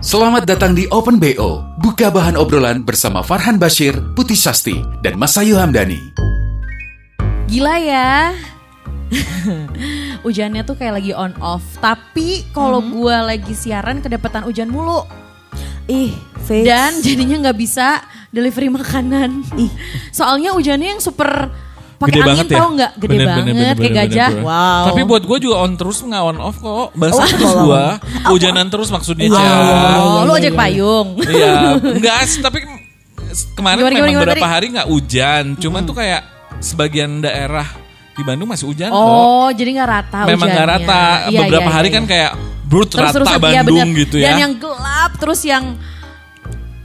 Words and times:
Selamat 0.00 0.48
datang 0.48 0.72
di 0.72 0.88
Open 0.88 1.20
BO. 1.20 1.60
Buka 1.76 2.08
bahan 2.08 2.32
obrolan 2.32 2.80
bersama 2.80 3.20
Farhan 3.20 3.60
Bashir, 3.60 3.92
Putih 4.16 4.32
Sasti, 4.32 4.80
dan 5.04 5.20
Masayu 5.20 5.60
Hamdani. 5.60 6.00
Gila 7.44 7.76
ya. 7.76 8.32
Hujannya 10.24 10.64
tuh 10.64 10.80
kayak 10.80 11.04
lagi 11.04 11.12
on 11.12 11.36
off. 11.44 11.60
Tapi 11.84 12.48
kalau 12.56 12.80
gua 12.80 13.28
lagi 13.28 13.52
siaran 13.52 14.00
kedapetan 14.00 14.40
hujan 14.40 14.72
mulu. 14.72 15.04
Ih, 15.84 16.16
fix. 16.48 16.64
Dan 16.64 17.04
jadinya 17.04 17.36
nggak 17.44 17.60
bisa 17.60 18.00
delivery 18.32 18.72
makanan. 18.72 19.44
Ih. 19.60 19.68
Soalnya 20.16 20.56
hujannya 20.56 20.96
yang 20.96 21.02
super 21.04 21.52
pakai 22.00 22.16
Gede 22.16 22.20
angin 22.24 22.30
banget 22.32 22.46
ya? 22.48 22.56
tau 22.56 22.68
nggak? 22.72 22.92
Gede 22.96 23.10
Bener, 23.12 23.26
banget 23.28 23.44
bener, 23.44 23.52
bener, 23.52 23.74
kayak 23.76 23.92
bener, 23.92 24.08
gajah. 24.08 24.30
bener. 24.32 24.46
Wow. 24.48 24.84
Tapi 24.88 25.00
buat 25.04 25.22
gue 25.28 25.38
juga 25.44 25.56
on 25.60 25.72
terus 25.76 25.98
nggak 26.00 26.22
on 26.24 26.38
off 26.40 26.56
kok. 26.56 26.88
Basah 26.96 27.20
Oh, 27.20 27.28
terus 27.28 27.54
gue. 27.60 27.84
Hujanan 28.32 28.66
terus 28.72 28.88
maksudnya 28.88 29.26
iya, 29.28 29.52
Oh, 30.00 30.24
lu 30.24 30.32
ojek 30.32 30.54
payung. 30.56 31.08
Iya, 31.20 31.76
enggak 32.00 32.16
sih, 32.24 32.40
tapi 32.40 32.64
kemarin 33.52 33.84
Gimana, 33.84 33.92
memang 33.92 33.92
gimana, 33.92 34.10
gimana 34.10 34.24
beberapa 34.24 34.46
tadi? 34.48 34.54
hari 34.56 34.66
nggak 34.72 34.88
hujan. 34.88 35.44
Cuman 35.60 35.80
tuh 35.84 35.94
kayak 36.00 36.20
sebagian 36.64 37.10
daerah 37.20 37.68
di 38.16 38.22
Bandung 38.24 38.48
masih 38.48 38.66
hujan 38.72 38.88
kok. 38.88 38.96
Oh, 38.96 39.48
jadi 39.52 39.70
nggak 39.76 39.88
rata 39.88 40.18
Memang 40.24 40.48
nggak 40.48 40.68
rata. 40.72 41.02
Iya, 41.28 41.38
beberapa 41.44 41.68
iya, 41.68 41.76
hari 41.76 41.88
iya, 41.92 41.96
kan 42.00 42.04
iya. 42.04 42.10
kayak 42.10 42.30
brut 42.64 42.90
rata 42.90 42.96
Terus-terusan, 43.12 43.38
iya, 43.44 43.60
Bandung 43.60 43.88
gitu 43.92 44.16
ya. 44.16 44.24
Dan 44.24 44.34
yang 44.40 44.52
gelap 44.56 45.12
terus 45.20 45.40
yang 45.44 45.64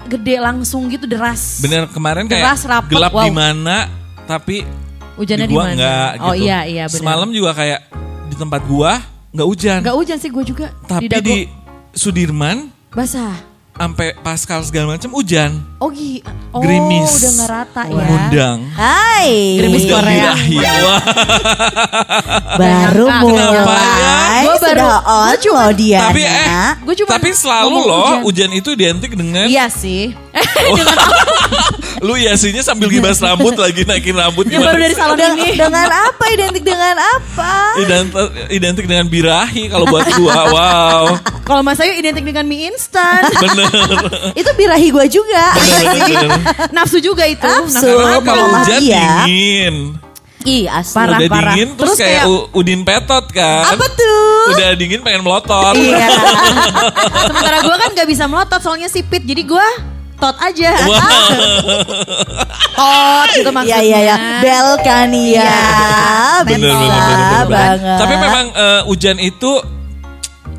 gede 0.05 0.35
langsung 0.37 0.91
gitu 0.91 1.07
deras. 1.07 1.63
Bener 1.63 1.87
kemarin 1.89 2.27
kayak 2.27 2.43
Deras, 2.45 2.61
rapet, 2.67 2.91
gelap 2.93 3.11
wow. 3.15 3.25
di 3.25 3.31
mana 3.33 3.89
tapi 4.25 4.65
Hujannya 5.15 5.43
di 5.43 5.49
di 5.49 5.53
gua 5.53 5.63
mana? 5.63 5.73
enggak 5.73 6.09
Oh 6.19 6.31
gitu. 6.31 6.43
iya 6.43 6.59
iya 6.63 6.83
benar. 6.85 6.99
Semalam 6.99 7.29
juga 7.29 7.51
kayak 7.51 7.79
di 8.25 8.35
tempat 8.35 8.61
gua 8.63 8.91
nggak 9.31 9.47
hujan. 9.47 9.79
Nggak 9.81 9.95
hujan 9.95 10.17
sih 10.17 10.29
gue 10.29 10.43
juga. 10.45 10.67
tapi 10.85 11.07
Dago. 11.07 11.23
di 11.23 11.37
Sudirman 11.91 12.71
basah. 12.89 13.35
sampai 13.73 14.15
Pascal 14.17 14.63
segala 14.63 14.95
macam 14.95 15.11
hujan. 15.11 15.59
Oh 15.77 15.87
gi, 15.89 16.23
oh 16.51 16.59
Gerimis. 16.59 17.11
udah 17.13 17.31
nggak 17.33 17.49
rata 17.49 17.81
ya. 17.85 17.95
Ngundang. 17.97 18.57
Hai. 18.71 19.27
Gerimis 19.57 19.83
Ngundang 19.83 19.99
Korea. 20.01 20.31
Wah, 20.81 21.01
Baru 22.57 23.05
mulai. 23.21 24.41
Gua 24.41 24.55
baru- 24.55 24.61
Sudah 24.61 24.95
on 25.01 25.27
gua 25.27 25.35
cuma- 25.37 25.59
loh 25.61 25.73
dia. 25.73 25.99
tapi 26.01 26.21
eh 26.23 26.69
Gua 26.81 26.93
cuma 26.93 27.09
tapi 27.09 27.29
selalu 27.31 27.75
loh 27.77 27.99
hujan. 28.01 28.19
hujan. 28.23 28.49
itu 28.53 28.69
identik 28.71 29.11
dengan 29.11 29.45
Iya 29.45 29.67
sih. 29.67 30.15
lu 32.05 32.15
yasinya 32.15 32.59
sambil 32.59 32.87
gibas 32.87 33.17
rambut 33.17 33.55
lagi 33.55 33.81
naikin 33.81 34.11
rambut 34.11 34.45
Yang 34.45 34.61
baru 34.63 34.77
dari 34.77 34.93
salon 34.93 35.15
Dengan, 35.15 35.35
ini. 35.37 35.49
dengan 35.55 35.87
apa? 35.89 36.23
Identik 36.27 36.63
dengan 36.63 36.95
apa? 36.99 37.51
identik, 37.77 38.15
identik 38.49 38.85
dengan 38.85 39.05
birahi 39.05 39.63
kalau 39.67 39.85
buat 39.85 40.03
gua 40.13 40.35
wow 40.53 41.05
Kalau 41.41 41.61
Mas 41.61 41.77
Ayu 41.77 41.93
identik 41.93 42.21
dengan 42.21 42.43
mie 42.43 42.67
instan. 42.67 43.21
bener 43.31 43.69
Itu 44.33 44.49
birahi 44.51 44.89
gue 44.89 45.05
juga. 45.07 45.45
Nafsu 46.71 46.97
juga 46.97 47.23
itu. 47.23 47.45
Nafsu. 47.45 47.85
Karena 47.85 48.17
Kalau 48.19 48.45
hujan 48.51 48.79
dia. 48.81 49.23
dingin 49.23 49.75
Ih, 50.41 50.65
asli. 50.67 50.93
Parah, 50.95 51.17
udah 51.17 51.25
parah. 51.27 51.53
dingin 51.53 51.67
terus, 51.73 51.93
Terus 51.93 51.97
kayak, 52.01 52.21
kayak- 52.23 52.49
udin 52.51 52.81
petot 52.81 53.25
kan 53.29 53.65
Apa 53.67 53.85
tuh? 53.89 54.53
udah 54.53 54.67
dingin 54.73 55.01
pengen 55.01 55.21
melotot 55.21 55.73
Iya. 55.73 56.05
Sementara 57.23 57.57
gue 57.61 57.75
kan 57.75 57.89
gak 57.93 58.05
bisa 58.05 58.25
melotot 58.25 58.59
soalnya 58.59 58.85
sipit. 58.85 59.21
Jadi 59.21 59.41
gue 59.43 59.67
tot 60.15 60.35
aja. 60.39 60.71
Wah. 60.87 61.07
Tot 62.75 63.27
gitu 63.35 63.49
maksudnya. 63.51 63.79
Iya, 63.81 63.99
iya, 63.99 63.99
iya. 64.03 64.15
Bel 64.39 64.69
kan 64.81 65.09
ya. 65.11 65.57
bener, 66.43 66.71
bener, 66.71 66.75
bener, 66.75 66.99
bener, 66.99 67.17
bener. 67.19 67.45
banget. 67.49 67.97
Tapi 67.99 68.13
memang 68.15 68.45
eh, 68.51 68.81
hujan 68.87 69.17
itu 69.19 69.51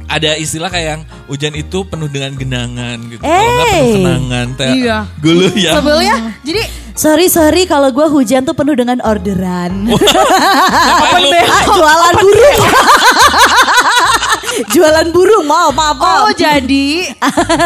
ada 0.06 0.38
istilah 0.38 0.70
kayak 0.70 0.86
yang 0.86 1.02
hujan 1.26 1.52
itu 1.58 1.82
penuh 1.82 2.06
dengan 2.06 2.32
genangan 2.38 2.98
gitu. 3.10 3.20
Kalau 3.20 3.50
nggak 3.50 3.66
penuh 3.66 3.82
Eh. 3.82 3.94
kenangan. 3.98 4.46
Teh. 4.54 4.68
Iya. 4.72 4.98
Gulu 5.18 5.46
ya. 5.58 5.72
Sebelnya 5.76 6.14
jadi 6.42 6.62
Sorry, 6.96 7.28
sorry 7.28 7.68
kalau 7.68 7.92
gue 7.92 8.08
hujan 8.08 8.48
tuh 8.48 8.56
penuh 8.56 8.72
dengan 8.72 8.96
orderan. 9.04 9.84
Lu? 9.84 10.00
Ah, 11.44 11.64
jualan 11.68 12.14
burung. 12.16 12.60
Jualan 14.68 15.06
burung, 15.08 15.44
mau, 15.44 15.68
maaf, 15.70 15.94
maaf. 15.94 16.20
Oh 16.22 16.32
jadi 16.32 17.10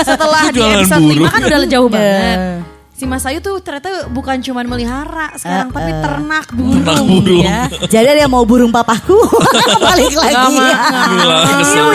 setelah 0.03 0.43
Kok 0.45 0.53
di 0.53 0.59
jualan 0.59 0.77
episode 0.79 1.01
5 1.01 1.09
burung? 1.11 1.29
kan 1.29 1.41
udah 1.43 1.59
jauh 1.67 1.89
banget. 1.89 2.39
Eh. 2.39 2.59
Si 2.93 3.09
Mas 3.09 3.25
Ayu 3.25 3.41
tuh 3.41 3.57
ternyata 3.59 3.89
bukan 4.07 4.37
cuman 4.39 4.67
melihara 4.67 5.33
sekarang 5.35 5.69
Eh, 5.69 5.75
tapi 5.75 5.89
eh. 5.89 6.01
ternak 6.01 6.47
burung. 6.53 6.85
Ternak 6.85 7.01
burung. 7.03 7.43
Ya. 7.43 7.61
Jadi 7.89 8.07
ada 8.07 8.21
yang 8.21 8.29
mau 8.29 8.45
burung 8.45 8.69
papaku 8.69 9.17
balik 9.87 10.13
lagi. 10.13 10.37
Nggak 10.53 10.81
Gila, 11.09 11.39
kesel. 11.57 11.87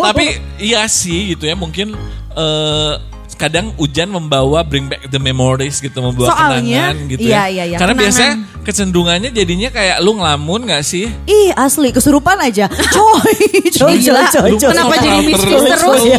Tapi 0.00 0.24
iya 0.58 0.88
sih 0.88 1.32
gitu 1.32 1.44
ya 1.44 1.52
mungkin 1.52 1.92
eh 2.32 2.92
kadang 3.38 3.70
hujan 3.78 4.10
membawa 4.10 4.66
bring 4.66 4.90
back 4.90 5.06
the 5.08 5.16
memories 5.16 5.78
gitu 5.78 6.02
membawa 6.02 6.34
Soalnya, 6.34 6.90
kenangan 6.90 6.96
gitu 7.06 7.22
iya, 7.22 7.38
ya. 7.38 7.44
iya, 7.46 7.64
iya, 7.70 7.76
Karena 7.78 7.94
kenangan. 7.94 8.02
biasanya 8.02 8.32
kecenderungannya 8.66 9.30
jadinya 9.30 9.68
kayak 9.70 9.96
lu 10.02 10.18
ngelamun 10.18 10.60
gak 10.66 10.82
sih? 10.82 11.06
Ih 11.24 11.54
asli 11.54 11.94
kesurupan 11.94 12.36
aja. 12.42 12.66
Coy, 12.68 13.38
coy, 13.72 13.94
coy, 13.94 13.94
Gila, 14.02 14.22
coy, 14.28 14.50
Lu 14.50 14.58
coy. 14.58 14.70
kenapa 14.74 14.94
jadi 14.98 15.18
terus 15.30 15.44
mistis 15.46 15.62
terus? 15.70 16.02
Li? 16.02 16.12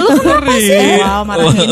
Lu 0.00 0.08
kenapa 0.18 0.52
sih? 0.56 0.80
Wow, 0.98 1.20
marahin. 1.28 1.68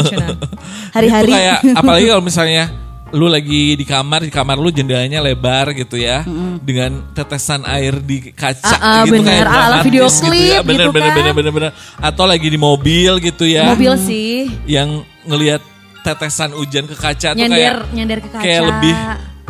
Hari-hari. 0.92 1.32
Kayak 1.32 1.58
apalagi 1.74 2.06
kalau 2.06 2.22
misalnya 2.22 2.64
lu 3.10 3.26
lagi 3.26 3.74
di 3.74 3.82
kamar, 3.82 4.22
di 4.22 4.30
kamar 4.30 4.54
lu 4.54 4.70
jendelanya 4.70 5.18
lebar 5.18 5.72
gitu 5.72 5.94
ya, 5.94 6.22
dengan 6.58 7.10
tetesan 7.10 7.64
air 7.64 7.98
di 7.98 8.30
kaca 8.30 8.62
Ah, 8.62 8.78
ah, 8.78 9.02
gitu 9.02 9.18
bener. 9.18 9.26
kayak 9.26 9.42
Ala-ala 9.42 9.58
dramatis 9.76 9.84
video 9.84 10.04
gitu 10.06 10.20
klip 10.24 10.38
ya. 10.48 10.60
Bener, 10.62 10.78
gitu 10.80 10.92
bener, 10.92 11.02
kan. 11.04 11.16
bener, 11.16 11.32
bener, 11.32 11.52
bener. 11.52 11.70
Atau 11.96 12.24
lagi 12.24 12.46
di 12.46 12.56
mobil 12.56 13.12
gitu 13.18 13.44
ya, 13.44 13.72
Mobil 13.72 13.94
sih. 13.98 14.46
yang 14.64 14.88
ngelihat 15.22 15.58
tetesan 16.00 16.50
hujan 16.52 16.84
ke 16.84 16.94
kaca 16.94 17.34
tuh 17.34 17.36
kayak 17.36 17.50
Nyender, 17.50 17.76
nyender 17.92 18.18
ke 18.20 18.28
kaca. 18.28 18.40
kayak 18.40 18.62
lebih 18.64 18.94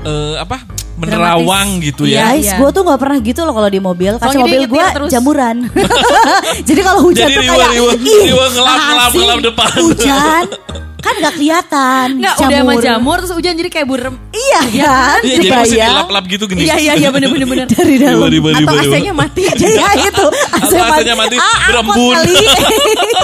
eh, 0.01 0.35
apa 0.37 0.57
menerawang 0.97 1.69
gitu 1.81 2.05
ya. 2.05 2.29
Guys, 2.29 2.45
Iya. 2.47 2.57
gue 2.57 2.71
tuh 2.71 2.83
gak 2.83 2.99
pernah 2.99 3.19
gitu 3.19 3.41
loh 3.43 3.55
kalau 3.55 3.69
di 3.69 3.79
mobil. 3.79 4.13
Kaca 4.15 4.25
Soalnya 4.27 4.45
mobil 4.45 4.63
gue 4.67 4.85
jamuran. 5.09 5.57
Jadi 6.69 6.81
kalau 6.81 7.01
hujan 7.05 7.25
Jadi 7.25 7.35
tuh 7.37 7.43
riwa, 7.43 7.57
kayak 7.57 7.73
riwa, 7.73 7.93
ih, 7.95 8.21
riwa, 8.27 8.45
ngelap, 8.51 8.79
ngelap, 8.81 9.11
ngelap 9.15 9.39
depan. 9.45 9.71
Hujan 9.79 10.45
kan 11.01 11.15
gak 11.17 11.35
kelihatan. 11.35 12.07
Enggak, 12.21 12.35
udah 12.39 12.59
sama 12.61 12.75
jamur 12.79 13.17
terus 13.21 13.33
hujan 13.33 13.53
jadi 13.57 13.71
kayak 13.71 13.87
burem. 13.89 14.15
Iya 14.31 14.61
kan? 14.85 15.19
Iya, 15.21 15.35
jadi 15.37 15.49
masih 15.51 15.79
dilap-lap 15.81 16.25
gitu 16.29 16.45
gini. 16.47 16.61
Iya 16.65 16.75
iya 16.77 16.93
iya 16.97 17.09
bener 17.11 17.29
bener 17.29 17.47
bener. 17.49 17.67
Dari 17.75 17.97
dalam. 17.97 18.17
Riwa, 18.17 18.29
riwa, 18.29 18.49
Atau 18.53 18.61
riwa, 18.61 18.83
riwa. 18.85 18.95
AC-nya 18.97 19.13
mati. 19.15 19.43
Iya 19.61 19.89
itu. 20.09 20.27
AC 20.29 20.73
Atau 20.73 20.85
AC-nya 20.87 21.15
mati, 21.17 21.37
Ah, 21.37 21.59
berembun. 21.69 22.17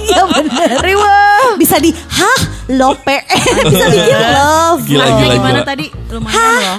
Iya 0.03 0.23
bener. 0.29 0.71
Riwa. 0.83 1.17
Bisa 1.57 1.77
di 1.79 1.91
hah 1.93 2.41
lope. 2.69 3.19
Bisa 3.67 3.85
bikin 3.89 4.19
love. 4.33 4.83
Gila, 4.85 5.07
gila, 5.07 5.35
gimana 5.37 5.61
gila. 5.61 5.65
tadi? 5.65 5.87
Lumayan 6.11 6.61
loh. 6.61 6.79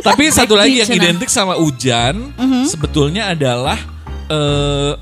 Tapi 0.00 0.22
satu 0.30 0.54
lagi 0.54 0.80
yang 0.80 0.90
identik 0.90 1.28
sama 1.28 1.54
hujan 1.54 2.32
sebetulnya 2.64 3.32
adalah 3.32 3.78
eh 4.24 4.92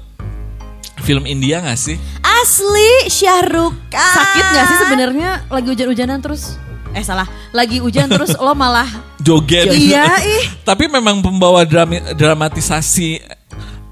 film 1.02 1.24
India 1.24 1.58
gak 1.58 1.76
sih? 1.76 1.98
Asli 2.22 3.06
Syahrukh 3.06 3.74
Khan. 3.88 4.14
Sakit 4.14 4.44
gak 4.48 4.64
sih 4.64 4.78
sebenarnya 4.80 5.30
lagi 5.46 5.68
hujan-hujanan 5.68 6.18
terus? 6.18 6.56
Eh 6.92 7.00
salah, 7.00 7.24
lagi 7.50 7.80
hujan 7.80 8.04
terus 8.06 8.36
lo 8.36 8.52
malah 8.52 8.84
Joget. 9.18 9.64
Iya, 9.66 10.06
ih. 10.36 10.44
Tapi 10.60 10.86
memang 10.86 11.18
pembawa 11.18 11.64
drami- 11.64 12.04
dramatisasi 12.12 13.16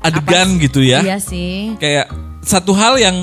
adegan 0.00 0.58
gitu 0.58 0.80
ya. 0.80 1.00
Iya 1.00 1.16
sih. 1.16 1.76
Kayak 1.76 2.12
satu 2.40 2.70
hal 2.70 2.96
yang 2.96 3.16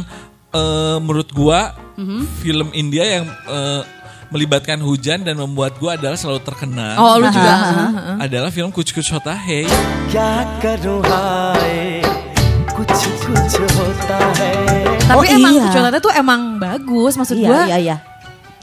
eh, 0.50 0.98
menurut 0.98 1.30
gua 1.30 1.78
Mhm. 1.94 2.22
film 2.42 2.68
India 2.74 3.06
yang 3.06 3.26
eh, 3.28 3.82
melibatkan 4.28 4.78
hujan 4.78 5.22
dan 5.22 5.38
membuat 5.38 5.78
gua 5.78 5.94
adalah 5.94 6.18
selalu 6.18 6.42
terkenal. 6.42 6.98
Oh 6.98 7.16
lu 7.16 7.30
juga. 7.30 7.54
Adalah 8.18 8.50
film 8.50 8.74
Kuch 8.74 8.90
Kuch 8.92 9.08
Hota 9.08 9.32
Hai 9.32 9.64
क्या 12.87 12.87
करूँ 12.87 12.87
हाय 12.87 12.87
कुछ 12.87 12.91
कुछ 13.27 13.53
होता 13.77 14.19
है 14.39 14.53
Tapi 15.03 15.19
Oh, 15.19 15.25
emang 15.27 15.53
iya. 15.53 15.63
Kucotata 15.69 15.99
tuh 15.99 16.13
emang 16.15 16.41
bagus 16.57 17.13
maksud 17.19 17.37
Iya, 17.37 17.49
gua. 17.49 17.63
iya, 17.67 17.77
iya. 17.79 17.97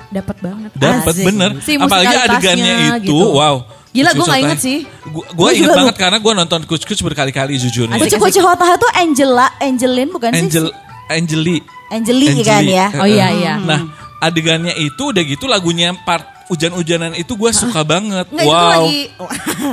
Dapat 0.09 0.37
banget. 0.41 0.69
Dapat 0.73 1.13
Asik. 1.13 1.25
bener. 1.27 1.51
Si 1.61 1.77
Apalagi 1.77 2.09
musikalitasnya 2.09 2.25
adegannya 2.25 2.75
itu, 2.97 3.13
gitu. 3.13 3.37
wow. 3.37 3.55
Gila, 3.93 4.09
Kuch 4.09 4.17
gua 4.17 4.25
Kuch 4.25 4.25
nggak 4.25 4.25
Hota 4.25 4.37
inget 4.39 4.59
Hai. 4.59 4.65
sih. 4.65 4.77
Gua, 4.85 5.09
gua 5.13 5.23
Gua 5.35 5.49
inget 5.53 5.61
juga 5.61 5.73
banget 5.77 5.95
karena 5.99 6.17
gua 6.17 6.33
nonton 6.33 6.61
Kuch 6.65 6.83
Kuch 6.89 7.01
berkali-kali 7.03 7.53
jujurnya. 7.61 7.95
Asik, 7.99 8.17
Kucu 8.17 8.17
Kucu 8.17 8.41
Hotaha 8.41 8.73
tuh 8.79 8.91
Angela, 8.97 9.47
Angelin 9.61 10.09
bukan 10.09 10.31
Angel 10.33 10.65
sih? 10.69 10.75
Angeli. 11.09 11.57
Angeli, 11.89 12.27
kan 12.41 12.61
Angeli. 12.61 12.73
ya. 12.73 12.87
Oh 12.97 13.05
iya 13.05 13.27
iya. 13.33 13.53
Nah, 13.61 13.81
adegannya 14.21 14.73
itu 14.77 15.03
udah 15.13 15.23
gitu 15.25 15.45
lagunya 15.45 15.93
part 16.05 16.25
hujan-hujanan 16.49 17.13
itu 17.13 17.37
gue 17.37 17.51
suka 17.53 17.85
banget. 17.85 18.25
Nggak, 18.29 18.45
itu 18.45 18.49
wow. 18.49 18.69
lagi 18.81 19.01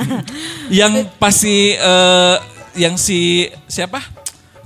Yang 0.68 0.92
pasti 1.16 1.72
eh, 1.72 2.36
yang 2.76 3.00
si 3.00 3.48
siapa? 3.64 4.00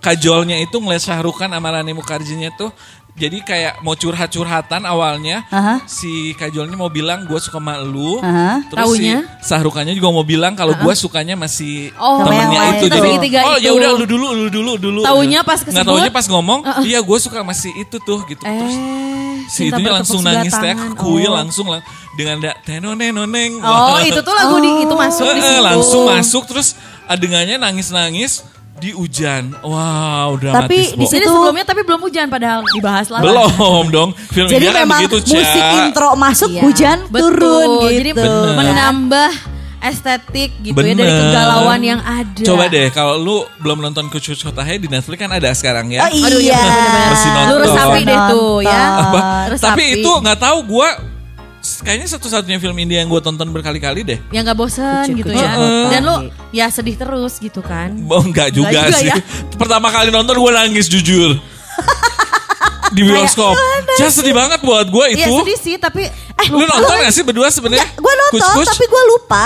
Kajolnya 0.05 0.57
itu 0.59 0.77
ngeliat 0.77 1.01
Syahrukan 1.01 1.49
sama 1.49 1.67
Rani 1.71 1.91
Mukherjeenya 1.91 2.53
tuh 2.53 2.69
jadi 3.15 3.39
kayak 3.39 3.73
mau 3.79 3.95
curhat-curhatan 3.95 4.83
awalnya 4.83 5.47
Aha. 5.47 5.79
si 5.85 6.35
Kajolnya 6.35 6.75
mau 6.75 6.89
bilang 6.89 7.23
gue 7.23 7.39
suka 7.39 7.57
sama 7.57 7.79
lu 7.79 8.19
Aha. 8.19 8.59
terus 8.67 8.85
Taunya? 8.91 9.23
si 9.39 9.47
Syahrukannya 9.47 9.93
juga 9.93 10.11
mau 10.11 10.21
bilang 10.21 10.51
kalau 10.51 10.75
gue 10.75 10.93
sukanya 10.93 11.33
masih 11.33 11.95
Oh, 11.95 12.21
temennya 12.21 12.75
itu 12.75 12.85
itu. 12.85 12.93
jadi 12.93 13.09
oh 13.41 13.55
ya 13.55 13.71
itu. 13.71 13.71
udah 13.73 13.89
lu 13.93 14.05
dulu 14.05 14.27
lu 14.35 14.47
dulu 14.49 14.71
dulu 14.77 15.01
Taunya 15.01 15.41
pas 15.41 15.57
nggak 15.57 15.71
kesebut? 15.73 15.87
taunya 15.89 16.11
pas 16.11 16.25
ngomong 16.27 16.59
iya 16.83 16.99
gue 16.99 17.17
suka 17.17 17.39
masih 17.41 17.71
itu 17.73 17.97
tuh 17.97 18.19
gitu 18.27 18.43
terus 18.43 18.75
Eh, 18.75 19.47
si 19.47 19.63
cinta 19.63 19.79
itunya 19.79 19.89
bertepuk 19.89 19.97
langsung 19.97 20.21
nangis 20.21 20.53
teh 20.53 20.73
kuil 20.93 21.31
Oh. 21.31 21.33
langsung 21.33 21.65
lang 21.67 21.81
dengan 22.13 22.35
da 22.41 22.51
tenonenoneng 22.61 23.51
Oh, 23.59 23.95
itu 24.01 24.19
tuh 24.19 24.35
lagu 24.35 24.59
di 24.59 24.83
itu 24.83 24.91
masuk 24.93 25.23
di 25.29 25.39
situ. 25.39 25.63
langsung 25.63 26.03
masuk 26.05 26.43
terus 26.45 26.75
adegannya 27.05 27.55
nangis-nangis 27.55 28.43
di 28.75 28.91
hujan. 28.91 29.55
Wow, 29.59 30.35
Tapi 30.35 30.41
dramatis. 30.41 30.87
di 30.91 30.97
Bo. 30.97 31.07
Jadi 31.07 31.23
situ- 31.23 31.31
sebelumnya 31.31 31.65
tapi 31.65 31.81
belum 31.81 32.01
hujan 32.01 32.25
padahal 32.27 32.59
dibahas 32.69 33.07
lah. 33.07 33.21
belum 33.23 33.85
dong. 33.87 34.09
Film 34.29 34.47
Jadi 34.47 34.65
kan 34.65 34.75
memang 34.83 34.99
begitu, 35.01 35.17
musik 35.31 35.63
intro 35.79 36.09
masuk 36.13 36.49
Iya, 36.51 36.61
hujan 36.61 36.97
betul. 37.07 37.31
turun 37.31 37.69
gitu. 37.87 37.95
Jadi 37.95 38.11
menambah 38.53 39.31
estetik 39.79 40.49
gitu 40.59 40.73
ya 40.73 40.91
dari 40.91 41.05
Bener. 41.05 41.29
kegalauan 41.29 41.77
yang 41.79 42.01
ada. 42.01 42.41
Coba 42.41 42.65
deh 42.67 42.89
kalau 42.89 43.15
lu 43.15 43.37
belum 43.61 43.79
nonton 43.79 44.09
Kucu 44.09 44.33
Kotahe 44.33 44.75
di 44.75 44.89
Netflix 44.89 45.17
kan 45.19 45.29
ada 45.29 45.49
sekarang 45.53 45.93
ya. 45.93 46.01
Oh 46.01 46.09
iya. 46.09 46.25
Aduh, 46.25 46.41
iya. 46.41 46.61
Mesti 47.07 47.27
nonton. 47.29 47.51
Lurus 47.53 47.69
sapi 47.71 48.01
deh 48.01 48.19
tuh 48.27 48.53
ya. 48.59 48.81
Apa? 48.99 49.19
Tapi 49.53 49.83
itu 49.95 50.09
nggak 50.09 50.39
tahu 50.41 50.57
gua 50.65 50.89
kayaknya 51.85 52.07
satu-satunya 52.09 52.57
film 52.57 52.73
India 52.75 52.99
yang 52.99 53.07
gue 53.07 53.21
tonton 53.21 53.47
berkali-kali 53.47 54.01
deh. 54.01 54.19
yang 54.33 54.41
nggak 54.43 54.57
bosen 54.57 55.05
Kucing, 55.05 55.21
gitu 55.21 55.31
ya. 55.31 55.49
Heeh. 55.53 55.85
Dan 55.93 56.01
lu 56.01 56.15
ya 56.49 56.65
sedih 56.67 56.97
terus 56.97 57.37
gitu 57.37 57.61
kan. 57.61 57.93
Oh, 58.09 58.19
enggak 58.19 58.49
juga, 58.51 58.89
juga 58.89 58.97
sih. 58.97 59.07
ya. 59.07 59.15
Pertama 59.53 59.93
kali 59.93 60.09
nonton 60.09 60.33
gue 60.33 60.51
nangis 60.51 60.89
jujur. 60.89 61.37
di 62.95 63.01
bioskop. 63.01 63.53
Jangan 63.97 64.13
sedih 64.13 64.33
banget 64.33 64.59
buat 64.61 64.87
gue 64.87 65.05
itu. 65.13 65.21
Iya 65.21 65.27
sedih 65.35 65.57
sih 65.57 65.75
tapi 65.75 66.07
eh 66.07 66.47
Lu 66.49 66.63
nonton 66.63 66.95
gak 66.95 67.11
sih 67.11 67.21
berdua 67.21 67.49
sebenarnya? 67.49 67.85
Gue 67.93 68.13
nonton 68.13 68.39
Kus-kus? 68.39 68.67
tapi 68.67 68.85
gue 68.85 69.03
lupa. 69.11 69.45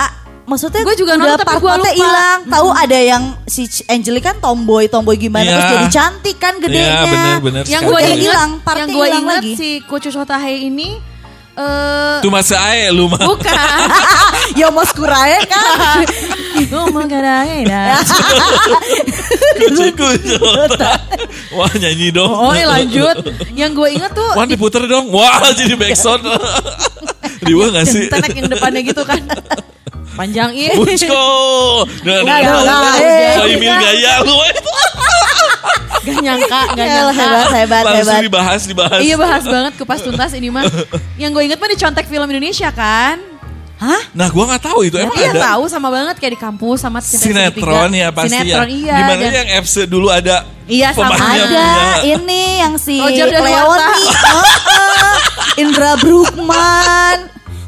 Maksudnya 0.49 0.81
Gua 0.81 0.97
juga 0.97 1.13
udah 1.13 1.21
nonton, 1.29 1.39
tapi 1.39 1.49
part-partnya 1.61 1.93
lupa. 1.93 2.01
hilang. 2.01 2.39
Tahu 2.49 2.67
ada 2.73 2.97
yang 2.97 3.23
si 3.45 3.69
Angelique 3.85 4.25
kan 4.25 4.41
tomboy, 4.41 4.89
tomboy 4.89 5.13
gimana 5.13 5.45
Iya. 5.45 5.53
terus 5.53 5.69
jadi 5.69 5.87
cantik 5.93 6.37
kan 6.37 6.53
gedenya. 6.57 6.89
Iya, 6.89 7.01
bener-bener 7.05 7.63
yang 7.69 7.83
sekali. 7.85 7.85
gue 7.85 7.93
Udah 7.93 8.09
ingat, 8.09 8.25
hilang, 8.25 8.51
yang 8.57 8.89
gue 8.89 9.07
ingat 9.13 9.41
lagi. 9.45 9.53
si 9.53 9.69
Kucu 9.85 10.09
Shotahe 10.09 10.53
ini 10.59 10.97
eh 11.59 12.15
Tuh 12.23 12.31
masa 12.31 12.55
ae 12.71 12.87
lu 12.89 13.11
mah. 13.11 13.19
bukan. 13.19 13.79
ya 14.59 14.67
mas 14.71 14.91
kurae 14.95 15.43
kan. 15.43 16.03
Gue 16.69 16.85
menggadai 16.91 17.63
dah. 17.63 18.03
Kucu 19.95 20.39
Wah 21.55 21.71
nyanyi 21.79 22.11
dong. 22.11 22.31
Oh, 22.31 22.51
ini 22.51 22.67
lanjut. 22.67 23.15
Yang 23.55 23.71
gue 23.75 23.89
ingat 23.95 24.11
tuh 24.11 24.31
Wan 24.35 24.47
diputer 24.47 24.83
dong. 24.85 25.07
Wah 25.09 25.39
jadi 25.55 25.79
backsound. 25.79 26.23
Riwa 27.39 27.71
gak 27.71 27.85
sih? 27.87 28.11
tenek 28.11 28.35
yang 28.35 28.51
depannya 28.51 28.81
gitu 28.83 29.03
kan. 29.07 29.23
Nah, 32.03 32.19
Nggak 32.27 32.39
nah, 32.43 32.59
ada, 32.59 32.63
nah. 32.67 32.95
eh. 32.99 33.35
Soimil 33.39 33.71
gaya 33.79 34.13
lu. 34.27 34.35
Gak 36.01 36.17
nyangka, 36.17 36.59
gak 36.69 36.79
Ya, 36.79 36.95
nyangka. 36.97 37.13
hebat, 37.13 37.47
hebat, 37.53 37.83
Langsung 37.83 37.99
hebat. 38.09 38.21
dibahas, 38.23 38.61
dibahas. 38.63 38.99
Iya 38.99 39.15
bahas 39.15 39.43
banget 39.43 39.73
kupas 39.75 39.99
tuntas 39.99 40.31
ini 40.31 40.47
mah. 40.47 40.63
Yang 41.21 41.31
gue 41.31 41.43
inget 41.45 41.57
mah 41.57 41.69
dicontek 41.69 42.05
film 42.05 42.27
Indonesia 42.27 42.69
kan. 42.69 43.17
Hah? 43.77 44.03
Nah 44.11 44.27
gua 44.27 44.43
gak 44.49 44.67
tahu 44.67 44.83
itu 44.83 44.99
emang 44.99 45.15
Iya 45.15 45.31
ada. 45.31 45.55
tahu 45.55 45.63
sama 45.65 45.87
banget 45.87 46.19
kayak 46.19 46.35
di 46.35 46.41
kampus 46.41 46.83
sama 46.83 46.99
Cinta 46.99 47.47
Sinetron 47.47 47.87
ya 47.89 48.11
pasti 48.11 48.35
Sinetron 48.35 48.67
ya. 48.67 48.75
iya. 48.75 48.95
Gimana 48.97 49.15
dan- 49.21 49.33
yang 49.33 49.49
FC 49.63 49.75
dulu 49.85 50.07
ada 50.09 50.35
Iya, 50.67 50.91
sama. 50.91 51.15
Ada 51.15 51.47
punya. 51.47 51.67
ini 52.05 52.43
yang 52.59 52.75
si 52.75 52.99
Roger. 52.99 53.31
Heeh. 53.31 55.15
Indra 55.57 55.95
Brookman. 55.95 57.17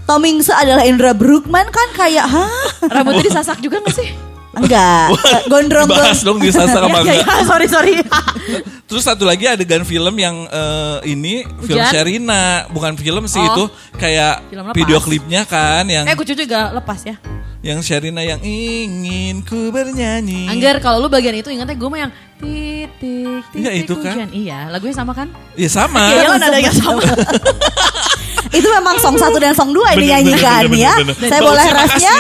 Tomingse 0.04 0.52
adalah 0.52 0.84
Indra 0.84 1.12
Brookman 1.12 1.66
kan 1.66 1.88
kayak 1.94 2.28
hah? 2.28 2.52
Rambutnya 2.84 3.24
disasak 3.24 3.58
juga 3.58 3.80
gak 3.80 3.96
sih? 3.96 4.12
Enggak, 4.52 5.16
gondrong 5.52 5.88
Dibahas 5.88 6.20
dong 6.22 6.38
di 6.38 6.52
sasa 6.52 6.84
apa 6.84 6.92
Iya, 7.00 7.00
enggak. 7.02 7.16
iya, 7.24 7.44
sorry 7.44 7.68
sorry. 7.68 7.94
Terus 8.92 9.00
satu 9.02 9.24
lagi 9.24 9.48
adegan 9.48 9.82
film 9.82 10.12
yang 10.14 10.44
eh, 10.46 10.98
ini 11.08 11.48
film? 11.62 11.80
Sherina, 11.88 12.68
bukan 12.68 12.94
film 12.94 13.24
sih 13.26 13.40
Oh. 13.40 13.48
itu 13.48 13.64
kayak 13.96 14.44
video 14.74 15.00
klipnya 15.00 15.44
kan 15.44 15.88
yang 15.88 16.04
eh 16.04 16.12
kucu 16.14 16.36
juga 16.36 16.72
lepas 16.72 17.00
ya. 17.02 17.16
yang 17.62 17.80
Sherina 17.80 18.20
yang 18.20 18.42
ingin 18.42 19.40
ku 19.42 19.70
bernyanyi. 19.70 20.50
Angger 20.50 20.78
kalau 20.78 21.00
lu 21.00 21.08
bagian 21.08 21.32
itu 21.34 21.48
ingatnya 21.48 21.78
gue 21.78 21.88
mah 21.88 22.00
yang 22.02 22.12
titik 22.36 23.44
titik 23.48 23.62
Iya, 23.62 23.72
itu 23.78 23.94
kan. 23.96 24.16
Iya, 24.28 24.60
lagunya 24.68 24.96
sama 24.98 25.14
kan? 25.14 25.30
Ya 25.54 25.70
sama. 25.70 26.10
Iya, 26.10 26.36
nadanya 26.36 26.74
sama. 26.74 27.00
Itu 28.52 28.68
memang 28.68 29.00
song 29.00 29.16
satu 29.16 29.40
dan 29.40 29.52
song 29.52 29.72
dua 29.72 29.96
ini 29.96 30.12
nyanyikan 30.12 30.68
bener, 30.68 30.76
ya. 30.76 30.94
bener, 31.00 31.16
bener. 31.16 31.30
Saya 31.32 31.40
boleh 31.42 31.68
refnya. 31.72 32.14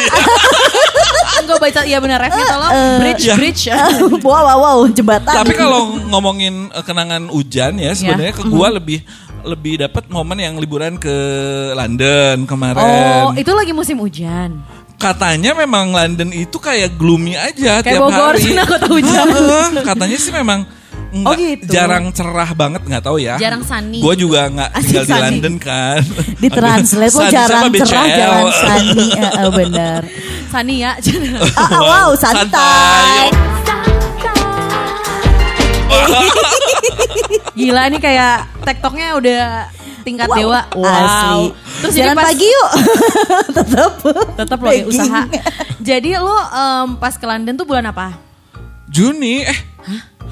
Gue 1.42 1.57
baca 1.57 1.81
iya 1.83 1.98
benar 2.00 2.19
refnya 2.22 2.45
tolong 2.48 2.72
bridge 3.01 3.24
Iya. 3.24 3.36
bridge. 3.36 3.63
wow, 4.24 4.42
wow, 4.45 4.57
wow, 4.57 4.78
jembatan. 4.88 5.36
Tapi 5.36 5.54
kalau 5.54 6.00
ngomongin 6.07 6.72
eh, 6.72 6.83
kenangan 6.83 7.28
hujan 7.28 7.75
ya 7.75 7.92
sebenarnya 7.92 8.31
ke 8.31 8.44
gua 8.45 8.72
lebih 8.72 9.04
lebih 9.42 9.81
dapat 9.81 10.06
momen 10.07 10.38
yang 10.38 10.56
liburan 10.56 10.95
ke 10.95 11.12
London 11.74 12.45
kemarin. 12.45 13.25
Oh, 13.25 13.34
itu 13.34 13.51
lagi 13.51 13.74
musim 13.74 13.98
hujan. 13.98 14.62
Katanya 14.95 15.57
memang 15.57 15.89
London 15.89 16.30
itu 16.30 16.62
kayak 16.62 16.94
gloomy 16.94 17.34
aja 17.34 17.81
Kayak 17.81 17.98
tiap 17.98 18.06
Bogor 18.06 18.38
hari. 18.38 18.44
sih 18.45 18.54
kota 18.54 18.86
hujan. 18.86 19.25
Heeh, 19.27 19.66
katanya 19.81 20.18
sih 20.22 20.30
memang 20.30 20.62
nggak- 21.12 21.28
Oh, 21.28 21.36
gitu. 21.36 21.68
jarang 21.68 22.06
cerah 22.10 22.52
banget 22.52 22.81
nggak 22.81 23.04
tahu 23.04 23.18
ya. 23.18 23.36
Jarang 23.36 23.62
sunny. 23.62 24.00
Gue 24.00 24.16
juga 24.16 24.48
nggak 24.48 24.69
tinggal 24.81 25.04
di 25.04 25.12
sunny. 25.12 25.24
London 25.28 25.56
kan. 25.58 26.00
Ditranslate 26.38 27.04
lo 27.10 27.19
Sunny 27.22 27.34
jarang 27.34 27.63
cerah, 27.74 28.06
jarang 28.10 28.48
sunny. 28.50 29.08
Eh, 29.19 29.31
eh, 29.38 29.50
bener. 29.50 30.02
Sani 30.48 30.75
ya. 30.78 30.92
Ah, 31.54 31.68
ah, 31.69 31.80
wow, 31.81 32.10
santai. 32.13 33.28
Gila 37.54 37.84
nih 37.88 38.00
kayak 38.00 38.36
TikToknya 38.63 39.08
udah 39.16 39.44
tingkat 40.01 40.27
Wow, 40.27 40.38
dewa. 40.38 40.62
Asli. 40.74 41.53
Terus 41.82 41.94
Jalan 41.94 42.15
pas 42.15 42.25
pagi 42.25 42.48
yuk. 42.48 42.70
Tetap. 43.51 43.91
tetap 44.36 44.58
lo 44.58 44.65
lagi 44.65 44.82
Begging. 44.82 44.91
usaha. 44.91 45.22
Jadi 45.80 46.10
lo 46.15 46.38
em, 46.48 46.88
pas 46.96 47.13
ke 47.13 47.25
London 47.25 47.53
tuh 47.53 47.65
bulan 47.65 47.86
apa? 47.86 48.15
Juni 48.88 49.41
eh 49.41 49.60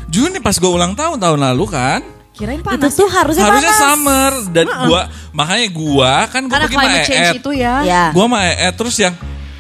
Juni 0.10 0.42
pas 0.42 0.58
gue 0.58 0.66
ulang 0.68 0.98
tahun 0.98 1.18
tahun 1.18 1.40
lalu 1.40 1.66
kan. 1.70 2.02
Kirain 2.34 2.58
Itu 2.58 2.66
panas. 2.66 2.96
tuh 2.96 3.06
harusnya, 3.06 3.44
Harusnya 3.46 3.68
panas. 3.70 3.84
summer 3.84 4.32
dan 4.56 4.66
gua 4.88 5.02
makanya 5.30 5.68
gua 5.76 6.14
kan 6.26 6.48
gua 6.48 6.56
Karena 6.56 6.68
pergi 6.72 6.78
sama 6.80 6.88
Eet. 7.04 7.36
itu 7.36 7.52
ya. 7.52 7.74
Ya. 7.84 8.04
Gua 8.16 8.26
sama 8.26 8.40
Eet 8.48 8.74
terus 8.74 8.96
yang 8.96 9.14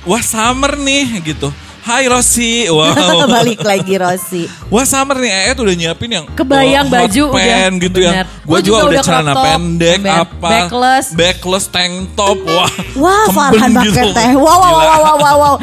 wah 0.07 0.23
summer 0.23 0.71
nih 0.79 1.07
gitu. 1.21 1.51
Hai 1.89 2.05
Rosi, 2.05 2.69
wow. 2.69 3.25
Balik 3.41 3.65
lagi 3.65 3.97
Rosi. 3.97 4.45
Wah 4.69 4.85
summer 4.85 5.17
nih 5.17 5.49
Eet 5.49 5.57
udah 5.57 5.73
nyiapin 5.73 6.21
yang 6.21 6.25
Kebayang 6.37 6.85
oh, 6.85 6.93
baju 6.93 7.23
udah. 7.33 7.41
pen 7.41 7.71
gitu 7.81 7.97
yang 8.05 8.13
Bener. 8.13 8.27
Gua 8.29 8.45
Gua 8.45 8.59
juga, 8.61 8.61
juga 8.61 8.77
udah 8.77 8.89
udah 8.93 9.01
celana 9.01 9.33
top, 9.33 9.45
pendek 9.49 9.99
apa 10.05 10.49
backless. 10.53 11.07
backless 11.17 11.65
tank 11.73 11.93
top 12.13 12.37
wah 12.53 12.69
Wah, 12.93 13.25
Farhan 13.33 13.73
pakai 13.73 14.05
teh. 14.13 14.31
Wow, 14.37 14.45
wow, 14.45 14.69
wow, 14.69 14.99
wow, 15.01 15.17
wow, 15.17 15.35
wow. 15.49 15.55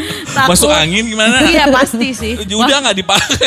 Masuk 0.50 0.66
angin 0.66 1.06
gimana? 1.06 1.46
Iya 1.46 1.70
pasti 1.70 2.10
sih. 2.10 2.34
Udah 2.42 2.76
nggak 2.82 2.96
dipakai. 2.98 3.46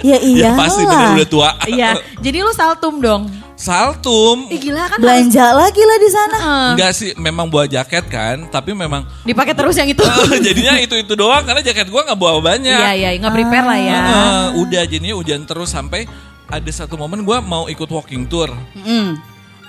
Ya 0.00 0.16
iya. 0.24 0.48
ya 0.48 0.56
pasti 0.56 0.88
bener 0.88 1.12
udah 1.12 1.28
tua. 1.28 1.50
Iya. 1.68 2.00
Jadi 2.24 2.38
lu 2.40 2.52
saltum 2.56 3.04
dong. 3.04 3.28
Saltum. 3.58 4.46
Ih 4.48 4.62
gila 4.62 4.86
kan 4.86 4.96
harus- 4.96 5.02
Belanja 5.02 5.46
lagi 5.50 5.82
lah 5.82 5.98
di 5.98 6.08
sana. 6.08 6.36
Heeh. 6.38 6.68
Enggak 6.78 6.92
sih, 6.94 7.10
memang 7.18 7.50
buat 7.50 7.66
jaket 7.66 8.06
kan, 8.06 8.46
tapi 8.48 8.70
memang 8.70 9.02
Dipakai 9.26 9.50
terus 9.50 9.74
yang 9.74 9.90
itu. 9.90 9.98
jadinya 10.46 10.78
itu-itu 10.78 11.12
doang 11.12 11.42
karena 11.42 11.58
jaket 11.58 11.90
gua 11.90 12.06
nggak 12.06 12.16
bawa 12.16 12.38
banyak. 12.38 12.70
Iya 12.70 12.92
iya 12.94 13.08
nggak 13.18 13.34
prepare 13.34 13.66
lah 13.66 13.76
ya. 13.76 13.98
Heeh, 13.98 14.44
udah 14.62 14.82
jadinya 14.86 15.18
hujan 15.18 15.42
terus 15.42 15.74
sampai 15.74 16.06
ada 16.46 16.70
satu 16.70 16.94
momen 16.94 17.26
gua 17.26 17.42
mau 17.42 17.66
ikut 17.66 17.90
walking 17.90 18.24
tour. 18.24 18.46
Mm. 18.78 19.18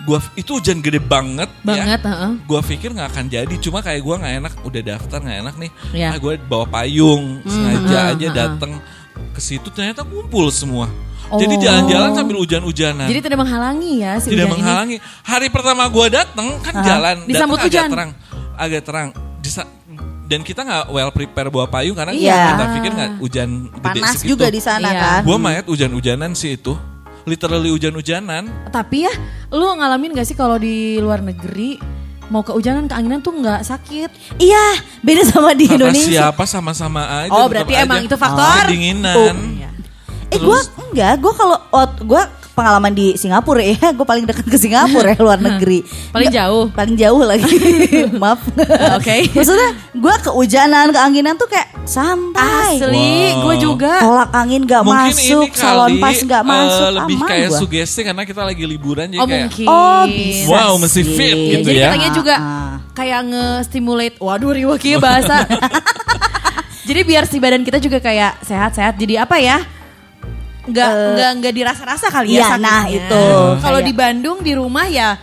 Gua 0.05 0.21
itu 0.33 0.55
hujan 0.55 0.79
gede 0.79 1.01
banget, 1.01 1.49
Banget, 1.59 1.99
ya. 1.99 2.13
heeh. 2.13 2.31
Gua 2.45 2.61
pikir 2.61 2.93
nggak 2.93 3.09
akan 3.09 3.25
jadi, 3.25 3.55
cuma 3.57 3.81
kayak 3.81 3.99
gua 3.99 4.15
nggak 4.15 4.33
enak, 4.37 4.53
udah 4.63 4.81
daftar 4.85 5.17
nggak 5.17 5.37
enak 5.43 5.55
nih. 5.57 5.71
Iya. 5.91 6.07
Ah, 6.13 6.17
gua 6.21 6.37
bawa 6.39 6.65
payung, 6.69 7.41
sengaja 7.43 7.89
heeh, 7.89 8.13
aja 8.13 8.27
heeh. 8.29 8.37
datang 8.37 8.71
ke 9.33 9.41
situ 9.41 9.67
ternyata 9.73 10.05
kumpul 10.05 10.53
semua. 10.53 10.87
Jadi 11.31 11.53
Oh. 11.53 11.61
jalan-jalan 11.61 12.09
sambil 12.11 12.35
hujan-hujanan. 12.37 13.05
Jadi 13.05 13.19
tidak 13.21 13.39
menghalangi 13.39 13.93
ya 13.99 14.17
si 14.17 14.27
tidak 14.27 14.43
hujan 14.43 14.47
ini. 14.47 14.53
menghalangi. 14.55 14.97
Hari 15.21 15.47
pertama 15.47 15.83
gua 15.85 16.07
datang 16.09 16.47
kan 16.59 16.73
Hah? 16.73 16.83
jalan, 16.83 17.15
Disambut 17.23 17.33
datang 17.55 17.61
agak 17.61 17.65
hujan. 17.69 17.87
terang, 17.87 18.11
agak 18.55 18.81
terang. 18.81 19.07
Disa- 19.39 19.69
dan 20.25 20.39
kita 20.41 20.61
nggak 20.61 20.83
well 20.87 21.09
prepare 21.09 21.47
bawa 21.47 21.65
payung 21.65 21.93
karena 21.93 22.11
Iya. 22.11 22.41
kita 22.51 22.65
pikir 22.71 22.91
nggak 22.91 23.11
hujan 23.17 23.49
gede 23.67 23.81
Panas 23.99 24.13
segitu. 24.15 24.29
juga 24.31 24.45
di 24.47 24.59
sana 24.59 24.87
Iya. 24.87 24.99
kan. 24.99 25.21
Gua 25.23 25.37
mayat 25.37 25.65
hujan-hujanan 25.65 26.33
sih 26.33 26.55
itu. 26.55 26.73
literally 27.25 27.69
hujan-hujanan. 27.69 28.49
Tapi 28.67 29.05
ya, 29.05 29.13
lu 29.49 29.61
ngalamin 29.75 30.13
gak 30.13 30.25
sih 30.25 30.33
kalau 30.33 30.57
di 30.57 30.97
luar 30.97 31.21
negeri 31.21 31.77
mau 32.25 32.41
kehujanan 32.41 32.85
keanginan 32.85 33.21
tuh 33.21 33.33
nggak 33.35 33.61
sakit? 33.61 34.09
Iya, 34.35 34.65
beda 34.99 35.21
sama 35.27 35.53
di 35.53 35.65
Kata 35.67 35.77
Indonesia. 35.77 36.09
siapa 36.25 36.43
sama-sama 36.43 37.05
aja. 37.21 37.29
Oh, 37.31 37.45
berarti 37.45 37.73
aja 37.75 37.85
emang 37.85 38.01
itu 38.01 38.15
faktor? 38.15 38.65
Kedinginan. 38.65 39.13
Eh 40.29 40.37
gue 40.37 40.59
enggak, 40.87 41.13
gue 41.17 41.33
kalau 41.33 41.57
gue 41.99 42.21
pengalaman 42.51 42.91
di 42.91 43.15
Singapura 43.15 43.63
ya, 43.63 43.79
gue 43.97 44.03
paling 44.03 44.25
dekat 44.25 44.43
ke 44.43 44.55
Singapura 44.55 45.09
ya 45.09 45.19
luar 45.19 45.39
negeri. 45.47 45.81
Paling 46.11 46.29
jauh? 46.29 46.65
Paling 46.69 46.95
jauh 46.95 47.21
lagi. 47.23 47.49
Maaf. 48.21 48.45
Oke. 48.93 49.31
Maksudnya 49.31 49.69
gue 49.89 50.15
kehujanan, 50.21 50.91
keanginan 50.91 51.33
tuh 51.33 51.47
kayak 51.47 51.71
santai. 51.83 52.77
Asli, 52.77 53.09
Wow. 53.31 53.41
gue 53.41 53.55
juga. 53.63 53.93
Tolak 53.97 54.29
angin 54.31 54.61
gak 54.63 54.83
Mungkin 54.83 55.15
masuk, 55.15 55.47
ini 55.47 55.55
salon 55.55 55.89
kali 55.89 55.97
pas 55.99 56.17
gak 56.19 56.43
eh, 56.43 56.45
masuk, 56.45 56.89
lebih 56.91 57.17
aman 57.17 57.27
kayak 57.27 57.47
gua. 57.47 57.57
sugesti 57.57 58.01
karena 58.03 58.23
kita 58.23 58.41
lagi 58.43 58.63
liburan 58.63 59.07
jadi 59.07 59.17
Oh 59.17 59.25
kayak 59.25 59.43
mungkin. 59.47 59.65
Oh 59.65 60.03
bisa 60.05 60.49
Wow, 60.51 60.71
mesti 60.77 61.01
sih. 61.01 61.05
fit 61.09 61.33
Iya, 61.33 61.49
gitu 61.55 61.65
jadi 61.65 61.79
ya. 61.79 61.87
katanya 61.89 62.09
juga 62.11 62.35
Ah. 62.35 62.73
kayak 62.91 63.19
nge-stimulate. 63.25 64.15
Waduh, 64.19 64.51
riwa 64.51 64.75
bahasa. 64.99 65.35
jadi 66.83 67.01
biar 67.01 67.23
si 67.23 67.37
badan 67.37 67.63
kita 67.63 67.77
juga 67.77 67.97
kayak 67.97 68.43
sehat-sehat. 68.43 68.93
Jadi 68.93 69.15
apa 69.15 69.37
ya? 69.37 69.57
Nggak 70.67 70.89
nggak 70.91 71.29
nggak 71.39 71.53
dirasa-rasa 71.55 72.07
kali 72.09 72.35
ya 72.35 72.43
iya, 72.43 72.47
sakitnya. 72.51 72.67
nah, 72.67 72.83
itu. 72.89 73.23
Kalau 73.61 73.79
Kayak- 73.79 73.87
di 73.87 73.93
Bandung 73.95 74.37
di 74.41 74.53
rumah 74.53 74.85
ya 74.89 75.15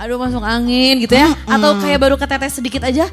aduh 0.00 0.16
masuk 0.16 0.40
angin 0.40 0.96
gitu 0.96 1.12
ya 1.12 1.28
atau 1.44 1.76
kayak 1.76 2.00
baru 2.00 2.16
ketetes 2.16 2.56
sedikit 2.56 2.88
aja 2.88 3.04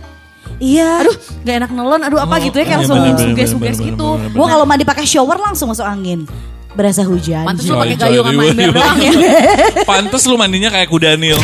Iya. 0.58 1.04
aduh 1.04 1.12
gak 1.44 1.56
enak 1.60 1.72
nelon 1.76 2.00
aduh 2.00 2.24
apa 2.24 2.40
gitu 2.40 2.56
ya 2.58 2.66
kayak 2.66 2.80
iya, 2.80 2.88
langsung 2.88 2.98
suges-suges 3.20 3.76
bener, 3.78 3.88
gitu 3.92 4.08
bener, 4.16 4.32
Gue 4.32 4.46
kalau 4.48 4.64
mandi 4.64 4.88
pakai 4.88 5.04
shower 5.04 5.36
langsung 5.36 5.68
masuk 5.68 5.84
angin. 5.84 6.24
Berasa 6.72 7.04
hujan. 7.04 7.44
Pantes 7.44 7.68
lu 7.68 7.76
Coy, 7.76 7.92
pakai 7.92 7.98
gayung 8.00 8.24
sama 8.24 8.44
ember 8.48 8.70
doang 8.72 8.98
ya 9.02 9.12
Pantes 9.90 10.24
lu 10.24 10.36
mandinya 10.40 10.70
kayak 10.72 10.88
kuda 10.88 11.20
Nil. 11.20 11.36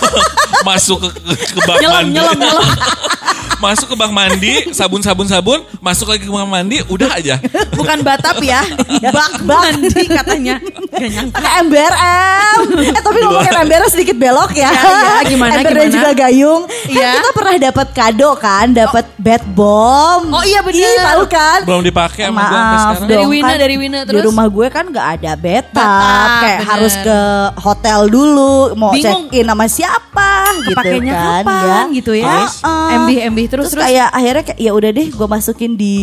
Masuk 0.68 1.00
ke, 1.00 1.08
ke, 1.16 1.32
ke 1.32 1.60
bak 1.64 1.76
nyelam 1.80 1.94
mandi. 2.04 2.14
nyelam 2.20 2.36
nyelam 2.36 2.66
Masuk 3.64 3.86
ke 3.88 3.96
bak 3.96 4.12
mandi, 4.12 4.54
sabun-sabun 4.76 5.24
sabun, 5.24 5.64
masuk 5.80 6.12
lagi 6.12 6.28
ke 6.28 6.32
bak 6.32 6.44
mandi, 6.44 6.84
udah 6.84 7.16
aja. 7.16 7.40
bukan 7.72 8.04
batap 8.04 8.36
ya. 8.44 8.60
Bak 9.08 9.40
mandi 9.40 10.04
katanya 10.04 10.60
gak 10.94 11.10
nyangka 11.10 11.48
em. 11.58 11.66
Eh 11.74 13.02
tapi 13.02 13.18
ngomongin 13.20 13.54
ember 13.56 13.82
sedikit 13.86 14.14
belok 14.14 14.54
ya. 14.54 14.70
Ya, 14.70 14.70
ya, 14.70 15.16
gimana, 15.26 15.58
ember 15.58 15.74
dan 15.74 15.82
gimana? 15.82 15.92
juga 15.92 16.10
gayung. 16.16 16.62
Iya. 16.86 17.02
Kan 17.04 17.14
kita 17.18 17.30
pernah 17.32 17.54
dapat 17.60 17.86
kado 17.90 18.30
kan, 18.36 18.66
dapat 18.70 19.04
bed 19.16 19.42
bomb. 19.50 20.30
Oh, 20.30 20.42
iya, 20.42 20.62
bener. 20.62 20.78
Ih, 20.80 20.96
tahu 21.00 21.22
kan? 21.26 21.58
Belum 21.64 21.82
dipakai 21.82 22.22
sama 22.24 22.40
gue 22.40 22.54
sampai 22.54 22.78
sekarang. 22.78 23.08
Dari 23.08 23.24
Wina, 23.26 23.44
kan 23.44 23.56
dari 23.58 23.76
Wina, 23.76 23.98
Di 23.98 24.06
terus? 24.06 24.22
rumah 24.24 24.46
gue 24.46 24.66
kan 24.68 24.84
gak 24.86 25.06
ada 25.18 25.32
bathtub, 25.34 25.82
Bathtub, 25.82 26.30
kayak 26.40 26.58
bener. 26.58 26.70
harus 26.70 26.94
ke 26.96 27.18
hotel 27.58 28.00
dulu, 28.06 28.54
mau 28.74 28.90
Bingung. 28.90 29.26
check 29.26 29.36
in 29.36 29.46
sama 29.46 29.66
siapa 29.66 30.30
Kepakainya 30.64 31.02
gitu 31.02 31.10
kan 31.10 31.42
kapan 31.44 31.84
gitu 31.90 32.12
ya. 32.14 32.26
Terus? 32.38 32.54
MB, 32.94 33.08
MB, 33.32 33.38
terus, 33.48 33.66
terus. 33.70 33.82
kayak 33.82 34.08
akhirnya 34.08 34.42
kayak 34.44 34.60
ya 34.60 34.70
udah 34.70 34.90
deh 34.90 35.06
gue 35.08 35.26
masukin 35.26 35.72
di 35.74 35.96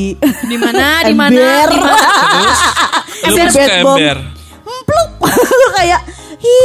di 0.44 0.56
mana 0.56 0.86
di 1.02 1.14
mana 1.22 1.32
ember. 1.32 1.68
di 1.70 1.78
mana 1.80 1.96
masuk 3.24 3.46
ke 3.46 3.54
bed 3.56 3.72
bomb. 3.82 4.00
Pluk. 4.82 5.10
kayak 5.78 6.02
hi 6.38 6.60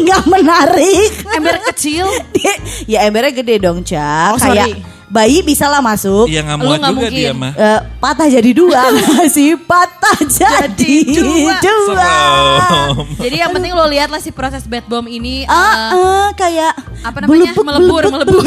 nggak 0.00 0.24
menarik. 0.26 1.10
ember 1.30 1.56
kecil 1.66 2.06
ya 2.90 3.02
embernya 3.02 3.32
gede 3.34 3.56
dong, 3.58 3.80
Cak. 3.80 4.30
Oh, 4.32 4.38
kayak 4.38 4.78
bayi 5.08 5.40
bisa 5.40 5.64
lah 5.64 5.80
masuk. 5.80 6.28
Iya 6.28 6.44
nggak 6.44 6.58
Lu 6.58 6.64
muat 6.66 6.78
nggak 6.78 6.90
juga 6.90 7.00
mungkin. 7.02 7.16
dia 7.18 7.32
mah. 7.32 7.52
Eh, 7.54 7.80
patah 7.98 8.28
jadi 8.28 8.50
dua 8.52 8.80
masih 9.16 9.56
patah 9.58 10.18
jadi, 10.20 10.96
dua. 11.10 11.56
dua. 11.58 11.88
Serem. 11.88 12.96
jadi 13.18 13.36
yang 13.40 13.50
penting 13.50 13.72
lo 13.72 13.84
lihat 13.86 14.08
lah 14.08 14.18
si 14.18 14.28
proses 14.28 14.62
bed 14.62 14.84
bomb 14.84 15.06
ini 15.06 15.44
Ah, 15.44 15.56
eh, 15.56 15.96
ah, 15.96 16.28
kayak 16.34 16.72
apa 17.00 17.16
namanya? 17.18 17.56
belebuk, 17.56 17.64
Melebur, 17.64 18.02
belebuk, 18.06 18.44
melebur. 18.44 18.46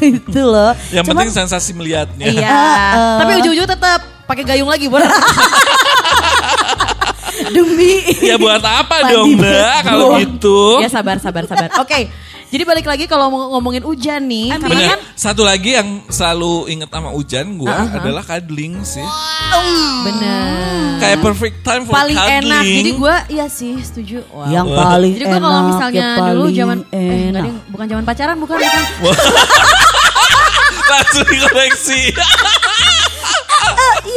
itu 0.00 0.40
loh. 0.40 0.70
Yang 0.88 1.04
Cuman- 1.04 1.18
penting 1.18 1.30
sensasi 1.36 1.70
melihatnya. 1.72 2.26
iya 2.28 2.46
Ah, 2.48 2.78
ah. 2.94 3.18
tapi 3.18 3.42
ujung-ujung 3.42 3.66
tetap 3.66 3.98
pakai 4.24 4.44
gayung 4.44 4.68
lagi 4.68 4.86
buat 4.86 5.02
demi. 7.54 7.92
Ya 8.22 8.36
buat 8.36 8.62
apa 8.62 8.96
dong 9.12 9.38
mbak 9.38 9.78
kalau 9.86 10.18
gitu? 10.18 10.82
ya 10.82 10.88
sabar 10.90 11.16
sabar 11.22 11.44
sabar. 11.46 11.68
Oke 11.82 12.08
jadi 12.48 12.64
balik 12.64 12.88
lagi 12.88 13.04
kalau 13.04 13.28
mau 13.28 13.52
ngomongin 13.60 13.84
hujan 13.84 14.24
nih 14.24 14.56
karena 14.56 14.68
Bener. 14.72 14.88
kan 14.96 15.00
Satu 15.12 15.44
lagi 15.44 15.76
yang 15.76 16.00
selalu 16.08 16.72
inget 16.72 16.88
sama 16.88 17.12
hujan 17.12 17.60
gue 17.60 17.68
adalah 17.68 18.24
cuddling 18.24 18.80
sih. 18.88 19.04
bener. 20.00 20.96
Kayak 20.96 21.18
perfect 21.20 21.56
time 21.60 21.84
for 21.84 21.92
paling 21.92 22.16
cuddling. 22.16 22.48
enak 22.48 22.64
jadi 22.64 22.90
gue 22.96 23.14
iya 23.36 23.46
sih 23.52 23.76
setuju. 23.84 24.24
Wow. 24.32 24.48
yang 24.48 24.64
paling 24.64 25.12
jadi 25.12 25.24
gue 25.28 25.40
kalau 25.44 25.60
misalnya 25.68 26.06
dulu 26.32 26.48
zaman 26.48 26.78
eh 26.88 27.28
deh, 27.36 27.54
bukan 27.68 27.86
zaman 27.86 28.04
pacaran 28.08 28.36
bukan 28.40 28.56
bukan. 28.56 28.82
Langsung 30.88 31.28
dikoreksi. 31.28 32.16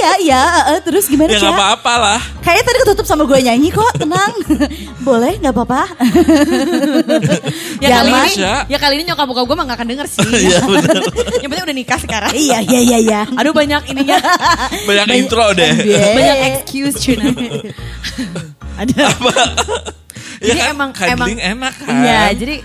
Iya 0.02 0.12
iya 0.20 0.42
eh, 0.68 0.80
terus 0.82 1.06
gimana 1.06 1.30
ya 1.30 1.38
nggak 1.38 1.54
apa-apa 1.54 1.94
lah. 1.96 2.20
Kayaknya 2.42 2.64
tadi 2.66 2.78
ketutup 2.82 3.06
sama 3.06 3.24
gue 3.24 3.38
nyanyi 3.40 3.70
kok, 3.70 3.92
tenang. 3.96 4.34
Boleh, 5.08 5.38
nggak 5.38 5.54
apa-apa. 5.54 5.82
ya 7.78 7.88
kali 7.92 8.10
Zaman- 8.10 8.26
ini 8.28 8.46
ya 8.68 8.78
kali 8.78 8.94
ini 8.96 9.04
nyokap 9.06 9.26
bokap 9.26 9.46
gue 9.46 9.56
mah 9.56 9.66
gak 9.68 9.78
akan 9.78 9.88
denger 9.88 10.08
sih 10.08 10.22
Iya 10.48 10.60
benar. 10.64 11.02
yang 11.38 11.50
penting 11.50 11.66
udah 11.66 11.78
nikah 11.78 12.00
sekarang 12.00 12.32
iya, 12.34 12.58
iya, 12.62 12.80
iya, 12.80 12.98
iya. 13.00 13.22
aduh 13.32 13.52
banyak 13.52 13.82
ininya 13.88 14.18
Banyak 14.90 15.06
intro 15.16 15.46
deh. 15.52 15.72
Iya. 15.74 16.06
banyak 16.14 16.38
excuse 16.52 16.96
Cina 16.98 17.30
ada 18.76 19.06
Ya 20.42 20.48
Jadi 20.48 20.60
kan, 20.60 20.74
emang- 20.74 20.92
cuddling 20.92 21.38
enak 21.40 21.74
kan. 21.78 21.94
iya 22.02 22.22
jadi 22.34 22.56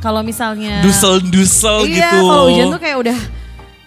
kalau 0.00 0.20
misalnya 0.20 0.80
Dusel-dusel 0.82 1.86
iya 1.86 2.12
gitu. 2.12 2.18
kalau 2.22 2.44
hujan 2.48 2.66
tuh 2.68 2.80
kayak 2.80 2.96
udah 2.98 3.18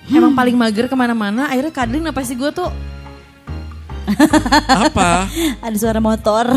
emang 0.08 0.34
paling 0.34 0.56
mager 0.56 0.86
ke 0.86 0.96
mana-mana 0.96 1.46
akhirnya 1.46 1.70
cuddling 1.72 2.06
apa 2.06 2.22
sih 2.22 2.34
gue 2.34 2.50
tuh 2.50 2.70
Apa? 4.68 5.26
Ada 5.66 5.78
suara 5.78 6.00
motor. 6.00 6.46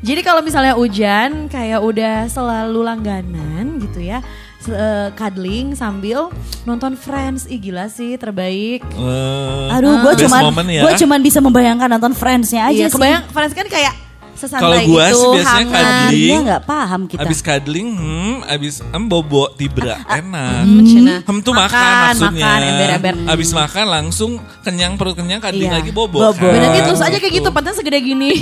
Jadi 0.00 0.20
kalau 0.20 0.40
misalnya 0.40 0.72
hujan 0.72 1.44
kayak 1.46 1.76
udah 1.78 2.24
selalu 2.26 2.80
langganan 2.80 3.76
gitu 3.78 4.00
ya. 4.00 4.24
se- 4.56 4.72
eh, 4.72 5.08
cuddling 5.14 5.72
sambil 5.72 6.28
nonton 6.64 6.92
Friends. 6.92 7.44
Ih 7.44 7.56
gila 7.56 7.88
sih 7.88 8.16
terbaik. 8.16 8.80
Eh, 8.86 9.66
Aduh, 9.70 10.00
gue 10.00 10.14
cuman, 10.20 10.40
ya. 10.66 10.84
gue 10.84 10.92
cuman 10.96 11.20
bisa 11.20 11.40
membayangkan 11.40 11.88
nonton 11.90 12.12
Friends-nya 12.12 12.68
aja 12.68 12.76
Iya, 12.76 12.88
sih. 12.88 12.92
kebayang 12.92 13.24
Friends 13.28 13.52
kan 13.52 13.64
kayak 13.66 13.92
Kalau 14.40 14.72
sesantai 14.72 14.88
gua 14.88 15.04
itu, 15.04 15.14
sih 15.14 15.28
biasanya 15.36 15.60
hangat. 15.60 15.84
cuddling. 15.84 16.24
Dia 16.24 16.38
nggak 16.42 16.62
paham 16.64 17.00
kita. 17.04 17.20
Abis 17.20 17.38
cuddling, 17.40 17.88
hmm, 17.92 18.34
abis 18.46 18.74
em 18.80 19.04
bobo 19.04 19.44
tibra, 19.52 19.96
enak. 20.06 20.64
Hmm. 20.64 21.20
Hem 21.20 21.36
tuh 21.40 21.52
makan, 21.52 21.76
Makan, 21.76 22.04
maksudnya. 22.10 22.40
makan, 22.42 22.60
ember-ember. 22.64 23.14
Abis 23.28 23.50
makan 23.52 23.84
langsung 23.86 24.30
kenyang 24.60 24.96
perut 24.96 25.12
kenyang 25.14 25.38
cuddling 25.38 25.68
Iya. 25.68 25.76
lagi 25.76 25.90
bobo. 25.90 26.18
Bobo. 26.18 26.32
kan. 26.32 26.50
Bener 26.50 26.68
gitu, 26.72 26.88
terus 26.88 27.02
aja 27.02 27.16
kayak 27.16 27.34
gitu, 27.36 27.48
pantatnya 27.50 27.76
segede 27.76 27.98
gini. 28.00 28.30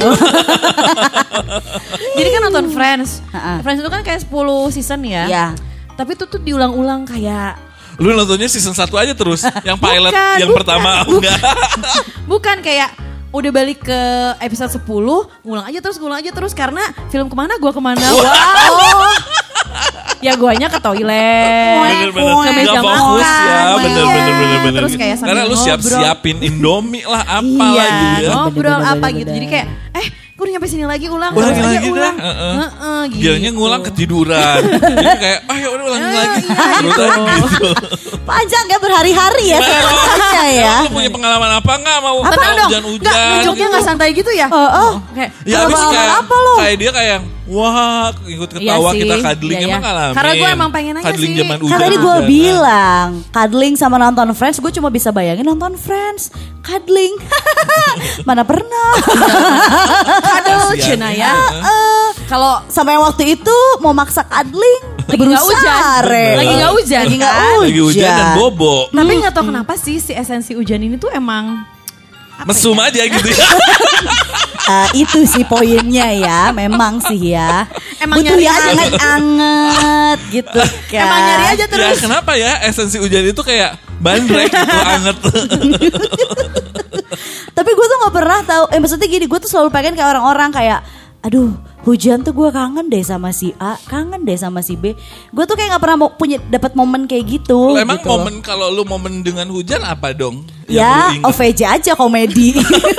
Jadi 2.14 2.28
kan 2.30 2.40
nonton 2.44 2.66
Friends. 2.70 3.20
Ha-ha. 3.30 3.60
Friends 3.60 3.80
itu 3.80 3.90
kan 3.90 4.00
kayak 4.00 4.20
10 4.22 4.30
season 4.70 5.00
ya. 5.02 5.24
Iya. 5.26 5.46
Tapi 5.94 6.14
itu 6.14 6.24
tuh 6.24 6.38
diulang-ulang 6.38 7.02
kayak 7.04 7.58
Lu 7.98 8.14
nontonnya 8.14 8.46
season 8.46 8.70
1 8.70 8.86
aja 8.94 9.10
terus. 9.10 9.42
Yang 9.60 9.78
pilot, 9.80 10.12
Bukan, 10.14 10.36
yang 10.38 10.48
bukan, 10.48 10.58
pertama 10.62 10.90
bukan. 11.02 11.18
enggak. 11.18 11.40
Bukan 12.30 12.56
kayak 12.62 12.88
udah 13.28 13.50
balik 13.50 13.82
ke 13.82 14.00
episode 14.38 14.72
10 14.74 14.84
ngulang 15.42 15.64
aja 15.64 15.78
terus 15.78 15.96
ngulang 15.96 16.18
aja 16.18 16.30
terus. 16.30 16.52
Karena 16.52 16.80
film 17.08 17.26
ke 17.26 17.34
mana 17.34 17.56
gua 17.56 17.70
ke 17.70 17.80
mana? 17.80 18.00
Wow. 18.00 19.12
Ya 20.18 20.34
guanya 20.34 20.66
ke 20.66 20.78
toilet. 20.78 22.10
Ke 22.10 22.50
meja 22.50 22.80
makan. 22.80 23.20
ya, 23.20 23.30
iya. 23.38 23.58
bener-bener 23.70 24.34
bener-bener. 24.34 24.80
terus 24.82 24.94
kayak 24.94 25.14
sambil 25.14 25.30
Karena 25.30 25.42
lu 25.44 25.54
ngobrol. 25.54 25.62
siap-siapin 25.62 26.36
Indomie 26.42 27.04
lah 27.04 27.22
apa 27.22 27.64
Iya, 27.68 27.84
lagi 27.84 28.06
ya. 28.18 28.30
ngobrol 28.34 28.80
apa 28.80 29.06
gitu. 29.14 29.30
jadi 29.30 29.46
kayak 29.46 29.66
eh 29.94 30.06
udah 30.38 30.50
nyampe 30.50 30.66
sini 30.66 30.84
lagi 30.84 31.06
ulang 31.06 31.32
Ulang 31.32 31.50
terus 31.50 31.58
aja 31.58 31.68
lagi 31.68 31.82
dah. 31.82 31.92
ulang 31.92 32.16
Heeh. 32.16 32.54
Heeh, 32.54 33.00
gitu. 33.08 33.20
Bilangnya 33.20 33.50
ngulang 33.52 33.82
ketiduran. 33.82 34.60
Jadi 34.94 35.18
kayak, 35.18 35.38
ah 35.44 35.56
ya 35.56 35.68
udah 35.68 35.84
ulang 35.84 35.98
Eh, 36.00 36.14
lagi. 36.14 36.40
iya, 36.40 36.78
gitu. 36.86 37.02
gitu. 37.02 37.68
Panjang 38.22 38.64
ya 38.66 38.78
berhari-hari 38.78 39.44
ya 39.46 39.58
selesainya 39.58 40.44
ya. 40.54 40.74
Lu 40.84 40.90
punya 40.92 41.10
pengalaman 41.10 41.50
apa 41.54 41.72
enggak 41.74 41.98
mau 41.98 42.16
mau 42.16 42.22
dong, 42.24 42.38
nggak 42.38 42.66
hujan-hujan? 42.66 43.26
nunjuknya 43.34 43.66
nggak 43.68 43.84
santai 43.84 44.08
gitu 44.12 44.30
ya? 44.30 44.46
Oh, 44.48 44.62
oh. 44.62 44.92
Kayak, 45.10 45.30
Ya 45.42 45.58
kayak, 45.66 46.14
apa 46.22 46.34
lo? 46.36 46.54
kayak 46.60 46.76
dia 46.76 46.90
kayak 46.94 47.18
wah 47.48 48.12
ikut 48.28 48.48
Iya 48.54 48.76
ketawa 48.76 48.90
sih, 48.92 49.00
kita 49.00 49.16
cuddling 49.18 49.58
iya, 49.58 49.66
emang 49.66 49.80
iya. 49.80 49.86
ngalamin. 49.88 50.14
Karena 50.14 50.32
gue 50.32 50.48
emang 50.52 50.70
pengen 50.70 50.94
aja 50.96 51.04
cuddling 51.08 51.32
sih. 51.32 51.40
zaman 51.40 51.56
Kan 51.56 51.62
hujan. 51.64 51.72
Kan 51.72 51.80
tadi 51.80 51.96
gue 51.96 52.16
bilang, 52.28 53.08
cuddling 53.32 53.74
sama 53.74 53.96
nonton 53.96 54.28
Friends, 54.36 54.56
gue 54.60 54.72
cuma 54.72 54.88
bisa 54.88 55.08
bayangin 55.08 55.46
nonton 55.48 55.72
Friends, 55.74 56.28
cuddling. 56.60 57.14
Mana 58.28 58.44
pernah. 58.44 58.90
Aduh. 60.38 60.76
Cina 60.78 61.08
ya. 61.10 61.32
Eh, 61.58 62.08
Kalau 62.28 62.60
Sampai 62.68 62.94
yang 62.94 63.02
waktu 63.02 63.34
itu 63.34 63.56
mau 63.80 63.96
maksa 63.96 64.22
cuddling, 64.22 64.82
Lagi 65.08 65.24
nggak 65.24 65.40
hujan. 65.40 66.00
Lagi 66.36 66.52
nggak 66.52 66.72
hujan, 66.76 67.02
Lagi 67.08 67.16
nggak 67.16 67.32
kan? 67.32 67.48
hujan. 67.48 67.64
lagi 67.64 67.80
hujan 67.80 68.10
dan 68.12 68.28
bobo. 68.36 68.76
Tapi 68.92 69.12
nggak 69.24 69.32
tahu 69.32 69.44
kenapa 69.48 69.72
sih 69.80 69.96
si 69.96 70.12
esensi 70.12 70.52
hujan 70.52 70.84
ini 70.84 71.00
tuh 71.00 71.08
emang 71.08 71.64
Mesum 72.44 72.78
aja 72.78 73.02
gitu 73.02 73.28
ya. 73.28 73.48
Eh, 74.68 75.00
itu 75.00 75.24
sih 75.24 75.48
poinnya 75.48 76.12
ya, 76.12 76.52
memang 76.52 77.00
sih 77.00 77.32
ya. 77.32 77.64
Emang 77.96 78.20
Butuh 78.20 78.36
nyari 78.36 78.44
yang 78.44 78.52
aja. 78.52 78.68
anget-anget 78.76 80.18
gitu 80.28 80.60
kan. 80.92 81.00
Emang 81.08 81.20
nyari 81.24 81.44
aja 81.48 81.64
ya 81.64 81.72
terus. 81.72 81.98
kenapa 82.04 82.36
ya 82.36 82.52
esensi 82.60 83.00
hujan 83.00 83.24
itu 83.24 83.40
kayak 83.40 83.80
bandrek 83.96 84.52
gitu 84.52 84.76
anget. 84.92 85.16
Tapi 87.56 87.70
gue 87.72 87.86
tuh 87.88 87.96
nggak 87.96 88.12
pernah 88.14 88.40
tahu. 88.44 88.64
Eh 88.68 88.78
maksudnya 88.78 89.08
gini, 89.08 89.24
gue 89.24 89.38
tuh 89.40 89.48
selalu 89.48 89.72
pengen 89.72 89.96
kayak 89.96 90.10
orang-orang 90.12 90.50
kayak, 90.52 90.84
aduh 91.24 91.48
hujan 91.82 92.20
tuh 92.20 92.36
gue 92.36 92.52
kangen 92.52 92.92
deh 92.92 93.00
sama 93.00 93.32
si 93.32 93.56
A, 93.56 93.80
kangen 93.88 94.22
deh 94.22 94.36
sama 94.36 94.60
si 94.60 94.76
B. 94.76 94.92
Gue 95.32 95.48
tuh 95.48 95.56
kayak 95.56 95.72
nggak 95.72 95.82
pernah 95.82 95.96
mau 95.96 96.10
punya 96.12 96.36
dapat 96.44 96.76
momen 96.76 97.08
kayak 97.08 97.24
gitu. 97.24 97.72
Lo 97.72 97.80
emang 97.80 97.98
gitu 97.98 98.12
loh. 98.12 98.20
momen 98.20 98.44
kalau 98.44 98.68
lu 98.68 98.84
momen 98.84 99.24
dengan 99.24 99.48
hujan 99.48 99.80
apa 99.80 100.12
dong? 100.12 100.44
Ya, 100.70 101.16
ingat? 101.16 101.24
OVJ 101.26 101.60
aja 101.64 101.92
komedi. 101.94 102.52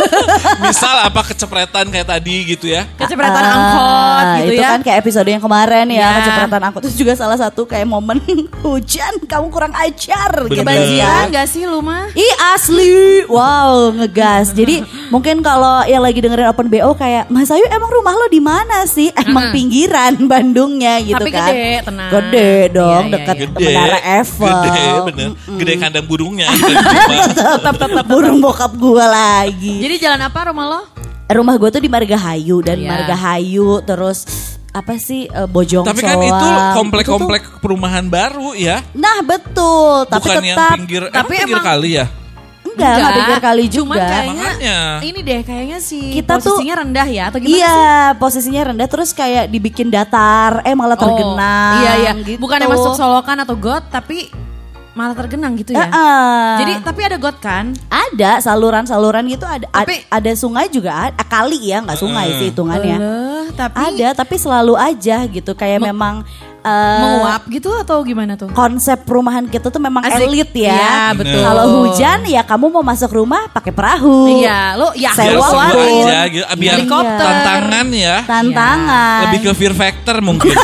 Misal 0.63 1.05
apa 1.05 1.21
kecepretan 1.23 1.85
kayak 1.87 2.07
tadi 2.07 2.35
gitu 2.47 2.65
ya. 2.65 2.89
Kecepretan 2.95 3.29
Ah, 3.39 3.53
angkot 3.53 4.25
gitu 4.41 4.51
itu 4.51 4.53
ya. 4.57 4.69
kan 4.71 4.79
kayak 4.81 4.97
episode 4.99 5.27
yang 5.27 5.37
kemarin 5.39 5.85
ya, 5.87 5.99
Ya. 5.99 6.09
kecepretan 6.17 6.61
angkot 6.63 6.81
itu 6.83 6.95
juga 6.99 7.13
salah 7.13 7.37
satu 7.37 7.63
kayak 7.63 7.85
momen 7.85 8.17
hujan 8.65 9.21
kamu 9.21 9.47
kurang 9.47 9.73
ajar 9.75 10.29
gitu 10.45 10.59
Kebanjiran 10.59 11.29
ya. 11.29 11.31
gak 11.31 11.47
sih 11.47 11.63
lu 11.63 11.79
mah? 11.79 12.09
Ih 12.11 12.33
asli, 12.49 12.89
wow 13.25 13.93
ngegas. 13.93 14.49
Jadi 14.51 14.81
mungkin 15.07 15.39
kalau 15.39 15.85
yang 15.85 16.01
lagi 16.01 16.19
dengerin 16.19 16.49
Open 16.49 16.67
BO 16.67 16.91
kayak 16.93 17.29
Mas 17.29 17.49
Ayu 17.49 17.65
emang 17.67 17.89
rumah 17.91 18.13
lo 18.13 18.25
di 18.27 18.41
mana 18.41 18.83
sih? 18.85 19.13
Emang 19.21 19.51
pinggiran 19.51 20.17
Bandungnya 20.19 20.97
gitu 21.01 21.13
Tapi 21.15 21.29
kan? 21.29 21.53
gede, 21.53 21.69
tenang. 21.83 22.09
Gede 22.09 22.49
dong, 22.71 23.03
Iya, 23.03 23.05
iya, 23.05 23.13
dekat 23.15 23.35
Gede. 23.39 23.65
Menara 23.67 23.99
Eiffel. 24.01 24.57
Gede 24.65 24.85
bener. 25.05 25.29
Gede 25.55 25.73
kandang 25.77 26.05
burungnya. 26.05 26.47
gitu. 26.49 27.45
Tetap 27.59 27.75
tetap 27.77 28.05
burung 28.05 28.39
bokap 28.39 28.71
gua 28.73 29.05
lagi. 29.05 29.77
Jadi 29.77 29.95
jalan 29.99 30.21
apa 30.21 30.39
rumah 30.47 30.65
lo? 30.67 30.81
Rumah 31.29 31.55
gue 31.55 31.69
tuh 31.69 31.77
di 31.77 31.87
Margahayu 31.87 32.57
dan 32.59 32.75
Iya. 32.75 32.89
Margahayu 32.89 33.83
terus 33.83 34.25
apa 34.69 34.97
sih 34.97 35.25
eh, 35.25 35.45
Bojong 35.45 35.81
Tapi 35.83 35.99
kan 35.99 36.15
Soang. 36.15 36.25
itu 36.25 36.47
Itu 36.47 36.73
komplek-komplek 36.73 37.43
perumahan 37.59 38.05
baru 38.05 38.53
ya. 38.53 38.81
tuh- 38.81 38.95
nah 38.95 39.17
betul, 39.19 40.05
tapi 40.05 40.25
Bukan 40.25 40.43
yang 40.43 40.57
tetap 40.57 40.71
pinggir, 40.73 41.01
tapi 41.05 41.13
emang 41.13 41.29
pinggir 41.35 41.53
emang- 41.53 41.67
kali 41.67 41.89
ya. 41.91 42.05
enggak, 42.61 42.93
enggak 42.95 43.13
pinggir 43.13 43.39
kali 43.39 43.65
juga. 43.67 43.93
Cuman 43.93 43.97
kayaknya 43.99 44.47
Makanya. 44.47 44.77
ini 45.03 45.19
deh 45.19 45.39
kayaknya 45.43 45.77
si 45.79 45.99
Kita 46.15 46.33
tuh- 46.33 46.53
posisinya 46.53 46.75
rendah 46.79 47.07
ya 47.07 47.23
atau 47.27 47.37
gimana 47.37 47.53
Iya, 47.53 47.69
sih? 47.69 48.17
posisinya 48.17 48.61
rendah 48.65 48.87
terus 48.87 49.09
kayak 49.11 49.45
dibikin 49.47 49.87
datar, 49.87 50.61
eh 50.63 50.73
malah 50.73 50.95
tergenang. 50.95 51.73
Oh, 51.75 51.81
iya 51.83 51.91
iya. 51.99 52.11
gitu. 52.15 52.39
Bukannya 52.39 52.67
masuk 52.67 52.93
solokan 52.95 53.37
atau 53.37 53.53
got 53.53 53.85
tapi 53.87 54.29
malah 54.99 55.15
tergenang 55.15 55.55
gitu 55.55 55.71
ya. 55.71 55.79
Heeh. 55.81 56.51
Jadi 56.59 56.71
tapi 56.83 57.01
ada 57.01 57.15
got 57.17 57.39
kan? 57.39 57.71
ada 57.87 58.41
saluran-saluran 58.41 59.23
gitu 59.27 59.45
ada 59.45 59.63
ad- 59.69 59.85
Tapi- 59.85 60.03
ada 60.03 60.31
sungai 60.33 60.67
juga 60.67 61.07
ada 61.07 61.23
kali 61.23 61.61
ya 61.63 61.79
nggak 61.79 61.95
sungai 61.95 62.27
sih 62.35 62.47
hitungannya 62.49 62.97
Eleh, 62.97 63.45
tapi 63.53 63.79
ada 63.95 64.07
tapi 64.13 64.35
selalu 64.35 64.73
aja 64.73 65.23
gitu 65.25 65.51
kayak 65.53 65.79
memang 65.79 66.25
eh, 66.59 66.99
menguap 66.99 67.47
gitu 67.47 67.69
atau 67.73 68.01
gimana 68.01 68.33
tuh? 68.33 68.51
konsep 68.51 68.99
perumahan 68.99 69.45
kita 69.45 69.67
tuh 69.67 69.79
memang 69.79 70.03
Asik. 70.03 70.25
elit 70.25 70.51
ya 70.53 70.73
Iya, 70.73 70.97
betul. 71.13 71.39
kalau 71.39 71.65
hujan 71.79 72.19
ya 72.25 72.41
kamu 72.41 72.65
mau 72.69 72.81
masuk 72.81 73.11
rumah 73.13 73.47
pakai 73.47 73.71
perahu 73.71 74.35
Iya, 74.37 74.75
lo 74.75 74.91
ya 74.93 75.13
Sewa 75.13 75.47
warung. 75.47 76.03
aja 76.03 76.19
gitu. 76.27 76.43
Biar 76.57 76.75
Helikopter. 76.75 77.23
tantangan 77.23 77.87
ya. 77.89 78.15
tantangan 78.25 79.21
Lebih 79.25 79.39
ke 79.41 79.51
fear 79.53 79.73
factor 79.73 80.17
mungkin. 80.19 80.51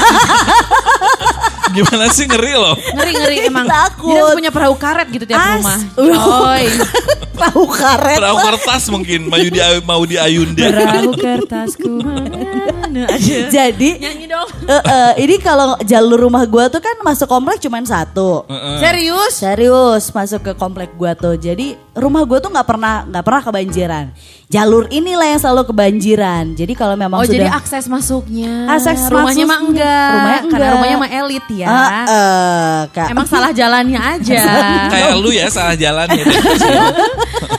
Gimana 1.75 2.05
sih 2.09 2.25
ngeri 2.25 2.53
loh. 2.55 2.75
ngeri 2.95 3.11
ngeri 3.13 3.35
emang. 3.45 3.67
Takut. 3.67 4.09
Jadi 4.09 4.19
harus 4.19 4.35
punya 4.39 4.51
perahu 4.51 4.75
karet 4.75 5.07
gitu 5.11 5.25
tiap 5.27 5.39
As- 5.39 5.59
rumah. 5.59 5.79
Uh. 5.99 6.15
Coy. 6.15 6.65
perahu 7.35 7.63
karet 7.67 8.15
Perahu 8.15 8.37
kertas 8.39 8.83
mungkin 8.87 9.19
mau 9.27 9.43
di 9.43 9.59
mau 9.83 10.01
di 10.03 10.15
ayunda. 10.15 10.65
Perahu 10.71 11.11
kertasku 11.13 11.91
mana 11.99 13.11
aja. 13.11 13.51
jadi 13.51 13.89
Nyanyi 13.99 14.25
dong. 14.31 14.47
eh, 14.65 14.79
eh, 14.79 15.11
ini 15.19 15.35
kalau 15.43 15.75
jalur 15.83 16.15
rumah 16.15 16.47
gua 16.47 16.71
tuh 16.71 16.79
kan 16.79 16.95
masuk 17.03 17.27
komplek 17.27 17.59
cuma 17.59 17.83
satu 17.83 18.47
Serius? 18.79 19.35
Serius 19.35 20.07
masuk 20.15 20.41
ke 20.41 20.51
komplek 20.55 20.95
gua 20.95 21.11
tuh. 21.11 21.35
Jadi 21.35 21.75
rumah 21.91 22.23
gua 22.23 22.39
tuh 22.39 22.49
nggak 22.49 22.67
pernah 22.67 23.03
nggak 23.03 23.23
pernah 23.27 23.41
kebanjiran. 23.43 24.05
Jalur 24.45 24.85
inilah 24.87 25.25
yang 25.25 25.41
selalu 25.41 25.67
kebanjiran. 25.67 26.53
Jadi 26.53 26.73
kalau 26.73 26.93
memang 26.93 27.17
Oh 27.17 27.25
sudah 27.25 27.33
jadi 27.33 27.49
akses 27.49 27.89
masuknya. 27.89 28.69
Akses 28.69 29.01
rumahnya 29.09 29.43
mah 29.43 29.57
masuknya. 29.57 29.81
enggak. 29.81 30.11
Rumahnya 30.13 30.39
Karena 30.39 30.53
enggak. 30.55 30.73
rumahnya 30.77 30.97
mah 30.97 31.09
elit 31.11 31.45
ya. 31.49 31.67
Ah, 31.67 31.89
eh, 32.05 32.79
Kak. 32.93 33.07
Emang 33.09 33.25
salah 33.25 33.49
jalannya 33.49 33.97
aja. 33.97 34.41
Kayak 34.93 35.11
lu 35.17 35.29
ya 35.29 35.49
salah 35.49 35.73
jalan 35.73 36.07
ya. 36.07 36.25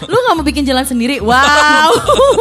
Lu 0.07 0.17
gak 0.23 0.35
mau 0.39 0.47
bikin 0.47 0.63
jalan 0.63 0.87
sendiri? 0.87 1.19
Wow. 1.19 1.91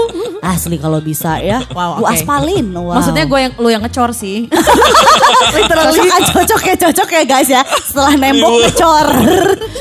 asli 0.53 0.77
kalau 0.77 1.01
bisa 1.01 1.41
ya. 1.41 1.65
Wow, 1.73 1.97
Gua 1.97 2.07
oke. 2.07 2.13
aspalin. 2.13 2.69
Wow. 2.69 3.01
Maksudnya 3.01 3.25
gue 3.25 3.39
yang 3.41 3.53
lu 3.57 3.67
yang 3.67 3.81
ngecor 3.81 4.13
sih. 4.13 4.45
cocok 4.45 6.05
kan 6.05 6.21
cocok 6.29 6.61
ya 6.63 6.75
cocok 6.77 7.09
ya 7.09 7.23
guys 7.25 7.49
ya. 7.49 7.61
Setelah 7.81 8.13
nembok 8.15 8.53
Ibu. 8.53 8.61
ngecor. 8.69 9.07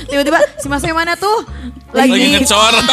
Tiba-tiba 0.09 0.39
si 0.57 0.67
Mas 0.67 0.81
yang 0.81 0.97
mana 0.97 1.13
tuh? 1.15 1.45
Lagi 1.95 2.11
Lagi 2.11 2.27
ngecor. 2.35 2.75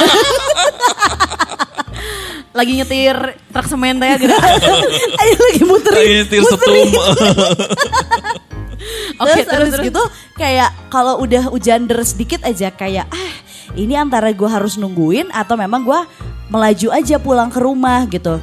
lagi 2.52 2.84
nyetir 2.84 3.16
truk 3.50 3.68
semen 3.68 3.96
teh 3.98 4.12
gitu. 4.20 4.36
Ayo 5.24 5.36
lagi 5.40 5.64
muterin. 5.64 5.98
Lagi 5.98 6.14
nyetir 6.22 6.42
muterin. 6.44 6.88
setum. 6.92 7.08
Oke, 9.22 9.46
terus, 9.46 9.46
terus, 9.46 9.72
terus. 9.78 9.86
gitu 9.94 10.04
kayak 10.36 10.74
kalau 10.90 11.22
udah 11.22 11.54
hujan 11.54 11.86
deras 11.86 12.18
dikit 12.18 12.42
aja 12.42 12.74
kayak 12.74 13.06
ah 13.14 13.34
ini 13.78 13.94
antara 13.94 14.34
gue 14.34 14.50
harus 14.50 14.76
nungguin 14.82 15.30
atau 15.30 15.54
memang 15.54 15.86
gue 15.86 16.00
melaju 16.50 16.88
aja 16.92 17.22
pulang 17.22 17.48
ke 17.54 17.62
rumah 17.62 18.04
gitu. 18.10 18.42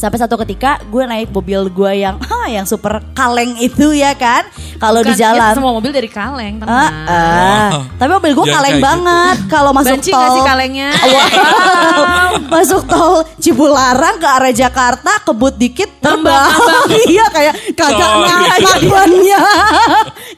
Sampai 0.00 0.16
satu 0.16 0.40
ketika 0.40 0.80
gue 0.88 1.04
naik 1.04 1.28
mobil 1.28 1.68
gue 1.68 1.92
yang 2.00 2.16
ah, 2.32 2.48
yang 2.48 2.64
super 2.64 3.04
kaleng 3.12 3.60
itu 3.60 3.92
ya 3.92 4.16
kan. 4.16 4.48
Kalau 4.80 5.04
di 5.04 5.12
Bukan, 5.12 5.20
jalan. 5.20 5.52
ya, 5.52 5.52
semua 5.52 5.72
mobil 5.76 5.92
dari 5.92 6.08
kaleng. 6.08 6.56
Ah, 6.64 6.72
ah. 6.72 7.68
Oh. 7.76 7.84
Tapi 8.00 8.10
mobil 8.16 8.32
gue 8.32 8.46
Jangan 8.48 8.56
kaleng 8.56 8.76
gitu. 8.80 8.88
banget 8.88 9.36
kalau 9.52 9.70
masuk 9.76 10.00
Banci 10.00 10.08
tol. 10.08 10.20
gak 10.24 10.30
sih 10.32 10.42
kalengnya? 10.48 10.88
Wow. 10.96 12.32
Masuk 12.56 12.82
tol 12.88 13.26
Cipularang 13.36 14.16
ke 14.16 14.24
arah 14.26 14.54
Jakarta 14.56 15.20
kebut 15.20 15.54
dikit 15.60 16.00
terbang. 16.00 16.48
iya 17.12 17.28
kayak 17.28 17.54
kagak 17.76 18.12
naik. 18.24 18.64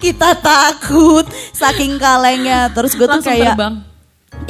Kita 0.03 0.35
takut 0.42 1.25
saking 1.55 2.03
kalengnya. 2.03 2.66
Terus 2.75 2.98
gue 2.98 3.07
tuh 3.07 3.22
Langsung 3.22 3.31
kayak 3.31 3.55
terbang. 3.55 3.91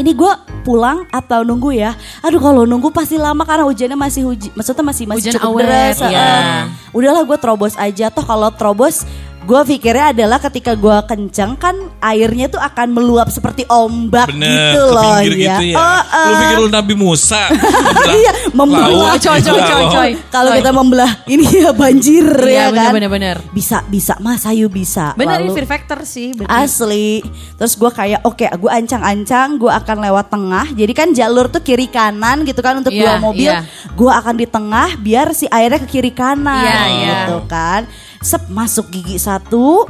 Ini 0.00 0.12
gue 0.16 0.33
pulang 0.62 1.05
atau 1.11 1.42
nunggu 1.44 1.74
ya? 1.74 1.92
Aduh 2.22 2.40
kalau 2.40 2.62
nunggu 2.64 2.88
pasti 2.94 3.20
lama 3.20 3.42
karena 3.44 3.66
hujannya 3.66 3.98
masih 3.98 4.22
hujan, 4.24 4.50
maksudnya 4.57 4.85
masih 4.85 5.05
masih 5.11 5.20
Hujan 5.28 5.33
cukup 5.37 5.48
awet, 5.52 5.64
deras. 5.66 5.96
iya. 6.07 6.09
heeh. 6.09 6.62
Udahlah 6.96 7.22
gue 7.26 7.38
terobos 7.40 7.74
aja. 7.76 8.09
Toh 8.09 8.24
kalau 8.24 8.48
terobos 8.55 9.05
gue 9.42 9.61
pikirnya 9.66 10.14
adalah 10.14 10.38
ketika 10.38 10.72
gue 10.72 10.96
kenceng 11.05 11.55
kan 11.55 11.74
airnya 11.98 12.46
tuh 12.46 12.59
akan 12.59 12.88
meluap 12.88 13.26
seperti 13.26 13.66
ombak 13.66 14.31
Bener, 14.31 14.70
gitu 14.70 14.81
ke 14.81 14.87
loh 14.88 15.02
pinggir 15.02 15.33
ya. 15.35 15.40
gitu 15.50 15.64
ya. 15.68 15.76
Oh, 15.76 16.00
Lu 16.00 16.31
eh. 16.31 16.38
pikir 16.38 16.57
lu 16.59 16.68
Nabi 16.68 16.94
Musa. 16.94 17.42
membelah 17.50 18.14
Iya, 18.22 18.33
membelah. 18.52 18.88
Coy, 18.88 19.18
coy, 19.18 19.38
membelah 19.40 19.66
coy, 19.66 19.85
coy. 19.88 20.11
Kalau 20.28 20.50
kita 20.55 20.70
membelah 20.70 21.11
ini 21.26 21.44
ya 21.44 21.70
banjir 21.72 22.22
Iya, 22.24 22.46
ya 22.46 22.64
bener, 22.68 22.78
kan. 22.78 22.92
bener, 22.94 23.11
bener. 23.11 23.37
Bisa 23.50 23.83
bisa 23.85 24.14
Mas 24.18 24.44
Ayu 24.44 24.66
bisa. 24.66 25.11
Bener 25.14 25.38
ini 25.38 25.50
Lalu- 25.50 25.57
fear 25.57 25.66
factor 25.68 25.98
sih. 26.05 26.31
berarti. 26.33 26.46
Asli. 26.48 27.11
Terus 27.57 27.72
gue 27.74 27.90
kayak 27.90 28.20
oke, 28.22 28.46
gue 28.46 28.70
ancang-ancang, 28.72 29.48
gue 29.57 29.72
akan 29.72 29.96
lewat 30.00 30.26
tengah. 30.28 30.66
Jadi 30.70 30.92
kan 30.92 31.09
jalur 31.11 31.46
tuh 31.48 31.61
kiri 31.61 31.87
kanan 31.87 32.44
gitu 32.44 32.61
kan 32.61 32.78
untuk 32.78 32.90
Iya, 32.90 33.02
dua 33.09 33.14
mobil. 33.18 33.50
iya. 33.50 33.66
Gue 33.92 34.09
akan 34.09 34.35
di 34.35 34.46
tengah 34.46 34.94
biar 34.96 35.31
si 35.33 35.44
airnya 35.46 35.83
ke 35.83 35.88
kiri 35.90 36.11
kanan 36.11 36.62
Iya, 36.62 36.81
iya. 36.88 37.11
gitu 37.26 37.42
kan. 37.46 37.85
Sep 38.22 38.46
masuk 38.48 38.87
gigi 38.88 39.18
satu, 39.18 39.87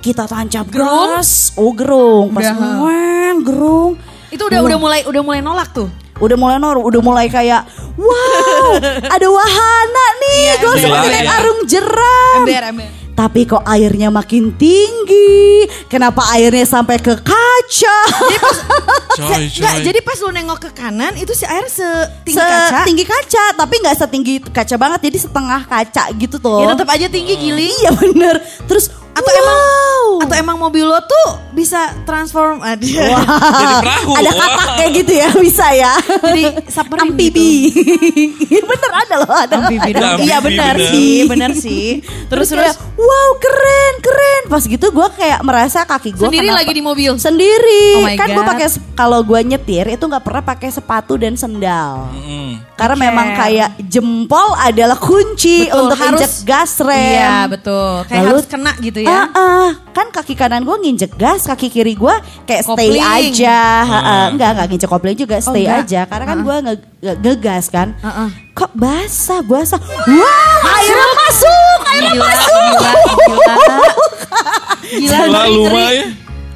kita 0.00 0.24
tancap 0.24 0.64
Gerung? 0.66 1.20
gas. 1.20 1.52
Oh 1.54 1.70
gerung, 1.70 2.32
pas 2.32 2.48
ngeng, 2.48 3.44
gerung. 3.44 3.92
Itu 4.28 4.48
udah 4.48 4.60
udah 4.60 4.78
mulai 4.80 5.00
udah 5.04 5.22
mulai 5.22 5.40
nolak 5.40 5.68
tuh. 5.70 5.88
Udah 6.16 6.38
mulai 6.38 6.56
nor, 6.56 6.78
udah 6.78 7.00
mulai 7.02 7.26
kayak 7.26 7.66
wow, 7.98 8.70
ada 9.14 9.26
wahana 9.26 10.06
nih, 10.16 10.38
Iya, 10.40 10.54
gue 10.56 10.74
seperti 10.78 11.18
Iya. 11.20 11.32
arung 11.34 11.60
jeram. 11.66 12.38
Ember, 12.40 12.62
ember. 12.64 12.88
Tapi 13.14 13.46
kok 13.46 13.62
airnya 13.62 14.10
makin 14.10 14.50
tinggi? 14.54 15.62
Kenapa 15.86 16.34
airnya 16.34 16.66
sampai 16.66 16.98
ke 16.98 17.14
kaca? 17.16 17.98
Coy, 19.14 19.46
Enggak, 19.46 19.78
coy. 19.78 19.82
jadi 19.86 19.98
pas 20.02 20.18
lu 20.18 20.34
nengok 20.34 20.58
ke 20.58 20.70
kanan 20.74 21.14
itu 21.14 21.30
si 21.32 21.46
air 21.46 21.62
setinggi 21.64 22.34
Se- 22.34 22.42
kaca. 22.42 22.82
Tinggi 22.82 23.06
kaca, 23.06 23.54
tapi 23.54 23.78
nggak 23.78 23.94
setinggi 23.94 24.34
kaca 24.42 24.74
banget, 24.74 25.06
jadi 25.06 25.18
setengah 25.22 25.60
kaca 25.64 26.10
gitu 26.18 26.42
tuh. 26.42 26.58
Ya 26.58 26.74
tetap 26.74 26.90
aja 26.90 27.06
tinggi 27.06 27.38
gili. 27.38 27.70
Iya 27.70 27.94
bener. 27.94 28.42
Terus 28.66 28.90
Atau 29.14 29.30
wow. 29.30 29.40
emang 29.40 29.58
atau 30.24 30.34
emang 30.38 30.56
mobil 30.56 30.82
lo 30.82 30.98
tuh 31.04 31.28
bisa 31.52 31.94
transform 32.02 32.58
ada. 32.58 32.82
Jadi 33.60 33.74
perahu. 33.82 34.12
Ada 34.18 34.30
kata 34.34 34.64
kayak 34.78 34.90
gitu 35.02 35.12
ya, 35.14 35.28
bisa 35.46 35.66
ya. 35.70 35.92
Jadi 36.00 36.44
submarine 36.66 37.14
Amfibi. 37.14 37.50
bener 38.70 38.92
ada 38.92 39.14
loh 39.22 39.34
ada. 39.34 39.54
Amfibi 39.62 39.90
ada. 39.94 40.18
Iya 40.18 40.38
bener 40.40 40.74
bener. 40.74 40.90
sih. 40.90 41.14
bener 41.28 41.50
sih. 41.54 41.86
Terus 42.26 42.46
Terus 42.50 42.60
kayak 42.60 42.76
terus 42.76 42.98
wow 42.98 43.30
keren 43.38 43.94
keren. 44.00 44.42
Pas 44.50 44.62
gitu 44.64 44.86
gue 44.90 45.08
kayak 45.14 45.40
merasa 45.42 45.78
kaki 45.84 46.10
gue 46.14 46.26
sendiri 46.26 46.48
lagi 46.50 46.72
di 46.72 46.82
mobil. 46.82 47.12
Sendiri. 47.16 47.86
Oh 48.02 48.08
kan 48.18 48.28
gue 48.30 48.42
God. 48.42 48.50
pakai 48.50 48.66
kalau 48.94 49.20
gue 49.22 49.40
nyetir 49.44 49.86
itu 49.90 50.04
nggak 50.04 50.24
pernah 50.24 50.42
pakai 50.42 50.68
sepatu 50.70 51.14
dan 51.14 51.34
sendal. 51.34 52.10
Mm. 52.10 52.62
Karena 52.74 52.96
Oke. 52.98 53.04
memang 53.06 53.28
kayak 53.38 53.70
jempol 53.86 54.48
adalah 54.58 54.98
kunci 54.98 55.70
Betul, 55.70 55.78
untuk 55.86 55.98
harus- 56.02 56.20
injek 56.20 56.32
gas 56.42 56.72
rem. 56.82 57.14
Iya 57.22 57.36
betul. 57.46 57.92
Kayak 58.10 58.22
Lalu- 58.26 58.30
harus 58.34 58.46
kena 58.50 58.72
gitu 58.82 58.98
ya. 58.98 59.03
Ah, 59.06 59.26
ah. 59.30 59.68
kan 59.90 60.08
kaki 60.08 60.32
kanan 60.32 60.62
gue 60.62 60.76
nginjek 60.76 61.14
gas, 61.14 61.42
kaki 61.42 61.66
kiri 61.66 61.92
gue 61.92 62.14
kayak 62.42 62.62
stay 62.62 62.90
Kopling. 62.90 63.02
aja. 63.02 63.58
Ha, 63.82 63.98
ah. 63.98 64.24
Enggak, 64.28 64.50
enggak 64.52 64.66
nginjek 64.68 64.88
kopling 64.88 65.14
juga, 65.14 65.36
stay 65.38 65.64
enggak? 65.64 65.80
aja. 65.82 66.00
Karena 66.04 66.24
kan 66.24 66.38
gue 66.40 66.56
nge 66.60 66.74
nge- 67.00 67.18
ngegas 67.20 67.64
kan. 67.68 67.88
Ah, 67.98 68.08
ah. 68.08 68.28
Kok 68.52 68.72
basah, 68.72 69.40
basah. 69.40 69.80
Wow, 69.80 70.58
airnya 70.70 71.08
masuk, 71.18 71.78
airnya 71.84 72.12
Gila, 72.12 72.24
masuk. 72.24 72.74
gila, 72.74 72.92
gila. 73.18 73.54
Gila, 74.84 75.18
Gila 75.20 75.40
lumayan. 75.48 76.08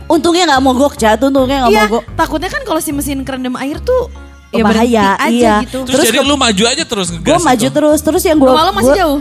Untungnya 0.07 0.45
nggak 0.47 0.63
mogok, 0.63 0.93
jatuh 0.95 1.29
untungnya 1.29 1.57
nggak 1.61 1.71
Iya, 1.71 1.83
mogok. 1.85 2.03
takutnya 2.15 2.49
kan 2.49 2.63
kalau 2.63 2.79
si 2.79 2.91
mesin 2.91 3.21
kerendam 3.23 3.57
air 3.57 3.77
tuh 3.79 4.09
ya 4.49 4.65
Bahaya, 4.65 5.13
aja 5.19 5.29
iya. 5.29 5.55
gitu. 5.61 5.85
Terus, 5.85 5.93
Terus 5.95 6.05
jadi 6.07 6.19
ke- 6.19 6.25
lu 6.25 6.35
maju 6.35 6.65
aja 6.65 6.83
terus 6.83 7.07
ngegas 7.11 7.29
Gue 7.29 7.45
maju 7.45 7.61
itu? 7.63 7.75
terus, 7.75 7.99
terus 8.01 8.23
yang 8.23 8.39
gue 8.39 8.49
lo 8.49 8.73
masih 8.73 8.95
jauh? 8.95 9.21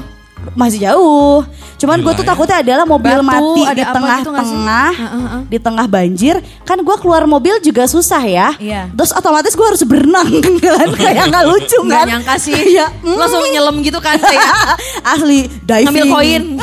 Masih 0.53 0.79
jauh. 0.83 1.41
Cuman 1.77 2.01
gue 2.01 2.13
tuh 2.13 2.25
ya. 2.25 2.29
takutnya 2.33 2.57
adalah 2.61 2.85
mobil 2.85 3.17
Batu, 3.21 3.27
mati 3.27 3.61
ada 3.63 3.73
di 3.73 3.83
tengah-tengah, 3.85 4.89
heeh. 4.93 5.39
di 5.45 5.57
tengah 5.61 5.85
banjir. 5.85 6.35
Kan 6.63 6.81
gue 6.81 6.95
keluar 6.97 7.25
mobil 7.25 7.57
juga 7.61 7.85
susah 7.85 8.21
ya. 8.23 8.49
Iya. 8.57 8.89
Terus 8.93 9.11
otomatis 9.13 9.53
gue 9.53 9.65
harus 9.65 9.81
berenang 9.85 10.29
kan, 10.65 10.89
kayak 10.93 11.25
nggak 11.29 11.45
lucu 11.45 11.79
kan? 11.85 12.05
nyangka 12.09 12.35
sih. 12.37 12.55
Iya. 12.55 12.89
Langsung 13.03 13.45
nyelam 13.47 13.75
gitu 13.81 13.99
kan 13.99 14.17
kayak 14.17 14.45
Asli 15.13 15.49
diving. 15.61 15.85
ngambil 15.85 16.05
koin. 16.09 16.43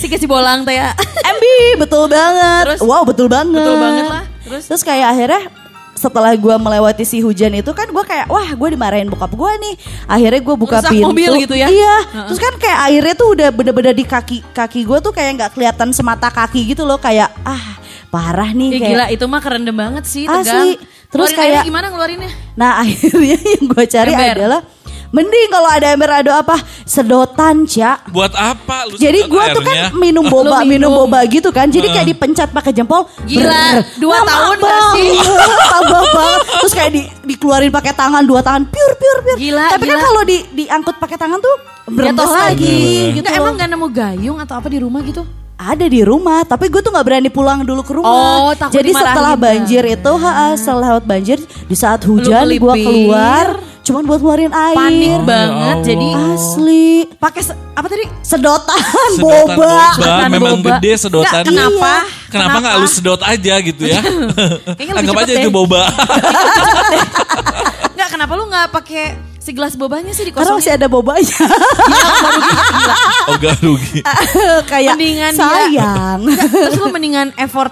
si 0.00 0.06
kesi 0.06 0.28
bolang 0.28 0.68
teh 0.68 0.76
ya. 0.76 0.92
MB 1.24 1.44
betul 1.80 2.12
banget. 2.12 2.76
Terus? 2.76 2.80
wow 2.84 3.02
betul 3.08 3.32
banget. 3.32 3.64
Betul 3.64 3.76
banget 3.80 4.06
lah. 4.10 4.24
Terus? 4.44 4.62
Terus 4.68 4.82
kayak 4.84 5.16
akhirnya 5.16 5.42
setelah 6.04 6.32
gue 6.34 6.54
melewati 6.54 7.02
si 7.02 7.18
hujan 7.18 7.54
itu 7.54 7.70
kan 7.70 7.88
gue 7.88 8.04
kayak 8.04 8.26
wah 8.26 8.44
gue 8.46 8.68
dimarahin 8.70 9.08
bokap 9.08 9.32
gue 9.32 9.52
nih 9.58 9.74
akhirnya 10.04 10.40
gue 10.42 10.56
buka 10.56 10.76
Rusak 10.78 10.92
pintu 10.92 11.08
mobil 11.08 11.32
gitu 11.40 11.54
ya? 11.54 11.66
iya 11.66 11.96
terus 12.28 12.36
kan 12.38 12.52
kayak 12.56 12.78
airnya 12.84 13.14
tuh 13.14 13.28
udah 13.30 13.48
bener-bener 13.48 13.92
di 13.92 14.04
kaki 14.04 14.44
kaki 14.50 14.80
gue 14.82 14.98
tuh 15.00 15.10
kayak 15.10 15.30
nggak 15.34 15.50
kelihatan 15.52 15.88
semata 15.90 16.28
kaki 16.28 16.68
gitu 16.68 16.84
loh 16.84 16.98
kayak 16.98 17.32
ah 17.40 17.80
parah 18.06 18.52
nih 18.52 18.68
Ya 18.68 18.78
kayak 18.78 18.90
gila 18.90 19.06
itu 19.10 19.24
mah 19.24 19.40
kerendam 19.40 19.74
banget 19.74 20.04
sih 20.04 20.24
tegang. 20.24 20.44
Asli. 20.44 20.72
Terus 21.06 21.30
Ngeluarin 21.30 21.50
kayak- 21.50 21.64
gimana 21.64 21.86
ngeluarinnya? 21.88 22.30
Nah 22.54 22.70
akhirnya 22.82 23.38
yang 23.38 23.64
gue 23.64 23.84
cari 23.86 24.12
Ember. 24.12 24.34
adalah 24.36 24.60
mending 25.14 25.46
kalau 25.46 25.70
ada 25.70 25.94
ember 25.94 26.10
ada 26.10 26.42
apa 26.42 26.58
sedotan 26.82 27.62
cak. 27.70 28.10
Buat 28.10 28.34
apa 28.34 28.90
lu 28.90 28.98
Jadi 28.98 29.30
gue 29.30 29.44
tuh 29.54 29.62
kan 29.62 29.94
minum 29.94 30.26
boba, 30.26 30.66
minum. 30.66 30.90
minum 30.90 30.90
boba 30.90 31.22
gitu 31.30 31.54
kan. 31.54 31.70
Jadi 31.70 31.86
kayak 31.86 32.06
dipencet 32.10 32.50
pakai 32.50 32.74
jempol. 32.74 33.06
Gila, 33.22 33.86
dua 34.02 34.26
Lama 34.26 34.26
tahun 34.26 34.56
gak 34.58 34.80
sih? 34.98 35.10
banget. 36.18 36.40
Terus 36.66 36.72
kayak 36.74 36.90
di, 36.90 37.02
dikeluarin 37.30 37.70
pakai 37.70 37.92
tangan 37.94 38.22
dua 38.26 38.42
tangan, 38.42 38.66
pure 38.66 38.94
pure 38.98 39.20
pure. 39.22 39.38
Gila, 39.38 39.66
Tapi 39.78 39.84
kan 39.86 39.96
gila. 39.96 40.06
kalau 40.10 40.22
di 40.26 40.38
diangkut 40.50 40.96
pakai 40.98 41.16
tangan 41.16 41.38
tuh 41.38 41.56
berembes 41.94 42.26
Jatuh 42.26 42.34
lagi 42.34 42.82
gitu. 43.14 43.28
Loh. 43.30 43.38
emang 43.38 43.52
gak 43.54 43.70
nemu 43.70 43.86
gayung 43.94 44.38
atau 44.42 44.54
apa 44.58 44.66
di 44.66 44.82
rumah 44.82 45.02
gitu? 45.06 45.22
ada 45.54 45.86
di 45.86 46.02
rumah, 46.02 46.42
tapi 46.42 46.66
gue 46.66 46.82
tuh 46.82 46.90
nggak 46.90 47.06
berani 47.06 47.30
pulang 47.30 47.62
dulu 47.62 47.86
ke 47.86 47.94
rumah. 47.94 48.50
Oh, 48.50 48.52
takut 48.58 48.74
Jadi 48.74 48.90
setelah 48.90 49.38
kan? 49.38 49.44
banjir 49.46 49.82
itu, 49.86 50.12
ha, 50.18 50.58
setelah 50.58 50.98
lewat 50.98 51.04
banjir 51.06 51.38
di 51.40 51.76
saat 51.78 52.02
hujan 52.02 52.42
gue 52.50 52.74
keluar, 52.82 53.62
cuman 53.84 54.02
buat 54.02 54.18
ngeluarin 54.18 54.50
air. 54.50 54.74
Panik 54.74 55.06
Ya 55.06 55.18
banget. 55.20 55.70
Allah. 55.70 55.84
Jadi 55.84 56.08
Asli. 56.32 56.88
pakai 57.14 57.42
apa 57.74 57.86
tadi? 57.86 58.04
Sedotan, 58.20 58.78
Sedotan 58.80 59.12
boba. 59.20 59.54
boba, 59.54 59.86
Sedotan 59.92 60.28
memang 60.30 60.52
boba. 60.56 60.66
gede 60.74 60.92
sedotan. 60.98 61.30
Nggak, 61.36 61.46
kenapa? 61.46 61.92
Kenapa 62.26 62.26
Kenapa? 62.26 62.56
nggak 62.58 62.76
lu 62.76 62.86
sedot 62.88 63.20
aja 63.22 63.54
gitu 63.60 63.82
ya? 63.84 64.00
Kayaknya 64.74 64.90
lebih 64.90 64.98
Anggap 65.04 65.20
aja 65.20 65.32
itu 65.34 65.42
deh. 65.42 65.52
boba. 65.52 65.82
Enggak, 67.94 68.08
kenapa 68.10 68.32
lu 68.34 68.44
nggak 68.46 68.66
pakai 68.72 69.04
si 69.36 69.50
gelas 69.52 69.74
bobanya 69.74 70.10
sih 70.10 70.24
Karena 70.24 70.40
dikosongin? 70.40 70.58
masih 70.58 70.72
ada 70.72 70.86
bobanya. 70.88 71.36
oh 73.26 73.34
gak 73.36 73.56
rugi. 73.60 74.00
Kayak 74.64 74.96
Mendingan 74.96 75.32
sayang. 75.32 76.18
Terus 76.48 76.74
lu 76.74 76.86
mendingan 76.88 77.28
effort 77.36 77.70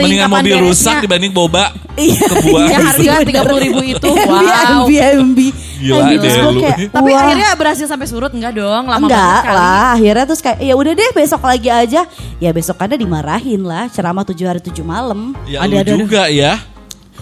Mendingan 0.00 0.28
mobil 0.28 0.54
beresnya. 0.54 0.68
rusak 0.68 0.96
dibanding 1.02 1.32
boba. 1.32 1.64
Iya. 1.94 2.22
Kebuang. 2.24 2.68
Ya 2.68 2.78
harga 2.80 3.12
30.000 3.42 3.92
itu. 3.92 4.06
MB, 4.08 4.28
Wow. 4.28 4.86
MB, 4.86 4.90
MB. 5.18 5.38
Gila 5.78 5.94
Anjing, 6.00 6.18
deh 6.20 6.32
lu. 6.36 6.50
kayak, 6.58 6.76
Tapi 6.90 7.10
wah. 7.10 7.20
akhirnya 7.20 7.48
berhasil 7.54 7.86
sampai 7.86 8.06
surut 8.06 8.30
enggak 8.30 8.52
dong? 8.52 8.84
Lama 8.84 8.98
Enggak 9.00 9.18
banget 9.20 9.44
kali. 9.44 9.54
lah, 9.54 9.86
akhirnya 9.94 10.24
terus 10.26 10.40
kayak 10.40 10.58
ya 10.60 10.74
udah 10.74 10.92
deh 10.92 11.10
besok 11.12 11.42
lagi 11.42 11.68
aja. 11.68 12.00
Ya 12.36 12.50
besokannya 12.50 12.96
dimarahin 12.96 13.62
lah, 13.62 13.86
ceramah 13.86 14.22
tujuh 14.24 14.42
hari 14.44 14.58
tujuh 14.60 14.82
malam. 14.82 15.34
Ya 15.44 15.62
lu 15.62 15.78
juga 15.82 16.26
ya. 16.26 16.58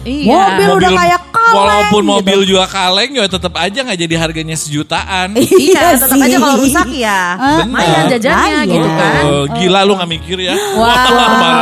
Iya. 0.06 0.38
Mobil 0.38 0.68
udah 0.72 0.90
kayak 0.94 1.20
kaleng 1.28 1.56
Walaupun 1.58 1.98
gitu. 2.00 2.12
mobil 2.14 2.38
juga 2.46 2.64
kaleng 2.64 3.10
ya 3.12 3.26
tetap 3.26 3.54
aja 3.54 3.78
nggak 3.82 3.98
jadi 3.98 4.14
harganya 4.16 4.54
sejutaan. 4.54 5.34
Iya, 5.34 5.98
tetap 5.98 6.14
aja 6.16 6.36
kalau 6.36 6.56
rusak 6.56 6.88
ya. 6.88 7.20
Bener. 7.34 7.58
Lumayan 7.66 8.02
jajannya 8.08 8.38
Lumayan. 8.38 8.66
gitu 8.70 8.88
kan. 8.88 9.22
Oh, 9.26 9.44
gila 9.52 9.80
lu 9.82 9.92
nggak 9.94 10.10
mikir 10.12 10.38
ya. 10.40 10.54
Wah, 10.72 10.94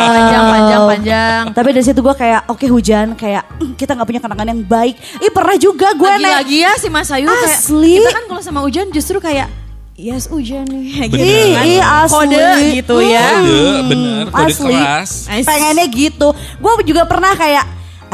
panjang 0.07 0.45
panjang 0.47 0.83
panjang. 0.87 1.43
Tapi 1.51 1.69
dari 1.71 1.85
situ 1.85 2.01
gue 2.01 2.15
kayak 2.15 2.41
oke 2.47 2.67
hujan 2.67 3.07
kayak 3.15 3.43
"Mm, 3.57 3.73
kita 3.75 3.91
nggak 3.93 4.07
punya 4.07 4.21
kenangan 4.21 4.47
yang 4.47 4.61
baik. 4.63 4.95
Ih 5.19 5.31
pernah 5.31 5.57
juga 5.57 5.89
gue 5.91 6.05
naik. 6.05 6.21
Lagi-lagi 6.21 6.57
ya 6.61 6.73
si 6.77 6.89
Mas 6.89 7.09
Ayu 7.09 7.25
kayak 7.27 7.49
Asli. 7.51 7.97
kita 7.99 8.13
kan 8.13 8.25
kalau 8.27 8.43
sama 8.43 8.61
hujan 8.61 8.87
justru 8.91 9.17
kayak 9.19 9.49
Yes 9.95 10.27
hujan 10.27 10.67
nih 10.67 11.07
gitu 11.07 11.23
Ih, 11.23 11.55
kan. 11.55 11.65
ih, 11.65 11.79
asli. 11.79 12.15
Kode 12.19 12.45
gitu 12.75 12.97
ya. 13.01 13.29
Kode, 13.33 13.63
bener, 13.87 14.25
kode 14.27 14.51
asli. 14.51 14.75
keras. 14.75 15.11
Pengennya 15.41 15.87
gitu. 15.87 16.29
Gue 16.59 16.73
juga 16.83 17.07
pernah 17.07 17.31
kayak, 17.33 17.63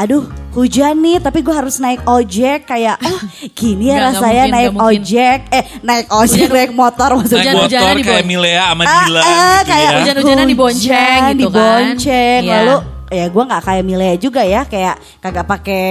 aduh 0.01 0.23
hujan 0.51 0.97
nih 0.97 1.21
tapi 1.21 1.39
gue 1.39 1.53
harus 1.53 1.77
naik 1.77 2.01
ojek 2.03 2.65
kayak 2.65 2.97
oh 2.99 3.19
gini 3.51 3.87
ya 3.87 4.09
rasanya 4.09 4.43
mungkin, 4.43 4.55
naik 4.57 4.73
ojek 4.75 5.39
eh 5.47 5.63
naik 5.79 6.07
ojek 6.09 6.49
naik 6.49 6.71
motor 6.73 7.09
maksudnya 7.15 7.53
Naik 7.53 7.61
motor 7.61 7.89
di 7.93 8.03
kayak. 8.03 8.25
Milea 8.25 8.63
sama 8.65 8.83
Ah, 8.83 8.97
Dilan 8.99 9.21
ah, 9.21 9.29
gitu 9.29 9.67
kayak 9.67 9.85
ya. 9.85 9.95
Hujan-hujanan 9.95 10.45
dibonceng 10.45 10.89
Hujan, 10.89 11.21
gitu 11.21 11.21
kan. 11.21 11.37
dibonceng 11.37 12.41
Iya. 12.41 12.53
lalu 12.57 12.75
ya 13.11 13.25
gue 13.27 13.43
nggak 13.45 13.61
kayak 13.61 13.83
Milea 13.83 14.13
juga 14.17 14.41
ya 14.41 14.61
kayak 14.63 14.95
kagak 15.19 15.45
pakai 15.45 15.85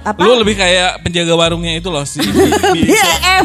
apa 0.00 0.18
Lu 0.20 0.32
lebih 0.36 0.54
kayak 0.54 0.90
penjaga 1.00 1.34
warungnya 1.34 1.72
itu 1.74 1.88
loh 1.88 2.04
sih. 2.04 2.20
BM 2.76 3.44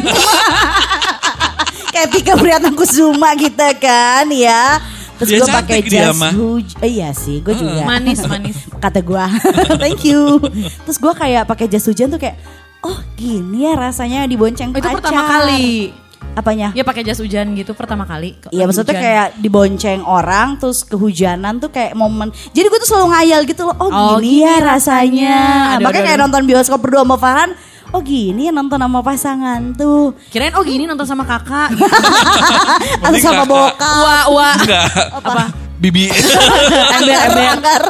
kayak 1.92 2.08
Tika 2.10 2.34
Priatnakusuma 2.36 3.32
kita 3.34 3.72
kan 3.74 4.28
ya 4.28 4.78
terus 5.16 5.30
gue 5.34 5.48
pakai 5.48 5.78
jas 5.82 6.12
hujan 6.12 6.80
eh, 6.80 6.90
iya 6.90 7.10
sih 7.10 7.40
gue 7.40 7.52
juga 7.52 7.82
Manis 7.82 8.20
manis. 8.22 8.56
kata 8.84 9.00
gue 9.00 9.24
thank 9.82 10.02
you 10.02 10.36
terus 10.82 10.96
gue 10.96 11.12
kayak 11.12 11.44
pakai 11.44 11.66
jas 11.66 11.84
hujan 11.84 12.08
tuh 12.08 12.18
kayak 12.18 12.36
oh 12.80 12.98
gini 13.14 13.64
ya 13.64 13.74
rasanya 13.74 14.24
dibonceng 14.24 14.70
Oh, 14.70 14.76
itu 14.76 14.84
pacar 14.84 15.00
pertama 15.00 15.22
kali. 15.26 15.90
apanya 16.32 16.68
Ya 16.70 16.82
pakai 16.82 17.00
jas 17.00 17.16
hujan 17.16 17.54
gitu 17.54 17.72
pertama 17.72 18.04
kali. 18.04 18.36
Iya 18.50 18.64
maksudnya 18.64 18.92
Hujan. 18.92 19.00
kayak 19.00 19.26
dibonceng 19.38 20.00
orang 20.02 20.56
terus 20.56 20.84
kehujanan 20.84 21.56
tuh 21.56 21.72
kayak 21.72 21.96
momen. 21.96 22.28
Jadi 22.50 22.66
gue 22.66 22.76
tuh 22.76 22.88
selalu 22.88 23.06
ngayal 23.08 23.40
gitu 23.42 23.62
loh. 23.64 23.72
Oh, 23.74 23.88
Oh, 23.88 24.16
gini, 24.16 24.36
gini 24.36 24.44
ya 24.44 24.60
rasanya. 24.60 24.68
rasanya. 24.68 25.36
Aduh, 25.72 25.80
Makanya 25.80 25.96
aduh, 25.96 26.04
kayak 26.04 26.18
aduh. 26.18 26.24
nonton 26.28 26.42
bioskop 26.44 26.78
berdua 26.78 27.02
sama 27.02 27.16
Farhan. 27.16 27.50
Oh 27.94 28.02
gini 28.02 28.50
ya 28.50 28.52
nonton 28.52 28.78
sama 28.78 28.98
pasangan 29.00 29.74
tuh. 29.74 30.14
Kirain 30.28 30.50
oh 30.58 30.64
gini 30.66 30.86
nonton 30.86 31.06
sama 31.06 31.22
kakak. 31.22 31.70
Gitu. 31.74 31.86
Atau 33.06 33.18
sama 33.22 33.42
bokap. 33.46 33.78
Wah 34.02 34.24
wah. 34.30 34.54
Enggak. 34.58 34.86
Apa? 35.22 35.44
Bibi. 35.82 36.08
Ember 36.08 37.44
ember. 37.52 37.82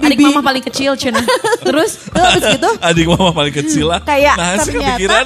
Adik 0.00 0.18
mama 0.22 0.40
paling 0.40 0.62
kecil 0.62 0.94
cina. 0.94 1.18
Terus 1.66 1.98
Terus 2.14 2.24
habis 2.24 2.44
gitu 2.56 2.70
Adik 2.78 3.06
mama 3.10 3.30
paling 3.34 3.54
kecil 3.54 3.90
lah. 3.90 4.00
Kayak 4.00 4.34
nah, 4.38 4.54
ternyata- 4.56 4.96
kepikiran. 4.96 5.24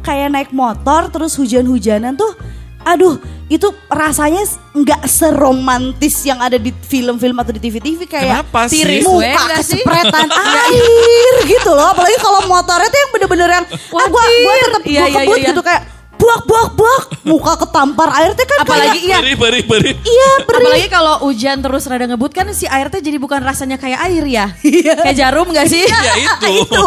kayak 0.00 0.28
naik 0.32 0.50
motor 0.54 1.12
terus 1.12 1.36
hujan-hujanan 1.36 2.16
tuh 2.16 2.32
aduh 2.80 3.20
itu 3.50 3.66
rasanya 3.90 4.46
nggak 4.70 5.02
seromantis 5.10 6.22
yang 6.22 6.38
ada 6.38 6.54
di 6.54 6.70
film-film 6.70 7.34
atau 7.34 7.50
di 7.50 7.58
TV-TV 7.58 8.06
kayak 8.06 8.46
Kenapa 8.46 8.70
sih? 8.70 8.86
tiris 8.86 9.02
muka 9.02 9.42
kecepretan 9.58 10.30
air 10.70 11.34
gitu 11.50 11.70
loh 11.74 11.90
apalagi 11.90 12.14
kalau 12.22 12.46
motornya 12.46 12.86
tuh 12.86 13.00
yang 13.02 13.10
bener-bener 13.10 13.48
yang 13.50 13.66
ah 13.66 14.06
gua 14.06 14.22
gua 14.22 14.54
tetap 14.54 14.82
Iya, 14.86 15.02
gua 15.02 15.08
iya, 15.10 15.18
kebut 15.18 15.34
iya, 15.34 15.42
iya. 15.42 15.50
gitu 15.50 15.62
kayak 15.66 15.82
buak 16.30 16.46
buak 16.46 16.70
buak 16.78 17.02
muka 17.26 17.52
ketampar 17.58 18.08
air 18.22 18.30
tuh 18.38 18.46
kan 18.46 18.62
Apalagi 18.62 19.02
kayak, 19.02 19.06
iya. 19.10 19.18
Beri, 19.18 19.34
beri, 19.34 19.60
beri. 19.66 19.90
iya 19.98 20.30
beri 20.46 20.62
Apalagi 20.62 20.86
kalau 20.86 21.14
hujan 21.26 21.58
terus 21.58 21.82
rada 21.90 22.06
ngebut 22.06 22.30
kan 22.30 22.46
si 22.54 22.70
air 22.70 22.86
teh 22.86 23.02
jadi 23.02 23.18
bukan 23.18 23.42
rasanya 23.42 23.74
kayak 23.76 23.98
air 24.06 24.22
ya. 24.22 24.46
kayak 24.62 25.16
jarum 25.18 25.50
gak 25.50 25.66
sih? 25.66 25.82
Ya 25.90 26.14
itu. 26.22 26.50
itu 26.70 26.84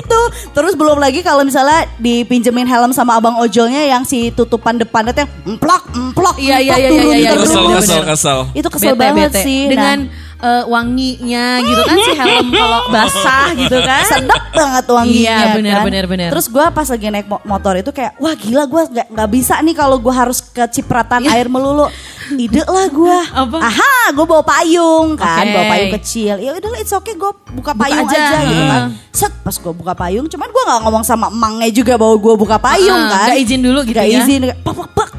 itu 0.00 0.20
terus 0.56 0.72
belum 0.74 0.96
lagi 0.96 1.20
kalau 1.20 1.44
misalnya 1.44 1.84
dipinjemin 2.00 2.64
helm 2.64 2.90
sama 2.90 3.20
abang 3.20 3.36
ojolnya 3.36 3.84
yang 3.84 4.02
si 4.02 4.32
tutupan 4.32 4.80
depannya 4.80 5.12
tuh 5.12 5.22
yang 5.28 5.32
emplok 5.46 5.82
emplok 5.92 6.36
Iya, 6.40 6.56
iya, 6.62 6.74
iya, 6.80 6.88
iya, 6.88 7.16
iya, 7.20 7.30
turun, 7.36 7.44
Kesel, 7.44 7.64
kesel, 7.76 8.00
kesel. 8.06 8.38
itu 8.56 8.68
kesel 8.70 8.94
Bete, 8.96 9.02
banget 9.02 9.30
bete. 9.30 9.42
sih 9.44 9.60
Dengan 9.68 9.96
nah, 10.08 10.29
eh, 10.40 10.64
wanginya 10.64 11.46
gitu 11.60 11.82
kan 11.82 11.96
si 11.98 12.12
helm 12.14 12.48
kalau 12.56 12.80
basah 12.88 13.46
gitu 13.52 13.76
kan. 13.78 14.04
sedap 14.06 14.44
banget 14.50 14.84
wanginya 14.86 15.36
Iya, 15.38 15.54
bener, 15.54 15.74
kan. 15.74 15.84
bener, 15.84 16.04
bener. 16.06 16.28
Terus 16.30 16.46
gue 16.46 16.64
pas 16.66 16.86
lagi 16.86 17.06
naik 17.06 17.26
mo- 17.26 17.44
motor 17.44 17.74
itu 17.74 17.90
kayak 17.90 18.16
wah 18.16 18.32
gila 18.32 18.64
gue 18.64 18.82
nggak 18.90 19.06
nggak 19.10 19.30
bisa 19.30 19.54
nih 19.58 19.74
kalau 19.74 19.96
gue 19.96 20.10
harus 20.10 20.40
kecipratan 20.42 21.24
air 21.26 21.46
melulu. 21.46 21.86
Ide 22.30 22.62
lah 22.62 22.86
gue. 22.88 23.18
Iya. 23.26 23.58
Aha, 23.58 23.94
gue 24.10 24.22
bawa 24.22 24.40
payung 24.40 25.14
kan, 25.14 25.42
Oke. 25.42 25.50
bawa 25.50 25.64
payung 25.68 25.92
kecil. 25.96 26.34
Ya 26.36 26.50
udahlah 26.52 26.78
it's 26.78 26.90
okay 26.90 27.12
gue 27.12 27.26
buka 27.50 27.70
Buka 27.70 27.82
payung 27.82 28.06
aja. 28.06 28.18
aja, 28.22 28.38
gitu 28.44 28.62
kan. 28.62 28.82
Set 29.10 29.32
pas 29.36 29.52
gue 29.52 29.72
buka 29.72 29.92
payung, 29.94 30.26
cuman 30.26 30.46
gue 30.46 30.62
nggak 30.64 30.80
ngomong 30.80 31.02
sama 31.02 31.26
emangnya 31.26 31.68
juga 31.70 31.94
bahwa 31.94 32.14
gue 32.16 32.34
buka 32.36 32.56
payung 32.56 32.94
Ah, 33.02 33.10
kan. 33.10 33.26
nggak 33.26 33.40
izin 33.40 33.60
dulu 33.60 33.82
gitu 33.82 33.92
Nggak 33.92 34.08
ya. 34.08 34.18
izin. 34.20 34.40
Pak, 34.56 34.72
pak, 34.72 34.88
pak. 34.94 35.10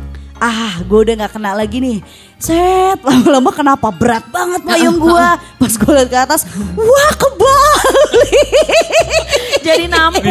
Ah, 0.42 0.82
gue 0.82 1.00
udah 1.06 1.14
nggak 1.22 1.38
kena 1.38 1.54
lagi 1.54 1.78
nih. 1.78 2.02
Set, 2.42 2.98
lama-lama 3.08 3.54
kenapa 3.54 3.94
berat 3.94 4.26
banget 4.34 4.66
payung 4.66 4.98
gue. 4.98 5.28
Pas 5.62 5.74
gue 5.78 5.92
liat 5.94 6.10
ke 6.10 6.18
atas, 6.18 6.50
wah 6.74 7.12
kebalik. 7.14 8.58
Jadi 9.62 9.86
nampung. 9.86 10.26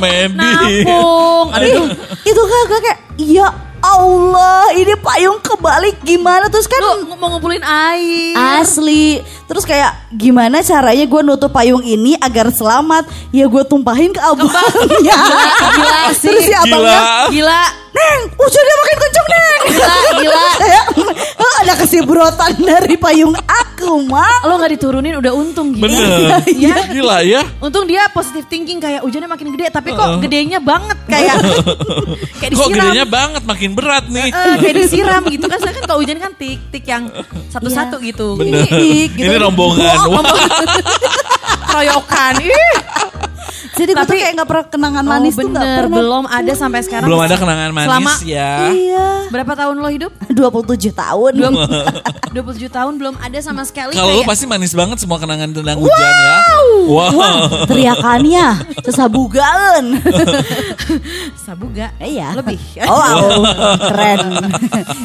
Ya. 0.00 0.24
Nampung. 0.32 1.46
Aduh, 1.52 1.84
itu 2.24 2.42
kan 2.42 2.60
gue 2.64 2.80
kayak 2.80 2.98
ya 3.20 3.46
Allah 3.82 4.70
ini 4.78 4.94
payung 4.94 5.42
kebalik 5.42 5.98
gimana 6.00 6.46
terus 6.46 6.70
kan 6.70 6.78
lu 6.78 7.18
mau 7.18 7.34
ngumpulin 7.34 7.66
air. 7.66 8.62
asli 8.62 9.18
terus 9.50 9.66
kayak 9.66 10.06
gimana 10.14 10.62
caranya 10.62 11.02
gue 11.02 11.20
nutup 11.26 11.50
payung 11.50 11.82
ini 11.82 12.14
agar 12.22 12.54
selamat 12.54 13.10
ya 13.34 13.50
gue 13.50 13.62
tumpahin 13.66 14.14
ke 14.14 14.22
abangnya 14.22 15.18
Gila 15.74 16.02
sih. 16.14 16.30
terus 16.30 16.46
si 16.46 16.54
abangnya 16.54 17.26
Gila. 17.26 17.62
Neng 17.92 18.20
hujannya 18.32 18.74
makin 18.76 18.96
kenceng 18.98 19.28
neng 19.28 19.60
Gila, 19.62 19.94
gila. 20.18 20.44
Kayak, 20.58 20.84
ada 21.62 21.72
kesibrotan 21.78 22.52
dari 22.58 22.96
payung 22.96 23.32
aku 23.38 24.02
mak 24.04 24.42
Lo 24.42 24.58
gak 24.58 24.72
diturunin 24.72 25.14
udah 25.16 25.32
untung 25.32 25.70
gila. 25.70 25.86
Bener. 25.86 26.42
Ya. 26.52 26.76
Gila 26.88 27.18
ya. 27.22 27.40
Untung 27.58 27.86
dia 27.86 28.10
positive 28.10 28.44
thinking 28.46 28.78
kayak 28.78 29.00
hujannya 29.00 29.26
makin 29.26 29.54
gede 29.54 29.70
tapi 29.70 29.92
kok 29.92 30.18
gedenya 30.18 30.58
banget 30.58 30.98
kayak 31.06 31.38
kayak 32.42 32.50
Kok 32.52 32.68
gedenya 32.68 33.06
banget 33.06 33.42
makin 33.44 33.70
berat 33.72 34.04
nih. 34.08 34.28
Eh, 34.28 34.54
kayak 34.58 34.74
disiram 34.76 35.22
gitu 35.24 35.46
kan 35.46 35.56
Soalnya 35.56 35.76
kan 35.78 35.84
kalau 35.86 36.00
hujan 36.02 36.18
kan 36.18 36.32
tik-tik 36.34 36.84
yang 36.84 37.06
satu-satu 37.48 37.96
Iya. 37.98 38.06
gitu. 38.10 38.26
Bener. 38.34 38.66
Ih, 38.66 39.06
gitu. 39.12 39.28
Ini 39.30 39.36
rombongan. 39.38 39.96
Wah, 40.12 40.22
Keroyokan. 41.68 42.34
Ih. 42.42 42.74
Jadi 43.72 43.90
gue 43.90 43.98
tuh 43.98 44.06
Tapi- 44.08 44.20
kayak 44.20 44.34
gak 44.36 44.48
pernah 44.48 44.66
kenangan 44.68 45.02
Oh, 45.02 45.10
manis 45.10 45.34
tuh 45.34 45.44
gak 45.44 45.54
bener, 45.56 45.76
pernah 45.78 45.96
belum 45.96 46.24
ada 46.26 46.52
sampai 46.52 46.80
sekarang. 46.80 47.06
Belum 47.06 47.20
ada 47.20 47.34
kenangan 47.34 47.70
manis 47.70 47.88
Selama 47.88 48.12
ya. 48.22 48.50
iya 48.68 49.06
berapa 49.28 49.52
tahun 49.54 49.74
lo 49.76 49.88
hidup? 49.88 50.12
27 50.32 50.92
tahun 50.92 51.32
27 51.38 52.34
tahun 52.76 52.92
belum 52.96 53.14
ada 53.16 53.38
sama 53.38 53.62
sekali 53.62 53.92
Kalau 53.92 54.08
kayak 54.12 54.26
pasti 54.26 54.44
manis 54.44 54.72
banget 54.72 54.98
semua 54.98 55.16
kenangan 55.16 55.52
tentang 55.52 55.78
hujan 55.78 55.94
ya. 55.94 56.36
Wow. 56.82 57.14
Wah, 57.14 57.38
teriakannya 57.64 58.46
sesabugaan. 58.82 59.84
Sabuga. 61.44 61.94
Iya. 61.98 62.34
Lebih. 62.34 62.58
Oh, 62.82 62.96
wow. 62.96 63.22
keren. 63.78 64.18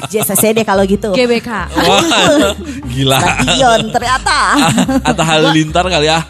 JCC 0.08 0.54
deh 0.54 0.66
kalau 0.66 0.84
gitu. 0.84 1.12
GBK. 1.12 1.50
Wah, 1.70 2.54
gila. 2.88 3.20
Stadion 3.20 3.80
ternyata. 3.90 4.38
Atta 5.04 5.24
Halilintar 5.24 5.86
kali 5.86 6.08
ya 6.08 6.24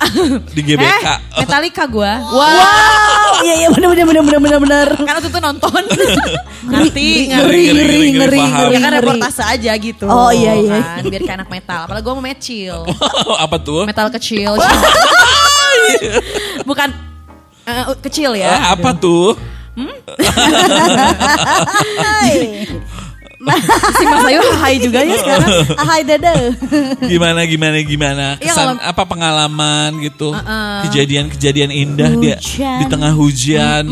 di 0.52 0.62
GBK. 0.64 1.06
Eh, 1.06 1.18
Metallica 1.40 1.84
Wow, 2.18 3.42
iya 3.46 3.54
iya 3.66 3.68
benar 3.70 3.94
benar 3.94 4.06
benar 4.08 4.24
benar 4.24 4.40
benar 4.42 4.60
benar. 4.60 4.88
Karena 4.98 5.18
waktu 5.22 5.30
itu 5.30 5.40
nonton. 5.40 5.82
Ngerti, 6.68 7.32
Ngeri, 7.32 7.64
ngeri, 7.72 7.96
ngeri, 8.12 8.40
ngeri. 8.44 8.74
Ya 8.76 8.80
kan 8.84 8.92
reportase 9.00 9.40
aja 9.40 9.72
gitu. 9.80 10.04
Oh, 10.04 10.28
iya, 10.36 10.52
iya. 10.60 11.00
Kan, 11.00 11.08
biar 11.08 11.22
kayak 11.24 11.38
anak 11.40 11.50
metal. 11.50 11.80
Apalagi 11.88 12.04
gue 12.04 12.14
mau 12.18 12.26
metal. 12.26 12.80
Apa 13.48 13.56
tuh? 13.62 13.88
Metal 13.88 14.08
kecil. 14.12 14.52
Bukan 16.68 16.90
eh, 17.64 17.84
kecil 18.04 18.36
Eh, 18.36 18.44
ya. 18.44 18.76
apa 18.76 18.92
tuh? 18.92 19.40
Hai. 22.04 22.66
Si 23.94 24.04
Mas 24.04 24.24
Ayu 24.24 24.42
hai 24.60 24.76
juga 24.78 25.00
ya 25.02 25.16
sekarang. 25.16 25.50
Hai 25.88 26.02
dada. 26.04 26.34
Gimana 27.02 27.40
gimana 27.44 27.78
gimana? 27.80 28.26
Iya, 28.38 28.52
Kesan 28.52 28.76
kalau- 28.76 28.84
apa 28.84 29.04
pengalaman 29.04 29.90
gitu? 30.02 30.32
Uh-uh. 30.32 30.84
Kejadian-kejadian 30.86 31.70
indah 31.70 32.12
dia 32.16 32.38
Hujan. 32.38 32.78
di 32.80 32.86
tengah 32.88 33.12
hujan. 33.12 33.86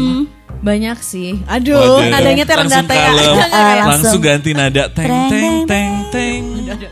Banyak 0.59 0.97
sih. 0.99 1.39
Aduh, 1.45 1.77
Waduh. 1.77 2.09
nadanya 2.09 2.43
teh 2.43 2.55
rendah 2.55 2.81
Langsung 2.81 2.89
teh. 2.89 2.97
ya. 2.97 3.09
kayak- 3.09 3.15
Langsung. 3.45 3.89
Langsung 3.89 4.21
ganti 4.21 4.51
nada 4.51 4.83
teng 4.89 5.13
teng 5.29 5.53
teng 5.65 5.91
teng. 6.09 6.41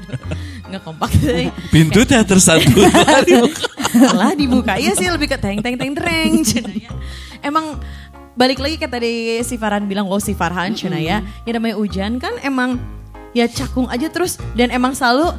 Nggak 0.73 0.82
kompak. 0.82 1.10
Pintu 1.69 2.02
teater 2.02 2.38
satu. 2.38 2.82
lah 3.93 4.34
dibuka 4.34 4.73
iya 4.73 4.97
sih 4.97 5.06
lebih 5.06 5.30
ke 5.30 5.38
teng 5.38 5.62
teng 5.62 5.78
teng 5.78 5.93
ya. 6.73 6.89
emang 7.45 7.78
balik 8.34 8.58
lagi 8.58 8.82
kayak 8.82 8.93
tadi 8.98 9.39
si 9.46 9.62
Farhan 9.62 9.86
bilang 9.86 10.10
wow 10.10 10.17
si 10.17 10.34
Farhan 10.34 10.74
cina 10.74 10.98
ya 10.98 11.22
ya 11.46 11.52
namanya 11.54 11.78
hujan 11.78 12.17
kan 12.17 12.34
emang 12.41 12.82
ya 13.38 13.46
cakung 13.46 13.86
aja 13.89 14.10
terus 14.10 14.41
dan 14.58 14.74
emang 14.74 14.98
selalu 14.98 15.34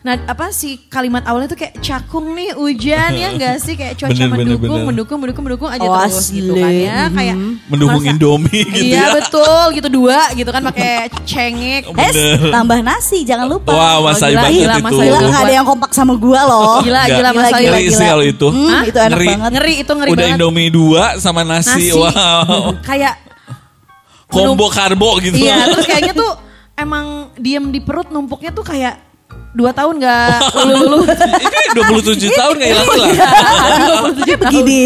nah 0.00 0.16
apa 0.16 0.48
sih 0.48 0.80
kalimat 0.88 1.20
awalnya 1.22 1.44
tuh 1.46 1.60
kayak 1.60 1.76
cakung 1.78 2.32
nih 2.32 2.56
hujan 2.56 3.12
ya 3.12 3.28
enggak 3.30 3.60
sih 3.60 3.76
kayak 3.76 3.94
cuaca 3.94 4.08
Bener, 4.10 4.26
bener, 4.26 4.38
mendukung, 4.48 4.64
bener. 4.72 4.86
mendukung 4.88 5.18
mendukung 5.20 5.44
mendukung 5.44 5.68
aja 5.68 5.84
Oh, 5.84 5.92
terus 6.00 6.32
gitu 6.32 6.56
kan 6.56 6.64
asli. 6.66 6.88
ya 6.88 7.00
kayak 7.10 7.36
Mendukung 7.68 8.00
masa- 8.00 8.10
Indomie 8.10 8.64
gitu 8.72 8.84
iya 8.86 8.96
ya. 8.98 9.06
betul 9.12 9.64
gitu 9.76 9.88
dua 9.90 10.18
gitu 10.32 10.48
kan 10.48 10.62
pakai 10.64 10.92
cengek 11.22 11.82
Es, 11.92 12.16
tambah 12.48 12.80
nasi 12.80 13.18
jangan 13.22 13.44
lupa. 13.46 13.70
Wah, 13.70 14.00
Mas 14.02 14.18
Ayu 14.18 14.32
gila, 14.32 14.40
banget 14.40 14.56
gila, 14.56 14.72
itu. 14.72 14.80
Mas. 14.80 14.90
Gila 14.90 15.04
Gila, 15.04 15.18
nggak 15.20 15.42
ada 15.42 15.52
yang 15.52 15.66
kompak 15.68 15.90
sama 15.92 16.12
gua 16.16 16.40
loh. 16.42 16.80
gila 16.80 17.02
gila 17.06 17.30
mas 17.30 17.44
Gila, 17.44 17.58
Ayu 17.58 17.68
Ngeri 17.68 17.84
sih 17.90 18.06
kalau 18.08 18.24
itu. 18.24 18.46
Hmm, 18.48 18.80
itu 18.82 18.98
enak 18.98 19.10
Ngeri. 19.12 19.28
banget. 19.28 19.50
ngeri 19.52 19.74
itu 19.76 19.92
ngeri 19.92 20.10
Udah 20.10 20.24
banget 20.24 20.38
Indomie 20.38 20.70
dua 20.70 21.04
sama 21.18 21.40
nasi. 21.42 21.68
Nasi. 21.68 21.92
Wow. 21.92 22.72
kayak 22.80 23.14
Combo 24.26 24.66
karbo 24.68 25.20
gitu. 25.20 25.36
Iya, 25.36 25.66
terus 25.74 25.84
kayaknya 25.84 26.14
tuh 26.14 26.32
emang 26.74 27.06
diem 27.36 27.68
di 27.68 27.80
perut 27.80 28.08
numpuknya 28.08 28.48
tuh 28.50 28.62
kayak 28.62 29.09
dua 29.50 29.70
tahun 29.74 29.98
nggak 29.98 30.30
lulu-lulu. 30.54 30.98
Ini 31.70 31.86
27 31.86 32.38
tahun 32.38 32.54
gak 32.58 32.68
hilang-hilang. 32.70 34.14
Kayak 34.22 34.38
begini. 34.46 34.82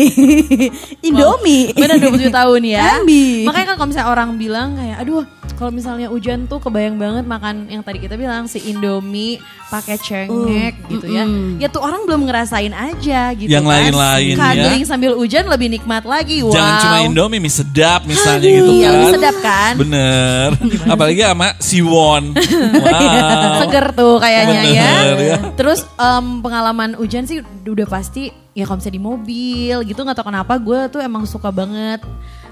Indomie. 1.04 1.72
Bener 1.76 1.96
27 2.00 2.28
tahun 2.32 2.60
ya. 2.64 3.00
Ambi. 3.00 3.44
Makanya 3.44 3.66
kan 3.72 3.76
kalau 3.80 3.88
misalnya 3.92 4.08
orang 4.12 4.28
bilang 4.40 4.68
kayak, 4.76 4.96
aduh 5.04 5.24
kalau 5.54 5.70
misalnya 5.70 6.08
hujan 6.08 6.48
tuh 6.48 6.58
kebayang 6.58 6.96
banget 6.96 7.24
makan 7.24 7.68
yang 7.68 7.84
tadi 7.84 8.02
kita 8.02 8.16
bilang 8.16 8.48
si 8.48 8.58
Indomie 8.64 9.38
pakai 9.68 9.96
cengek 9.96 10.74
gitu 10.88 11.06
ya. 11.06 11.24
Ya 11.58 11.68
tuh 11.68 11.78
orang 11.78 12.06
belum 12.06 12.26
ngerasain 12.26 12.70
aja 12.70 13.30
gitu 13.32 13.50
Yang 13.50 13.64
kan. 13.64 13.72
lain-lain 13.72 14.34
ya. 14.34 14.38
Cuddling 14.40 14.84
sambil 14.84 15.12
hujan 15.14 15.44
lebih 15.46 15.68
nikmat 15.70 16.02
lagi. 16.02 16.42
Wow. 16.42 16.50
Jangan 16.50 16.74
cuma 16.82 16.96
Indomie, 17.06 17.38
mie 17.38 17.52
sedap 17.52 18.02
misalnya 18.04 18.48
gitu 18.50 18.72
Iya, 18.72 18.86
kan. 18.86 18.92
lebih 18.94 19.12
sedap 19.14 19.36
kan? 19.38 19.72
Bener. 19.78 20.48
Apalagi 20.92 21.20
sama 21.22 21.48
Siwon. 21.58 22.24
Wow. 22.84 23.66
seger 23.66 23.86
tuh 23.94 24.14
kayaknya 24.20 24.60
ya. 24.68 24.90
Bener, 24.90 25.16
ya. 25.18 25.36
Terus 25.56 25.86
em, 25.96 26.40
pengalaman 26.40 26.94
hujan 26.94 27.24
sih 27.24 27.40
udah 27.42 27.86
pasti 27.86 28.28
ya 28.54 28.64
kalau 28.64 28.78
misalnya 28.78 28.96
di 28.96 29.02
mobil 29.02 29.76
gitu 29.82 30.00
nggak 30.00 30.16
tahu 30.16 30.30
kenapa 30.30 30.54
gue 30.58 30.80
tuh 30.88 31.00
emang 31.02 31.26
suka 31.26 31.50
banget 31.50 32.00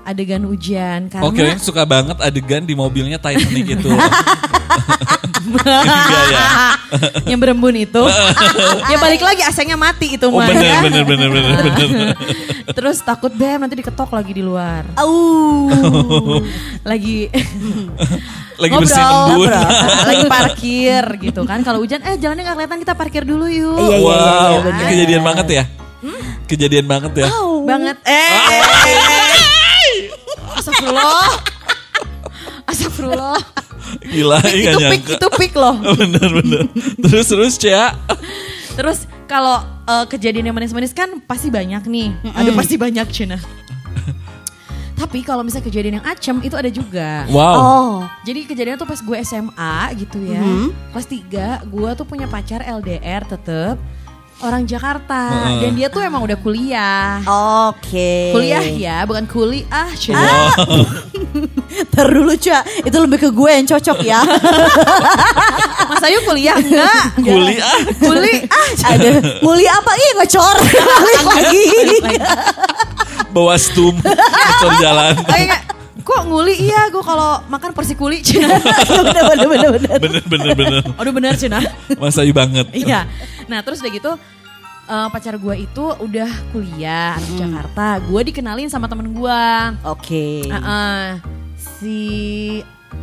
adegan 0.03 0.43
hujan 0.43 1.07
karena 1.07 1.25
Oke, 1.25 1.45
suka 1.59 1.83
banget 1.83 2.19
adegan 2.19 2.63
di 2.63 2.75
mobilnya 2.75 3.17
Titanic 3.17 3.79
itu. 3.79 3.91
Ya. 5.53 6.49
yang 7.27 7.37
berembun 7.37 7.75
itu 7.75 7.99
ya 8.91 8.97
balik 8.97 9.21
lagi 9.21 9.43
AC-nya 9.43 9.75
mati 9.75 10.15
itu 10.15 10.27
Oh 10.31 10.39
mah 10.39 10.47
bener, 10.49 10.65
ya. 10.65 10.79
bener, 10.81 11.03
bener, 11.05 11.29
bener, 11.29 11.55
bener. 11.59 12.09
Terus 12.79 13.03
takut 13.03 13.35
bem 13.35 13.59
nanti 13.59 13.75
diketok 13.75 14.15
lagi 14.15 14.33
di 14.33 14.41
luar. 14.41 14.87
Au. 14.97 15.67
Lagi 16.87 17.27
Lagi 18.55 18.71
ngobrol, 18.71 18.87
bersih 18.87 19.05
lagi 20.07 20.25
parkir 20.31 21.05
gitu 21.21 21.43
kan. 21.43 21.61
Kalau 21.61 21.83
hujan 21.83 22.01
eh 22.01 22.17
jalannya 22.17 22.43
nggak 22.47 22.57
kelihatan 22.57 22.79
kita 22.81 22.95
parkir 22.95 23.23
dulu 23.27 23.51
yuk. 23.51 23.77
Iya, 23.77 23.97
iya, 23.99 24.07
Wow, 24.07 24.53
bener. 24.63 24.89
kejadian 24.89 25.23
banget 25.27 25.47
ya. 25.51 25.65
Kejadian 26.47 26.87
banget 26.87 27.13
ya. 27.19 27.29
banget. 27.67 27.97
Eh. 28.07 29.61
Astagfirullah. 30.57 31.31
Astagfirullah. 32.69 33.39
Gila, 34.09 34.39
Pik, 34.41 34.55
iya 34.57 34.71
itu 34.73 34.89
pik, 34.89 35.03
itu 35.19 35.29
pik 35.37 35.53
loh. 35.59 35.77
Bener, 36.01 36.29
bener. 36.33 36.65
Terus, 37.03 37.27
terus, 37.29 37.53
Cia. 37.61 37.93
Terus 38.73 39.05
kalau 39.29 39.61
eh, 39.85 40.05
kejadian 40.09 40.49
yang 40.49 40.57
manis-manis 40.57 40.97
kan 40.97 41.21
pasti 41.25 41.53
banyak 41.53 41.85
nih. 41.85 42.09
Aduh 42.33 42.57
pasti 42.57 42.81
banyak 42.81 43.07
Cina. 43.13 43.37
Tapi 44.97 45.19
kalau 45.27 45.43
misalnya 45.43 45.67
kejadian 45.67 45.95
yang 45.99 46.07
acem 46.07 46.39
itu 46.47 46.55
ada 46.55 46.71
juga. 46.71 47.27
Wow. 47.29 47.57
Oh. 47.59 47.93
Jadi 48.23 48.47
kejadian 48.47 48.79
tuh 48.79 48.87
pas 48.87 49.03
gue 49.03 49.17
SMA 49.27 49.77
gitu 49.99 50.19
ya. 50.25 50.41
Kelas 50.95 51.09
3 51.11 51.69
gue 51.69 51.91
tuh 51.99 52.07
punya 52.07 52.31
pacar 52.31 52.63
LDR 52.63 53.27
tetep. 53.27 53.77
Orang 54.43 54.67
Jakarta 54.67 55.31
Heeh. 55.31 55.59
dan 55.63 55.71
dia 55.79 55.89
tuh 55.89 56.03
emang 56.03 56.23
udah 56.27 56.39
kuliah. 56.39 57.23
Oke. 57.71 58.35
Kuliah 58.35 58.63
ya, 58.63 58.97
bukan 59.07 59.25
kuliah. 59.31 59.89
Cina. 59.95 60.51
Ntar 61.93 62.07
dulu 62.11 62.35
Ca, 62.37 62.67
itu 62.83 62.97
lebih 62.99 63.19
ke 63.23 63.29
gue 63.31 63.51
yang 63.51 63.67
cocok 63.67 63.99
ya. 64.03 64.21
Mas 65.91 66.03
Ayu 66.05 66.19
kuliah 66.27 66.59
enggak? 66.59 67.03
Kuliah. 67.23 67.77
Kuliah. 68.03 68.43
Ada 68.93 69.09
mulia 69.41 69.73
apa? 69.79 69.93
Ih 69.95 70.11
ngecor. 70.21 70.57
Balik 70.59 71.25
lagi. 71.27 71.63
Bawa 73.33 73.55
stum. 73.57 73.95
Ngecor 74.03 74.73
jalan. 74.83 75.15
Kayak 75.25 75.61
kok 76.03 76.21
nguli 76.27 76.55
iya 76.59 76.91
gue 76.91 77.01
kalau 77.01 77.41
makan 77.47 77.71
persi 77.73 77.95
kuli 77.95 78.21
Cina. 78.21 78.51
bener 78.59 79.25
bener 79.27 79.47
bener 79.49 79.71
bener. 79.79 79.99
Bener 79.99 80.23
bener 80.27 80.53
bener. 80.59 80.83
Aduh 80.99 81.13
bener 81.15 81.35
Cina. 81.39 81.63
Mas 81.97 82.19
Ayu 82.19 82.35
banget. 82.35 82.67
Iya. 82.75 83.07
Nah 83.47 83.63
terus 83.63 83.81
udah 83.81 83.93
gitu 83.95 84.13
eh, 84.91 85.09
pacar 85.09 85.35
gue 85.39 85.55
itu 85.63 85.85
udah 86.03 86.31
kuliah 86.51 87.17
di 87.23 87.41
Jakarta. 87.41 88.03
Gue 88.03 88.21
dikenalin 88.27 88.69
sama 88.69 88.91
temen 88.91 89.15
gue. 89.15 89.43
Oke. 89.87 90.47
Heeh. 90.47 91.23
si 91.63 91.99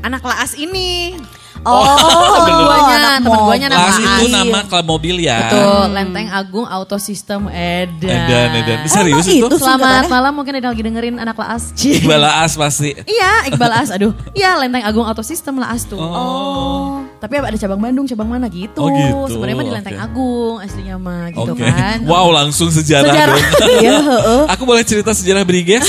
anak 0.04 0.24
laas 0.24 0.56
ini. 0.56 1.16
Oh, 1.62 1.84
temen 2.48 2.62
guanya, 2.62 2.96
anak 2.96 3.14
temen 3.20 3.40
guanya 3.44 3.66
anak 3.68 3.80
Las 3.80 3.98
itu 3.98 4.08
laas. 4.08 4.32
nama 4.32 4.60
klub 4.64 4.86
mobil 4.88 5.16
ya. 5.20 5.38
Betul, 5.44 5.86
Lenteng 5.92 6.28
Agung 6.30 6.66
Auto 6.66 6.96
System 6.96 7.42
Edan. 7.48 8.08
Edan, 8.08 8.50
edan. 8.56 8.80
Oh, 8.80 8.88
Serius 8.88 9.26
emang 9.26 9.36
itu? 9.36 9.46
itu? 9.46 9.58
Selamat 9.60 10.08
malam 10.08 10.32
mungkin 10.34 10.54
ada 10.56 10.72
lagi 10.72 10.80
dengerin 10.80 11.16
anak 11.18 11.36
laas. 11.36 11.76
Iqbal 12.00 12.24
Aas 12.24 12.56
pasti. 12.56 12.96
Iya, 13.04 13.52
Iqbal 13.52 13.72
As. 13.76 13.90
Aduh, 13.92 14.16
iya 14.32 14.56
Lenteng 14.56 14.84
Agung 14.84 15.04
Auto 15.04 15.20
System 15.20 15.60
Laas 15.60 15.84
tuh. 15.84 16.00
Oh. 16.00 17.04
Tapi 17.20 17.36
ada 17.36 17.58
cabang 17.58 17.84
Bandung, 17.84 18.08
cabang 18.08 18.30
mana 18.30 18.48
gitu. 18.48 18.80
Oh, 18.80 18.88
gitu. 18.88 19.36
Sebenarnya 19.36 19.56
mah 19.56 19.66
di 19.66 19.74
Lenteng 19.76 19.98
Oke. 19.98 20.06
Agung 20.06 20.56
aslinya 20.60 20.96
mah 20.96 21.24
gitu 21.30 21.52
Oke. 21.52 21.68
kan. 21.68 21.98
Wow, 22.08 22.32
langsung 22.32 22.72
sejarah, 22.72 23.12
Sejarah. 23.12 23.36
dong. 23.36 23.48
Iya, 23.80 23.96
heeh. 24.00 24.42
Aku 24.50 24.64
boleh 24.64 24.84
cerita 24.84 25.12
sejarah 25.12 25.44
Briges? 25.44 25.88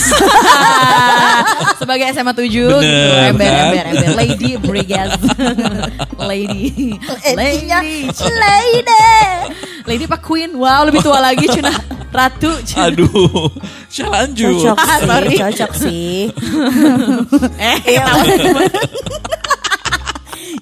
Sebagai 1.76 2.06
SMA 2.11 2.33
7 2.33 2.44
gitu. 2.44 2.66
Bener, 2.68 3.30
Ember, 3.30 3.46
kan? 3.46 3.64
ember, 3.64 3.85
ember. 3.88 4.11
Lady 4.16 4.50
Brigade. 4.59 5.12
Lady. 6.31 6.94
Lady. 7.31 7.68
Lady. 8.11 9.07
Lady 9.83 10.05
apa 10.05 10.18
Queen? 10.18 10.53
Wow, 10.53 10.87
lebih 10.87 11.01
tua 11.01 11.18
lagi 11.18 11.46
Cuna. 11.46 11.73
Ratu. 12.11 12.51
Cuna. 12.62 12.85
Aduh, 12.87 13.49
saya 13.92 14.09
lanjut. 14.09 14.61
Cocok 14.62 14.77
Ah, 14.77 14.87
sih, 14.92 15.07
sorry. 15.07 15.37
cocok 15.37 15.73
sih. 15.75 16.12
Eh, 17.62 17.79
Iya. 17.88 18.05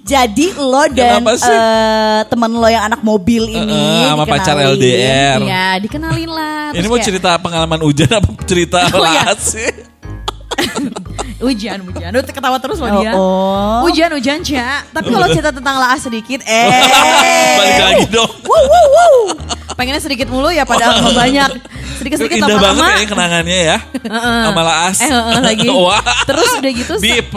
Jadi 0.01 0.57
lo 0.57 0.89
dan 0.89 1.21
sih? 1.37 1.45
eh, 1.47 2.21
teman 2.25 2.49
lo 2.51 2.65
yang 2.65 2.81
anak 2.83 3.01
mobil 3.03 3.45
ini 3.47 3.69
Eh, 4.01 4.09
sama 4.09 4.25
pacar. 4.25 4.57
LDR. 4.57 5.39
Iya, 5.39 5.67
dikenalin 5.79 6.31
lah. 6.31 6.73
Ini 6.73 6.87
mau 6.87 6.97
kayak, 6.97 7.07
cerita 7.07 7.31
pengalaman 7.37 7.81
hujan 7.83 8.09
apa 8.11 8.31
cerita 8.43 8.89
Oh, 8.89 9.05
iya. 9.05 9.29
lahat 9.29 9.39
sih? 9.39 9.69
Hujan, 11.39 11.79
hujan. 11.87 12.11
Udah 12.11 12.25
ketawa 12.27 12.59
terus 12.59 12.79
loh 12.79 12.91
Oh, 12.91 12.99
dia. 12.99 13.13
oh. 13.15 13.87
Hujan, 13.87 14.11
hujan, 14.11 14.43
Cia. 14.43 14.83
Tapi 14.91 15.07
kalau 15.07 15.27
cerita 15.31 15.55
tentang 15.55 15.79
laas 15.79 16.03
sedikit, 16.03 16.43
eh. 16.43 16.83
Balik 17.55 17.79
lagi 17.79 18.05
dong. 18.11 18.33
Pengennya 19.79 20.03
sedikit 20.03 20.27
mulu 20.27 20.51
ya 20.51 20.67
padahal 20.67 20.99
mau 21.01 21.15
banyak. 21.15 21.51
Sedikit-sedikit 21.99 22.43
Indah 22.43 22.51
banget 22.51 22.75
lama-lama. 22.75 22.99
ya 22.99 23.07
kenangannya 23.07 23.59
ya. 23.65 23.79
Sama 24.45 24.63
Laas. 24.63 24.99
Eh, 24.99 25.07
heeh, 25.07 25.39
lagi. 25.39 25.69
Wah. 25.87 26.03
Terus 26.27 26.51
udah 26.59 26.73
gitu. 26.75 26.95
Bip. 26.99 27.31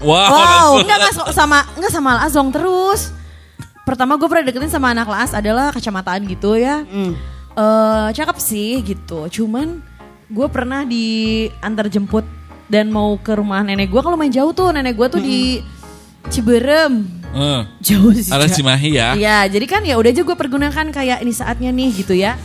Wow. 0.00 0.28
Wow. 0.28 0.70
Enggak, 0.84 0.98
enggak 1.00 1.14
sama 1.32 1.58
enggak 1.76 1.92
sama 1.92 2.10
Laas 2.20 2.32
dong 2.32 2.52
terus. 2.52 3.12
Pertama 3.84 4.20
gue 4.20 4.28
pernah 4.28 4.44
deketin 4.44 4.68
sama 4.68 4.92
anak 4.92 5.08
Laas 5.08 5.32
adalah 5.32 5.72
kacamataan 5.72 6.28
gitu 6.28 6.60
ya. 6.60 6.84
Hmm. 6.84 7.16
Eh, 7.56 8.08
cakep 8.12 8.36
sih 8.36 8.84
gitu. 8.84 9.32
Cuman 9.32 9.80
gue 10.28 10.46
pernah 10.52 10.84
diantar 10.84 11.88
jemput 11.88 12.24
dan 12.70 12.88
mau 12.88 13.18
ke 13.18 13.34
rumah 13.34 13.66
nenek 13.66 13.90
gue 13.90 14.00
kalau 14.00 14.14
main 14.14 14.30
jauh 14.30 14.54
tuh 14.54 14.70
nenek 14.70 14.94
gue 14.94 15.08
tuh 15.10 15.20
di 15.20 15.60
Ciberem. 16.30 17.04
Eh, 17.30 17.62
Jauh 17.82 18.10
sih. 18.14 18.30
Ada. 18.30 18.46
Cimahi 18.50 18.90
ya. 18.94 19.14
Iya, 19.14 19.38
jadi 19.50 19.66
kan 19.66 19.82
ya 19.86 19.98
udah 19.98 20.10
aja 20.10 20.22
gue 20.22 20.36
pergunakan 20.38 20.86
kayak 20.90 21.22
ini 21.22 21.32
saatnya 21.34 21.70
nih 21.74 21.90
gitu 21.94 22.14
ya. 22.14 22.38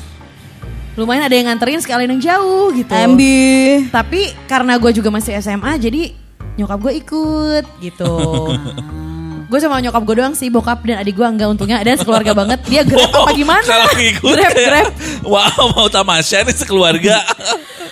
Lumayan 0.96 1.28
ada 1.28 1.36
yang 1.36 1.50
nganterin 1.52 1.82
sekalian 1.82 2.18
yang 2.18 2.22
jauh 2.24 2.74
gitu. 2.74 2.94
Ambi. 2.94 3.86
Tapi 3.90 4.34
karena 4.50 4.78
gue 4.82 4.92
juga 4.96 5.10
masih 5.14 5.38
SMA 5.42 5.78
jadi 5.78 6.14
nyokap 6.56 6.80
gue 6.82 6.94
ikut 7.02 7.66
gitu. 7.84 8.14
gue 9.46 9.60
sama 9.60 9.78
nyokap 9.78 10.02
gue 10.02 10.16
doang 10.18 10.34
sih, 10.34 10.50
bokap 10.50 10.82
dan 10.82 10.98
adik 10.98 11.14
gue 11.14 11.24
enggak 11.24 11.48
untungnya 11.48 11.78
ada 11.78 11.94
sekeluarga 11.94 12.34
banget. 12.34 12.60
Dia 12.66 12.82
grab 12.82 13.12
apa 13.12 13.32
gimana? 13.32 13.62
Kalau 13.62 13.88
ngikut 13.92 14.26
Grab, 14.32 14.52
kayak, 14.52 14.68
grab. 14.68 14.90
Wow, 15.24 15.64
mau 15.72 15.88
tamasya 15.88 16.42
nih 16.42 16.56
sekeluarga. 16.56 17.22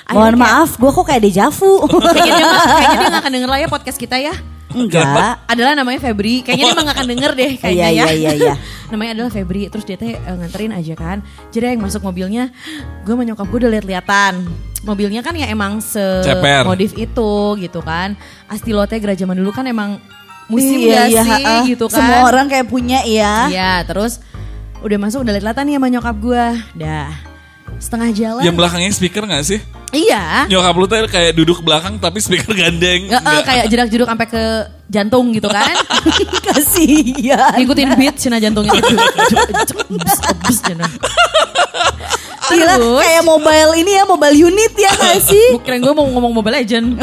Mohon 0.10 0.36
maaf, 0.38 0.76
gue 0.76 0.90
kok 0.90 1.06
kayak 1.08 1.24
dejavu. 1.24 1.86
Kayaknya 1.88 2.32
dia, 2.32 2.46
nggak- 2.46 2.68
kayaknya 2.68 2.98
dia 2.98 3.10
gak 3.10 3.22
akan 3.22 3.34
denger 3.34 3.50
lah 3.50 3.60
ya 3.60 3.68
podcast 3.68 3.98
kita 3.98 4.18
ya. 4.18 4.34
Enggak. 4.74 5.46
Adalah 5.46 5.74
namanya 5.74 6.02
Febri. 6.02 6.42
Kayaknya 6.42 6.64
dia 6.64 6.74
emang 6.74 6.86
gak 6.86 6.98
akan 6.98 7.08
denger 7.08 7.32
deh 7.34 7.52
kayaknya 7.56 7.88
Iya, 7.88 7.88
ya. 7.94 8.06
iya, 8.10 8.14
iya, 8.14 8.32
iya. 8.34 8.54
namanya 8.90 9.12
adalah 9.14 9.32
Febri. 9.32 9.70
Terus 9.70 9.86
dia 9.86 9.96
teh 9.96 10.14
eh, 10.14 10.34
nganterin 10.34 10.74
aja 10.74 10.94
kan. 10.94 11.18
Jadi 11.50 11.78
yang 11.78 11.82
masuk 11.82 12.02
mobilnya, 12.02 12.50
gue 13.06 13.14
sama 13.14 13.22
nyokap 13.22 13.46
gue 13.48 13.60
udah 13.62 13.72
liat-liatan. 13.72 14.34
Mobilnya 14.84 15.22
kan 15.22 15.38
ya 15.38 15.48
emang 15.48 15.78
Ceper. 15.80 16.66
semodif 16.66 16.92
itu 16.94 17.34
gitu 17.56 17.80
kan. 17.80 18.18
Astilo 18.50 18.84
teh 18.84 18.98
gara 18.98 19.14
zaman 19.14 19.38
dulu 19.38 19.54
kan 19.54 19.64
emang 19.64 20.02
musim 20.52 20.78
Iya, 20.84 20.94
gak 20.96 21.08
iya, 21.10 21.24
sih 21.24 21.32
ha-ha. 21.32 21.56
gitu 21.68 21.86
kan. 21.88 21.98
Semua 22.00 22.20
orang 22.28 22.46
kayak 22.52 22.68
punya 22.68 23.00
ya. 23.04 23.48
Iya 23.50 23.74
terus 23.88 24.20
udah 24.84 24.98
masuk 25.00 25.24
udah 25.24 25.34
liat-liatan 25.40 25.64
nih 25.70 25.76
sama 25.80 25.88
nyokap 25.92 26.16
gue. 26.20 26.46
Dah 26.80 27.34
setengah 27.84 28.10
jalan. 28.16 28.44
Yang 28.48 28.56
belakangnya 28.56 28.92
speaker 28.96 29.24
gak 29.28 29.44
sih? 29.44 29.60
Iya. 29.94 30.50
Nyokap 30.50 30.74
lu 30.74 30.86
tuh 30.90 31.06
kayak 31.12 31.32
duduk 31.38 31.60
belakang 31.62 32.00
tapi 32.02 32.18
speaker 32.24 32.56
gandeng. 32.56 33.12
Nggak, 33.12 33.22
eh, 33.22 33.44
kayak 33.46 33.66
jerak-jeruk 33.70 34.08
sampai 34.10 34.28
ke 34.32 34.44
jantung 34.90 35.30
gitu 35.36 35.52
kan. 35.52 35.70
Kasihan. 36.50 37.54
ngikutin 37.60 37.90
beat 38.00 38.16
cina 38.18 38.38
jantungnya 38.42 38.74
ebus, 38.80 40.60
cina. 40.66 40.88
Gila, 42.54 42.76
kayak 43.02 43.24
mobile 43.26 43.72
ini 43.78 43.92
ya, 43.98 44.04
mobile 44.06 44.36
unit 44.36 44.74
ya 44.78 44.92
gak 44.94 45.20
sih? 45.26 45.48
Keren 45.62 45.82
gue 45.84 45.94
mau 45.94 46.06
ngomong 46.10 46.34
Mobile 46.34 46.64
Legend. 46.64 46.98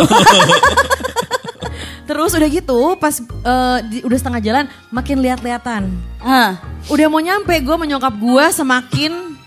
Terus 2.11 2.35
udah 2.35 2.49
gitu 2.51 2.79
pas 2.97 3.15
eh, 3.23 3.79
di- 3.87 4.03
udah 4.03 4.19
setengah 4.19 4.43
jalan 4.43 4.65
makin 4.89 5.17
lihat-lihatan. 5.17 5.87
Hah. 6.19 6.59
Udah 6.91 7.07
mau 7.07 7.19
nyampe 7.19 7.55
gue 7.55 7.77
menyokap 7.79 8.11
gue 8.13 8.45
semakin 8.51 9.39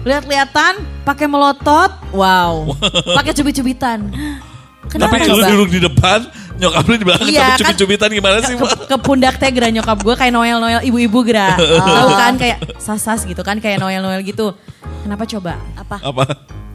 lihat-lihatan 0.00 0.72
pakai 1.04 1.26
melotot. 1.26 1.92
Wow. 2.10 2.72
pakai 3.12 3.34
cubit-cubitan. 3.34 4.08
Tapi 4.08 4.88
Kenapa 4.88 5.20
lu 5.20 5.36
coba? 5.36 5.48
duduk 5.52 5.68
di 5.68 5.80
depan, 5.82 6.18
nyokap 6.56 6.82
lu 6.82 6.94
di 6.96 7.04
belakang 7.04 7.28
Iya, 7.28 7.36
tapi 7.36 7.44
kan- 7.44 7.58
cubit-cubitan 7.60 8.08
gimana 8.08 8.36
sih? 8.40 8.56
ke, 8.56 8.64
ke 8.88 8.96
pundak 8.98 9.36
teh 9.36 9.50
gerak 9.50 9.68
nyokap 9.70 10.00
gue 10.00 10.14
kayak 10.16 10.32
Noel 10.32 10.56
Noel 10.56 10.80
ibu-ibu 10.82 11.20
gerak 11.22 11.60
tahu 11.92 12.10
kan 12.10 12.34
kayak 12.34 12.56
sasas 12.78 13.20
gitu 13.22 13.42
kan 13.42 13.60
kayak 13.60 13.76
Noel 13.76 14.00
Noel 14.00 14.24
gitu 14.24 14.56
kenapa 14.98 15.28
coba 15.28 15.60
Apa? 15.76 16.00
Apa? 16.00 16.24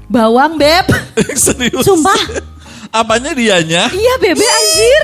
bawang 0.06 0.62
beb 0.62 0.86
Serius? 1.34 1.82
Sumpah. 1.82 2.53
Apanya 2.94 3.34
dianya? 3.34 3.90
iya 3.90 4.14
bebe 4.18 4.46
anjir 4.46 5.04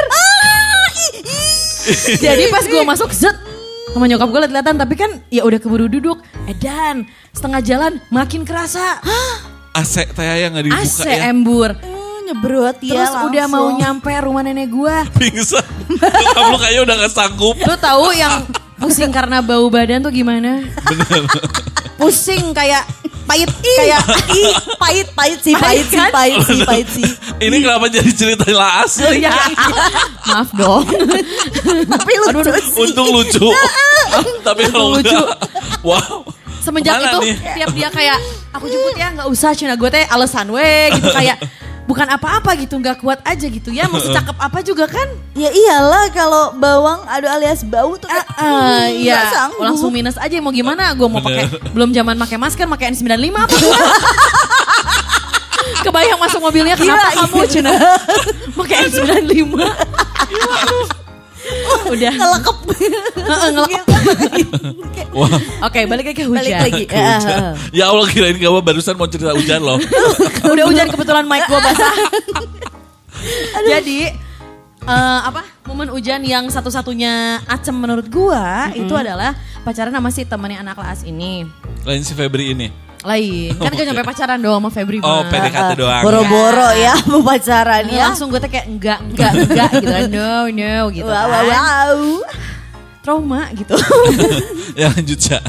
jadi 2.16 2.44
pas 2.48 2.62
gue 2.64 2.84
masuk 2.86 3.10
zet 3.10 3.34
sama 3.90 4.06
nyokap 4.06 4.30
gue 4.30 4.40
liat-liatan 4.46 4.78
tapi 4.78 4.94
kan 4.94 5.12
ya 5.28 5.42
udah 5.42 5.58
keburu 5.58 5.90
duduk 5.90 6.22
edan 6.46 7.02
setengah 7.34 7.62
jalan 7.62 7.94
makin 8.10 8.46
kerasa 8.46 9.02
AC 9.74 10.06
teh 10.08 10.26
yang 10.38 10.54
gak 10.54 10.66
dibuka 10.66 10.86
AC 10.86 11.02
ya? 11.02 11.34
embur 11.34 11.74
Hmm, 11.74 12.30
nyebrot 12.30 12.78
ya 12.80 12.94
terus 12.94 13.10
udah 13.26 13.46
mau 13.48 13.66
langsung. 13.66 13.82
nyampe 13.82 14.12
rumah 14.22 14.44
nenek 14.44 14.70
gue 14.70 14.96
Pingsan. 15.18 15.66
Nyokap 15.90 16.44
lu 16.46 16.58
kayaknya 16.62 16.82
udah 16.86 16.96
gak 17.00 17.12
sanggup. 17.12 17.56
Lu 17.58 17.74
tahu 17.76 18.14
yang 18.14 18.46
pusing 18.78 19.10
karena 19.10 19.42
bau 19.42 19.66
badan 19.68 20.06
tuh 20.06 20.14
gimana? 20.14 20.62
Pusing 21.98 22.54
kayak 22.54 22.86
pahit 23.30 23.50
kayak 23.62 24.02
Ih, 24.34 24.54
pahit, 24.82 25.08
pahit 25.14 25.40
sih, 25.46 25.54
pahit 25.54 25.86
sih, 25.86 26.02
kan? 26.02 26.10
pahit 26.10 26.42
sih, 26.50 26.60
pahit 26.66 26.88
sih. 26.90 27.06
Ini 27.38 27.58
kenapa 27.62 27.86
jadi 27.94 28.10
cerita 28.10 28.50
laas? 28.50 28.98
Oh 29.06 29.14
iya. 29.14 29.30
Maaf 30.26 30.50
dong. 30.58 30.84
Tapi 31.94 32.12
lucu 32.26 32.50
sih. 32.58 32.82
Untung 32.82 33.14
lucu. 33.14 33.48
Tapi 34.42 34.62
kalau 34.74 34.98
lucu. 34.98 35.20
wow. 35.86 36.26
Semenjak 36.60 37.00
itu 37.00 37.18
nih? 37.24 37.36
tiap 37.56 37.70
dia 37.72 37.90
kayak 37.94 38.18
aku 38.52 38.68
jemput 38.68 38.96
ya 39.00 39.08
nggak 39.16 39.28
usah 39.32 39.56
Cina 39.56 39.80
gue 39.80 39.90
teh 39.90 40.04
alasan 40.12 40.52
we 40.52 40.92
gitu 40.92 41.08
kayak 41.08 41.40
bukan 42.00 42.16
apa-apa 42.16 42.56
gitu 42.56 42.80
nggak 42.80 43.04
kuat 43.04 43.20
aja 43.28 43.44
gitu. 43.44 43.76
Ya 43.76 43.92
mau 43.92 44.00
secakep 44.00 44.40
apa 44.48 44.64
juga 44.64 44.88
kan? 44.88 45.04
Ya 45.36 45.52
iyalah 45.52 46.08
kalau 46.16 46.56
bawang 46.56 47.04
aduh 47.04 47.28
alias 47.28 47.68
bau 47.68 48.00
tuh 48.00 48.08
kayak, 48.08 48.24
Ah, 48.40 48.88
hmm, 48.88 49.04
iya. 49.04 49.20
sanggup. 49.28 49.60
langsung 49.68 49.92
minus 49.92 50.16
aja 50.16 50.40
mau 50.40 50.56
gimana? 50.56 50.96
Gue 50.96 51.12
mau 51.12 51.20
pakai 51.20 51.52
belum 51.76 51.92
zaman 51.92 52.16
pakai 52.16 52.40
masker 52.40 52.72
pakai 52.72 52.96
N95 52.96 53.36
apa 53.36 53.52
gua? 53.52 53.78
kebayang 55.84 56.20
masuk 56.24 56.40
mobilnya 56.40 56.80
kenapa 56.80 57.12
Gila, 57.12 57.28
kamu. 57.28 57.40
Cina? 57.52 57.72
Pakai 58.58 58.88
N95 58.88 59.60
Udah. 61.90 62.14
Ngelekep. 62.14 62.58
Heeh, 63.18 63.50
ngelekep. 63.52 63.86
Wah, 65.10 65.30
Oke, 65.66 65.80
balik 65.90 66.14
lagi 66.14 66.18
ke 66.18 66.26
hujan. 66.30 66.40
Balik 66.40 66.54
lagi. 66.62 66.84
ke 66.86 66.96
hujan. 66.96 67.40
Ya 67.72 67.90
Allah 67.90 68.08
kirain 68.08 68.38
kamu 68.38 68.62
barusan 68.62 68.94
mau 68.94 69.10
cerita 69.10 69.34
hujan 69.34 69.62
loh. 69.62 69.78
Udah 70.54 70.66
hujan 70.70 70.88
kebetulan 70.90 71.26
mic 71.26 71.46
gue 71.46 71.60
basah. 71.60 71.94
Jadi 73.68 74.00
eh, 74.86 75.20
apa 75.22 75.44
momen 75.68 75.90
hujan 75.92 76.24
yang 76.24 76.48
satu-satunya 76.48 77.44
acem 77.46 77.76
menurut 77.76 78.08
gua 78.08 78.72
itu 78.74 78.94
adalah 78.96 79.36
pacaran 79.62 79.92
sama 79.92 80.10
si 80.10 80.24
temannya 80.24 80.62
anak 80.62 80.80
kelas 80.80 81.04
ini. 81.06 81.46
Lain 81.84 82.02
si 82.02 82.14
Febri 82.16 82.54
ini. 82.54 82.89
Lain, 83.00 83.56
kan 83.56 83.72
gak 83.72 83.86
nyampe 83.86 84.04
pacaran 84.04 84.38
doang 84.38 84.60
sama 84.60 84.70
Febri 84.70 85.00
Oh, 85.00 85.24
mah. 85.24 85.32
PDKT 85.32 85.72
doang. 85.78 86.04
Boro-boro 86.04 86.70
ya 86.76 87.00
mau 87.08 87.24
pacaran 87.24 87.84
Nah, 87.84 87.94
ya. 87.94 88.04
langsung 88.08 88.28
gue 88.28 88.38
tuh 88.38 88.48
kayak 88.48 88.68
enggak, 88.68 89.00
enggak, 89.02 89.32
enggak 89.40 89.70
gitu 89.74 89.88
kan. 89.88 90.04
No, 90.10 90.32
no 90.46 90.74
gitu 90.90 91.08
Wow, 91.08 91.16
kan. 91.16 91.28
wow, 91.30 91.44
wow. 91.46 92.00
Trauma 93.00 93.42
gitu. 93.54 93.76
ya 94.82 94.92
lanjut 94.92 95.16
ya. 95.18 95.40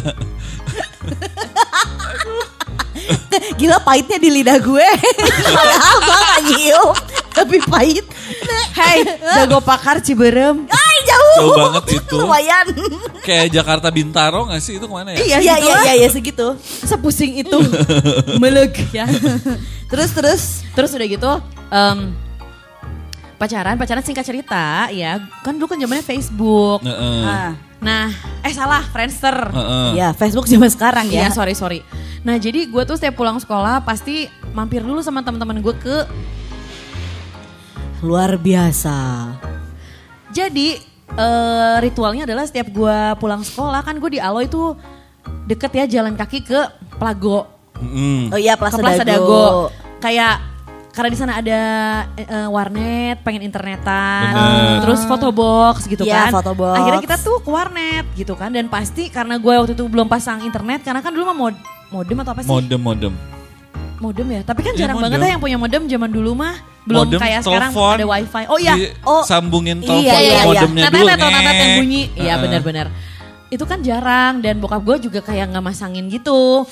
Gila 3.56 3.78
pahitnya 3.80 4.16
di 4.16 4.30
lidah 4.30 4.58
gue. 4.58 4.88
Padahal 5.44 5.96
gue 5.98 6.16
gak 6.20 6.40
nyium. 6.46 6.90
Tapi 7.30 7.56
pahit. 7.62 8.06
Hei, 8.72 9.02
dago 9.18 9.58
pakar 9.60 9.98
Ciberem. 9.98 10.66
Jauh. 11.02 11.36
Jauh 11.36 11.54
banget 11.54 11.84
itu. 11.98 12.16
Lumayan. 12.16 12.66
Kayak 13.20 13.46
Jakarta 13.52 13.88
Bintaro 13.88 14.46
gak 14.46 14.58
sih 14.58 14.76
itu 14.76 14.84
ke 14.84 14.92
mana 14.92 15.12
ya? 15.12 15.18
Iya, 15.18 15.36
Iya 15.38 15.54
iya 15.58 15.76
iya 15.82 15.94
iya 15.96 16.08
segitu. 16.08 16.56
Sepusing 16.60 17.38
itu. 17.38 17.58
Meleg 18.42 18.72
ya. 18.90 19.06
Terus 19.90 20.10
terus. 20.10 20.42
Terus 20.70 20.90
udah 20.90 21.06
gitu 21.06 21.32
em, 21.68 22.14
pacaran, 23.36 23.74
pacaran 23.74 24.00
singkat 24.00 24.22
cerita 24.22 24.86
ya. 24.88 25.18
Kan 25.40 25.56
dulu 25.56 25.66
kan 25.66 25.78
zamannya 25.78 26.02
Facebook. 26.02 26.80
Heeh. 26.82 27.22
Ah, 27.22 27.52
Nah, 27.80 28.12
eh 28.44 28.52
salah, 28.52 28.84
Friendster. 28.84 29.32
Heeh. 29.32 29.96
ya 29.96 30.12
Facebook 30.12 30.44
zaman 30.44 30.68
sekarang 30.68 31.08
Iya, 31.08 31.26
ya. 31.26 31.32
sorry 31.32 31.56
sorry. 31.56 31.80
Nah, 32.20 32.36
jadi 32.36 32.68
gue 32.68 32.82
tuh 32.84 32.94
setiap 32.94 33.16
pulang 33.16 33.40
sekolah 33.40 33.80
pasti 33.80 34.28
mampir 34.52 34.84
dulu 34.84 35.00
sama 35.00 35.24
teman-teman 35.24 35.58
gue 35.58 35.72
ke. 35.72 35.96
Luar 38.00 38.36
biasa. 38.36 39.28
Jadi 40.30 40.76
eh, 41.16 41.76
ritualnya 41.80 42.26
adalah 42.28 42.44
setiap 42.46 42.68
gue 42.70 42.98
pulang 43.18 43.42
sekolah 43.42 43.80
kan 43.82 43.96
gue 43.96 44.18
di 44.18 44.20
Alo 44.20 44.42
itu 44.42 44.76
deket 45.46 45.70
ya 45.74 45.84
jalan 46.00 46.14
kaki 46.14 46.44
ke 46.44 46.60
Plago. 46.98 47.48
Mm-mm. 47.80 48.30
Oh 48.34 48.38
iya 48.38 48.54
ke 48.54 48.60
Plaza, 48.60 48.78
Plaza 48.78 49.02
Dago. 49.02 49.24
Dago. 49.24 49.44
Kayak 50.00 50.34
karena 50.90 51.08
di 51.08 51.18
sana 51.18 51.32
ada 51.38 51.60
eh, 52.18 52.26
eh, 52.26 52.48
warnet, 52.50 53.22
pengen 53.22 53.46
internetan, 53.46 54.32
Bener. 54.34 54.78
terus 54.82 55.00
fotobox 55.06 55.86
gitu 55.86 56.02
Iya, 56.02 56.28
kan. 56.28 56.42
fotobox. 56.42 56.76
Akhirnya 56.76 57.00
kita 57.00 57.16
tuh 57.22 57.38
ke 57.40 57.50
warnet 57.50 58.06
gitu 58.18 58.34
kan 58.34 58.50
dan 58.50 58.66
pasti 58.66 59.06
karena 59.06 59.38
gue 59.38 59.54
waktu 59.54 59.72
itu 59.78 59.86
belum 59.86 60.10
pasang 60.10 60.42
internet 60.42 60.82
karena 60.82 60.98
kan 61.00 61.14
dulu 61.14 61.30
mah 61.30 61.36
mod 61.36 61.54
modem 61.94 62.16
atau 62.20 62.32
apa 62.34 62.42
sih? 62.42 62.50
Modem 62.50 62.80
modem. 62.82 63.14
Modem 64.00 64.26
ya. 64.26 64.40
Tapi 64.42 64.60
kan 64.60 64.72
Iya, 64.72 64.80
jarang 64.80 64.96
modem. 64.96 65.06
banget 65.06 65.20
ya 65.20 65.28
yang 65.30 65.40
punya 65.40 65.56
modem 65.56 65.82
zaman 65.84 66.10
dulu 66.10 66.30
mah. 66.32 66.56
Belum 66.80 67.04
Modem, 67.04 67.20
kayak 67.20 67.40
sekarang 67.44 67.70
telepon. 67.70 67.94
ada 67.94 68.06
wifi. 68.08 68.42
Oh 68.48 68.58
iya. 68.58 68.74
Oh, 69.02 69.22
sambungin 69.22 69.78
iya, 69.78 69.86
telepon 69.86 70.00
iya, 70.00 70.16
iya. 70.18 70.42
modemnya 70.42 70.82
Netet 70.82 70.96
dulu. 70.96 71.10
atau 71.12 71.28
netet 71.30 71.54
yang 71.54 71.72
bunyi. 71.76 72.02
Iya 72.10 72.24
Heeh. 72.26 72.36
benar-benar. 72.40 72.86
Itu 73.48 73.64
kan 73.64 73.78
jarang 73.80 74.34
dan 74.38 74.56
bokap 74.56 74.80
gue 74.80 74.96
juga 75.02 75.20
kayak 75.20 75.52
nggak 75.52 75.62
masangin 75.62 76.08
gitu. 76.08 76.64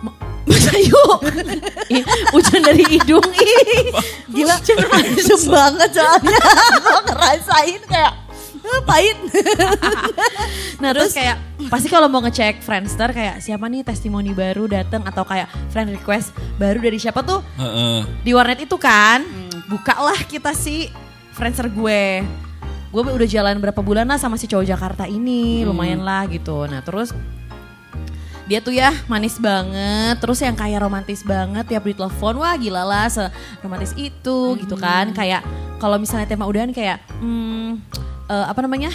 Ma- 0.00 0.12
Masa 0.42 0.72
yuk 0.74 1.20
Ih, 1.92 2.02
Hujan 2.30 2.60
dari 2.60 2.84
hidung 2.84 3.24
ih. 3.24 3.88
Gila, 4.34 4.56
adem 4.58 5.42
banget 5.48 5.90
soalnya. 5.92 6.38
Gue 6.76 7.00
ngerasain 7.06 7.80
kayak 7.84 8.12
pahit. 8.84 9.18
Nah 10.80 10.96
terus 10.96 11.12
kayak 11.12 11.36
pasti 11.68 11.92
kalau 11.92 12.08
mau 12.08 12.24
ngecek 12.24 12.64
Friendster 12.64 13.12
kayak 13.12 13.44
siapa 13.44 13.68
nih 13.68 13.84
testimoni 13.84 14.32
baru 14.32 14.64
datang 14.64 15.04
atau 15.04 15.28
kayak 15.28 15.52
friend 15.68 15.92
request 15.92 16.32
baru 16.56 16.80
dari 16.80 16.96
siapa 16.96 17.20
tuh? 17.20 17.44
Heeh. 17.60 18.24
di 18.24 18.32
warnet 18.32 18.64
itu 18.64 18.80
kan 18.80 19.20
bukalah 19.68 20.16
kita 20.24 20.56
si 20.56 20.88
Friendster 21.36 21.68
gue. 21.68 22.24
Gue 22.90 23.02
udah 23.06 23.28
jalan 23.28 23.60
berapa 23.60 23.78
bulan 23.84 24.08
lah 24.08 24.16
sama 24.16 24.40
si 24.40 24.48
cowok 24.48 24.66
Jakarta 24.66 25.04
ini 25.04 25.68
lumayan 25.68 26.00
lah 26.00 26.24
gitu. 26.32 26.64
Nah 26.64 26.80
terus 26.80 27.12
dia 28.50 28.58
tuh 28.58 28.74
ya 28.74 28.90
manis 29.06 29.38
banget 29.38 30.18
terus 30.18 30.42
yang 30.42 30.58
kayak 30.58 30.82
romantis 30.82 31.22
banget 31.22 31.70
tiap 31.70 31.86
di 31.86 31.94
telepon 31.94 32.42
wah 32.42 32.58
gila 32.58 32.82
lah 32.82 33.06
romantis 33.60 33.92
itu 34.00 34.56
gitu 34.58 34.80
kan. 34.80 35.12
Kayak 35.12 35.44
kalau 35.76 36.00
misalnya 36.00 36.24
tema 36.24 36.48
udahan 36.48 36.72
kayak 36.72 37.04
hmm, 37.20 37.78
eh, 38.30 38.46
apa 38.46 38.60
namanya? 38.62 38.94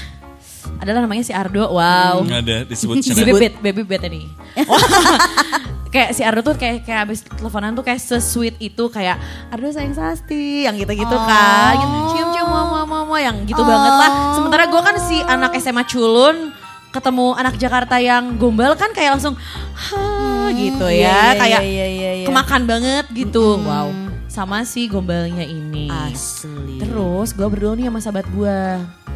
Adalah 0.81 1.05
namanya 1.05 1.23
si 1.27 1.33
Ardo 1.35 1.69
wow. 1.69 2.23
Nggak 2.25 2.39
ada 2.41 2.57
disebut 2.65 3.03
si 3.03 3.13
channel. 3.13 3.35
bebet 3.35 3.53
baby 3.61 3.83
bebet 3.83 4.01
ini. 4.09 4.23
Kayak 5.95 6.11
si 6.11 6.21
Ardo 6.27 6.43
tuh 6.43 6.59
kayak 6.59 6.83
kayak 6.83 7.07
abis 7.07 7.23
teleponan 7.23 7.71
tuh 7.71 7.79
kayak 7.87 8.03
se-sweet 8.03 8.59
itu 8.59 8.83
kayak 8.91 9.15
Ardo 9.47 9.71
sayang 9.71 9.95
Sasti 9.95 10.67
yang 10.67 10.75
gitu-gitu 10.75 11.15
kan. 11.15 11.71
Gitu, 11.79 11.97
cium-cium 12.11 12.51
mama 12.51 12.83
mama 12.83 13.15
yang 13.15 13.47
gitu 13.47 13.63
banget 13.63 13.93
lah. 13.95 14.35
Sementara 14.35 14.67
gue 14.67 14.81
kan 14.83 14.95
si 14.99 15.23
anak 15.23 15.55
SMA 15.55 15.87
culun 15.87 16.51
ketemu 16.91 17.31
anak 17.39 17.55
Jakarta 17.55 17.95
yang 17.99 18.35
gombal 18.35 18.75
kan 18.75 18.91
kayak 18.91 19.19
langsung 19.19 19.35
ha 19.75 20.47
gitu 20.55 20.87
iya, 20.87 21.35
ya. 21.35 21.35
iya, 21.35 21.39
kayak 21.39 21.61
iya, 21.67 21.85
iya, 21.91 22.11
iya. 22.23 22.25
kemakan 22.27 22.67
banget 22.67 23.05
gitu. 23.15 23.55
Wow. 23.63 23.95
Sama 24.27 24.67
si 24.67 24.91
gombalnya 24.91 25.47
ini. 25.47 25.87
Asli. 25.87 26.83
Terus 26.83 27.31
gue 27.31 27.47
berdua 27.47 27.71
nih 27.79 27.87
sama 27.87 27.99
sahabat 28.03 28.27
gue 28.35 28.59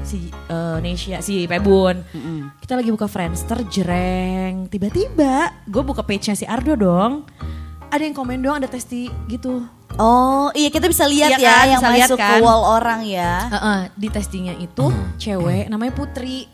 si 0.03 0.29
eh, 0.29 0.77
Nesya, 0.81 1.19
si 1.19 1.45
Pebun. 1.45 2.01
Kita 2.59 2.73
lagi 2.75 2.89
buka 2.89 3.07
Friendster, 3.07 3.63
jereng. 3.67 4.67
Tiba-tiba 4.67 5.51
gue 5.65 5.83
buka 5.83 6.01
page-nya 6.01 6.35
si 6.35 6.45
Ardo 6.45 6.75
dong. 6.75 7.25
Ada 7.89 8.05
yang 8.05 8.15
komen 8.15 8.39
dong, 8.39 8.61
ada 8.61 8.69
testi 8.69 9.09
gitu. 9.25 9.65
Oh 9.99 10.53
iya 10.53 10.69
kita 10.69 10.85
bisa 10.87 11.03
lihat 11.09 11.35
Iya 11.35 11.41
ya 11.41 11.49
kan, 11.51 11.65
yang 11.65 11.81
bisa 11.81 11.91
lihat 11.91 12.09
masuk 12.13 12.19
ke 12.21 12.29
kan. 12.29 12.39
wall 12.45 12.61
orang 12.77 13.01
ya. 13.03 13.33
Heeh, 13.49 13.79
di 13.97 14.07
testingnya 14.07 14.55
itu 14.61 14.85
cewek 15.17 15.67
namanya 15.67 15.91
Putri. 15.97 16.45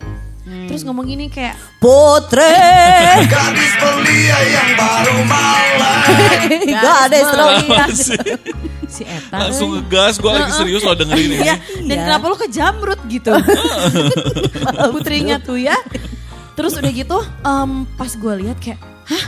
Terus 0.46 0.86
ngomong 0.86 1.10
gini 1.10 1.26
kayak, 1.26 1.58
Putri. 1.82 2.42
Gadis 3.34 3.72
belia 3.82 4.38
yang 4.46 4.70
baru 4.78 5.14
mulai 5.26 5.66
Gak 6.86 6.96
ada 7.10 7.16
Si 8.86 9.02
Eta. 9.02 9.36
Langsung 9.46 9.74
euy." 9.74 9.82
ngegas, 9.82 10.16
gue 10.16 10.30
lagi 10.30 10.52
serius 10.54 10.82
lo 10.82 10.94
dengerin 10.94 11.28
ini. 11.28 11.42
Iya, 11.42 11.56
dan 11.86 11.96
Iya. 11.96 12.04
kenapa 12.06 12.24
lu 12.26 12.36
kejamrut 12.38 13.00
gitu? 13.06 13.32
Putrinya 14.92 15.36
tuh 15.38 15.58
ya. 15.58 15.76
Terus 16.56 16.72
udah 16.74 16.88
gitu, 16.88 17.18
em, 17.20 17.70
pas 17.94 18.08
gue 18.08 18.32
lihat 18.40 18.56
kayak, 18.56 18.80
hah? 18.80 19.24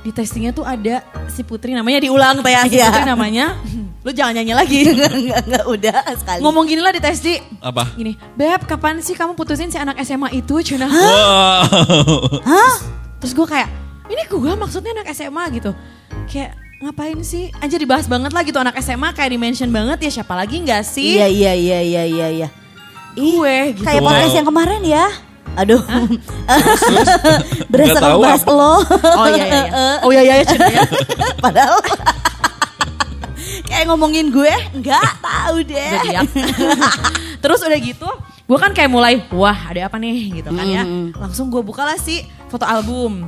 Di 0.00 0.16
testingnya 0.16 0.48
tuh 0.50 0.64
ada 0.64 1.04
si 1.28 1.44
Putri 1.44 1.76
namanya 1.76 2.00
diulang 2.00 2.40
teh 2.40 2.48
ya, 2.48 2.64
si 2.64 2.80
Iya. 2.80 2.88
Putri 2.88 3.04
namanya. 3.04 3.46
Lu 4.00 4.16
jangan 4.16 4.32
nyanyi 4.32 4.56
lagi. 4.56 4.80
Enggak, 4.88 5.12
enggak, 5.12 5.40
enggak, 5.44 5.64
udah 5.68 5.96
sekali. 6.16 6.40
Ngomong 6.40 6.64
gini 6.64 6.80
lah 6.80 6.88
di 6.88 7.04
testi. 7.04 7.36
Apa? 7.60 7.92
Gini, 7.92 8.16
Beb 8.32 8.64
kapan 8.64 9.04
sih 9.04 9.12
kamu 9.12 9.36
putusin 9.36 9.68
si 9.68 9.76
anak 9.76 10.00
SMA 10.00 10.32
itu? 10.32 10.56
Cina. 10.64 10.88
Wow. 10.88 12.40
Terus 13.20 13.36
gue 13.36 13.44
kayak, 13.44 13.68
ini 14.08 14.24
gue 14.24 14.52
maksudnya 14.56 14.96
anak 14.96 15.12
SMA 15.12 15.44
gitu. 15.52 15.76
Kayak 16.32 16.56
ngapain 16.80 17.20
sih? 17.20 17.52
Aja 17.60 17.76
dibahas 17.76 18.08
banget 18.08 18.32
lah 18.32 18.42
gitu 18.42 18.56
anak 18.56 18.80
SMA 18.80 19.12
kayak 19.12 19.30
di-mention 19.30 19.68
banget 19.68 20.00
ya 20.00 20.20
siapa 20.20 20.32
lagi 20.32 20.64
nggak 20.64 20.82
sih? 20.82 21.20
Iya, 21.20 21.28
iya, 21.28 21.52
iya, 21.52 21.78
iya, 21.84 22.02
iya, 22.04 22.26
iya. 22.32 22.48
Gue 23.12 23.76
gitu. 23.76 23.84
Kayak 23.84 24.00
podcast 24.00 24.32
Wow. 24.32 24.38
yang 24.40 24.48
kemarin 24.48 24.82
ya. 24.82 25.06
Aduh. 25.58 25.82
Berasa 27.70 27.90
Nggak 27.90 28.00
tahu 28.00 28.18
ngebahas 28.22 28.42
apa. 28.42 28.52
lo. 28.54 28.72
Oh 29.18 29.26
iya 29.28 29.44
iya. 29.44 29.60
iya. 29.66 29.88
Oh 30.00 30.10
iya 30.10 30.22
iya 30.24 30.34
iya 30.40 30.56
ya. 30.72 30.84
Padahal 31.44 31.78
kayak 33.66 33.84
ngomongin 33.86 34.30
gue 34.30 34.52
enggak 34.72 35.04
tahu 35.20 35.56
deh. 35.66 35.90
Terus 37.42 37.60
udah 37.60 37.78
gitu, 37.80 38.08
gue 38.46 38.58
kan 38.60 38.70
kayak 38.70 38.92
mulai, 38.92 39.16
wah 39.32 39.72
ada 39.72 39.88
apa 39.88 39.96
nih 39.96 40.40
gitu 40.40 40.52
kan 40.52 40.64
ya. 40.64 40.84
Langsung 41.16 41.48
gue 41.48 41.60
bukalah 41.60 41.96
si 41.96 42.20
foto 42.48 42.64
album 42.64 43.26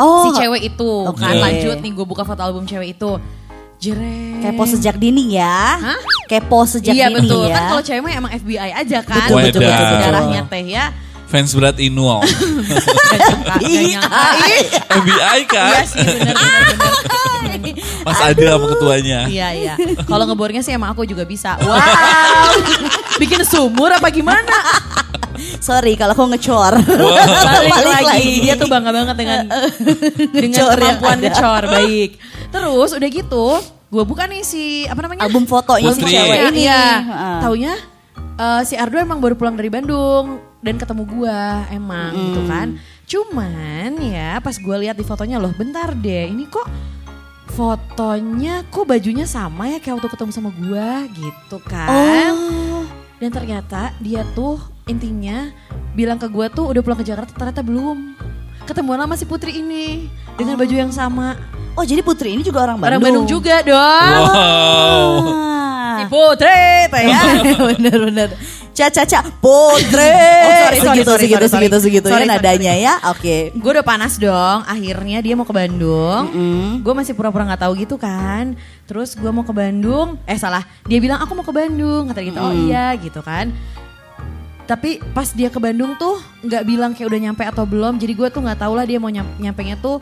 Oh, 0.00 0.24
si 0.24 0.40
cewek 0.40 0.72
itu. 0.72 0.92
Oke. 1.04 1.20
Kan 1.20 1.36
lanjut 1.36 1.76
nih 1.78 1.92
gue 1.92 2.06
buka 2.08 2.24
foto 2.24 2.40
album 2.40 2.64
cewek 2.64 2.96
itu. 2.96 3.20
Jreng. 3.80 4.44
kepo 4.44 4.68
sejak 4.68 5.00
dini 5.00 5.40
ya. 5.40 5.80
Hah? 5.80 6.00
Kepo 6.28 6.68
sejak 6.68 6.92
Iya 6.92 7.08
dini 7.08 7.24
betul, 7.24 7.48
ya. 7.48 7.56
kan 7.56 7.62
kalau 7.72 7.82
cewek 7.84 8.00
mah 8.04 8.12
emang 8.12 8.32
FBI 8.36 8.70
aja 8.76 8.98
kan. 9.00 9.24
Betul, 9.24 9.40
betul, 9.40 9.60
betul, 9.64 9.84
betul. 9.88 10.00
Darahnya 10.04 10.40
teh 10.52 10.64
ya. 10.68 10.84
Fans 11.30 11.54
berat 11.56 11.78
Inual. 11.80 12.20
Ih, 13.64 13.96
FBI 14.90 15.40
kan? 15.48 15.70
Iya 15.70 15.82
sih 15.88 16.02
bener. 16.04 16.34
Mas 18.04 18.20
ada 18.20 18.46
sama 18.56 18.66
ketuanya. 18.72 19.18
Iya 19.28 19.48
iya. 19.52 19.74
Kalau 20.04 20.24
ngebornya 20.24 20.62
sih 20.64 20.72
emang 20.74 20.92
aku 20.92 21.04
juga 21.04 21.24
bisa. 21.28 21.56
Wow. 21.60 22.52
Bikin 23.20 23.44
sumur 23.44 23.92
apa 23.92 24.08
gimana? 24.08 24.56
Sorry 25.60 25.96
kalau 25.96 26.12
aku 26.16 26.24
ngecor. 26.36 26.72
balik, 26.80 27.70
Balik 27.72 27.92
lagi. 27.92 28.06
lagi. 28.08 28.32
Dia 28.44 28.54
tuh 28.56 28.68
bangga 28.68 28.90
banget 28.92 29.16
dengan 29.16 29.40
dengan 30.32 30.56
yang 30.56 30.76
kemampuan 30.76 31.18
ngecor 31.20 31.62
baik. 31.68 32.10
Terus 32.50 32.90
udah 32.96 33.08
gitu, 33.08 33.46
gue 33.92 34.04
buka 34.04 34.26
nih 34.26 34.42
si 34.42 34.84
apa 34.90 35.00
namanya 35.04 35.22
Album 35.24 35.44
fotonya 35.46 35.92
si 35.94 36.02
cewek 36.02 36.38
ini. 36.52 36.66
Iya. 36.66 36.84
Heeh. 37.04 37.38
Taunya 37.44 37.74
eh, 38.40 38.62
si 38.64 38.74
Ardo 38.76 38.96
emang 38.98 39.20
baru 39.20 39.36
pulang 39.36 39.54
dari 39.54 39.68
Bandung 39.68 40.40
dan 40.60 40.76
ketemu 40.76 41.02
gua 41.08 41.64
emang 41.72 42.12
gitu 42.12 42.40
kan. 42.44 42.68
Cuman 43.10 43.96
ya 43.98 44.38
pas 44.44 44.54
gua 44.60 44.76
lihat 44.78 44.94
di 44.94 45.04
fotonya 45.04 45.40
loh, 45.40 45.50
bentar 45.56 45.96
deh, 45.96 46.30
ini 46.30 46.46
kok 46.46 46.68
fotonya 47.50 48.62
kok 48.70 48.86
bajunya 48.86 49.26
sama 49.26 49.66
ya 49.68 49.78
kayak 49.82 49.98
waktu 50.00 50.10
ketemu 50.14 50.30
sama 50.30 50.50
gua 50.54 51.04
gitu 51.10 51.56
kan. 51.66 51.90
Oh. 52.32 52.86
Dan 53.20 53.30
ternyata 53.34 53.92
dia 54.00 54.24
tuh 54.32 54.56
intinya 54.88 55.50
bilang 55.92 56.16
ke 56.16 56.30
gua 56.30 56.48
tuh 56.48 56.70
udah 56.70 56.80
pulang 56.80 56.98
ke 56.98 57.06
Jakarta 57.06 57.34
ternyata 57.34 57.60
belum. 57.60 58.16
Ketemuan 58.64 59.02
sama 59.02 59.14
si 59.18 59.26
Putri 59.26 59.58
ini 59.58 60.06
dengan 60.38 60.54
baju 60.54 60.74
yang 60.74 60.92
sama. 60.94 61.34
Oh 61.74 61.82
jadi 61.82 62.00
Putri 62.06 62.38
ini 62.38 62.42
juga 62.46 62.64
orang 62.64 62.78
Bandung. 62.78 62.88
Orang 62.88 63.02
Bandung 63.02 63.26
juga 63.26 63.60
dong. 63.66 64.24
Wow. 64.30 65.14
Si 66.00 66.04
Ah. 66.06 66.08
Putri 66.08 66.64
teh 66.88 67.02
ya. 67.04 67.22
Bener-bener. 67.68 68.32
Caca-caca 68.80 69.20
Putri. 69.44 70.08
Oh, 70.40 70.52
sorry, 70.56 70.78
sorry, 70.80 70.96
segitu, 70.96 71.10
sorry, 71.12 71.22
segitu, 71.22 71.36
sorry, 71.36 71.48
segitu, 71.50 71.76
sorry. 71.76 71.84
segitu 71.84 72.06
Sorry, 72.08 72.24
ya 72.24 72.26
sorry, 72.26 72.32
nadanya 72.32 72.72
ya. 72.74 72.94
Oke. 73.12 73.36
Gue 73.52 73.70
udah 73.76 73.84
panas 73.84 74.16
dong. 74.16 74.58
Akhirnya 74.64 75.18
dia 75.20 75.34
mau 75.36 75.44
ke 75.44 75.52
Bandung. 75.52 76.22
Mm. 76.32 76.70
Gue 76.80 76.94
masih 76.96 77.12
pura-pura 77.12 77.44
nggak 77.44 77.60
tahu 77.60 77.72
gitu 77.76 78.00
kan. 78.00 78.56
Terus 78.88 79.12
gue 79.12 79.28
mau 79.28 79.44
ke 79.44 79.52
Bandung. 79.52 80.16
Eh 80.24 80.40
salah. 80.40 80.64
Dia 80.88 80.96
bilang 80.96 81.20
aku 81.20 81.36
mau 81.36 81.44
ke 81.44 81.52
Bandung. 81.52 82.08
Kata 82.08 82.20
gitu. 82.24 82.40
Oh 82.40 82.52
iya 82.56 82.96
gitu 82.96 83.20
kan. 83.20 83.52
Tapi 84.64 85.02
pas 85.12 85.28
dia 85.28 85.50
ke 85.50 85.58
Bandung 85.58 85.98
tuh 85.98 86.16
nggak 86.40 86.62
bilang 86.64 86.90
kayak 86.96 87.08
udah 87.10 87.20
nyampe 87.20 87.42
atau 87.44 87.68
belum. 87.68 88.00
Jadi 88.00 88.12
gue 88.16 88.28
tuh 88.32 88.40
nggak 88.40 88.58
tahu 88.58 88.72
lah 88.72 88.88
dia 88.88 88.96
mau 88.96 89.10
nyam- 89.10 89.36
nyampenya 89.36 89.76
tuh 89.76 90.00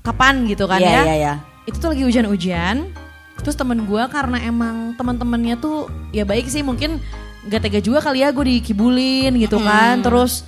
kapan 0.00 0.48
gitu 0.48 0.64
kan 0.64 0.80
Iya, 0.80 0.90
ya. 0.90 1.02
iya, 1.04 1.14
iya. 1.14 1.34
Itu 1.62 1.78
tuh 1.78 1.94
lagi 1.94 2.02
hujan-hujan. 2.02 2.90
Terus 3.38 3.54
temen 3.54 3.86
gue 3.86 4.02
karena 4.08 4.40
emang 4.42 4.96
teman-temannya 4.96 5.56
tuh 5.56 5.86
ya 6.10 6.24
baik 6.24 6.48
sih 6.48 6.60
mungkin 6.60 6.98
nggak 7.46 7.60
tega 7.64 7.80
juga 7.80 7.98
kali 8.04 8.20
ya 8.20 8.28
gue 8.32 8.44
dikibulin 8.58 9.32
gitu 9.38 9.56
kan. 9.60 10.00
Terus 10.00 10.44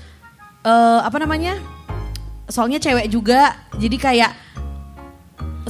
eh 0.62 1.00
apa 1.00 1.16
namanya? 1.22 1.56
Soalnya 2.50 2.76
cewek 2.82 3.08
juga, 3.08 3.56
jadi 3.80 3.96
kayak 3.96 4.32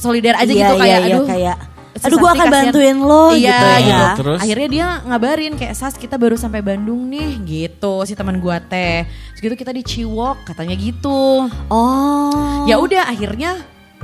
solidar 0.03 0.35
aja 0.41 0.51
Iya, 0.51 0.59
gitu 0.67 0.75
iya, 0.75 0.83
kayak 0.83 0.99
iya, 0.99 1.15
aduh. 1.15 1.27
kayak, 1.29 1.57
si 1.95 2.05
aduh 2.09 2.19
gue 2.19 2.31
akan 2.33 2.39
kasihan. 2.49 2.55
bantuin 2.73 2.97
lo 2.99 3.25
iya, 3.31 3.39
gitu 3.39 3.67
ya. 3.69 3.79
gitu. 3.79 4.05
Terus? 4.19 4.39
Akhirnya 4.43 4.69
dia 4.73 4.87
ngabarin 5.07 5.53
kayak 5.55 5.75
Sas 5.79 5.95
kita 5.95 6.17
baru 6.19 6.35
sampai 6.35 6.59
Bandung 6.65 7.07
nih 7.07 7.39
gitu 7.45 8.03
si 8.03 8.19
teman 8.19 8.41
gua 8.43 8.59
teh. 8.59 9.07
Terus 9.07 9.41
gitu 9.47 9.55
kita 9.55 9.71
di 9.71 9.85
Ciwok 9.85 10.43
katanya 10.49 10.75
gitu. 10.75 11.47
Oh. 11.71 12.67
Ya 12.67 12.81
udah 12.83 13.07
akhirnya 13.07 13.63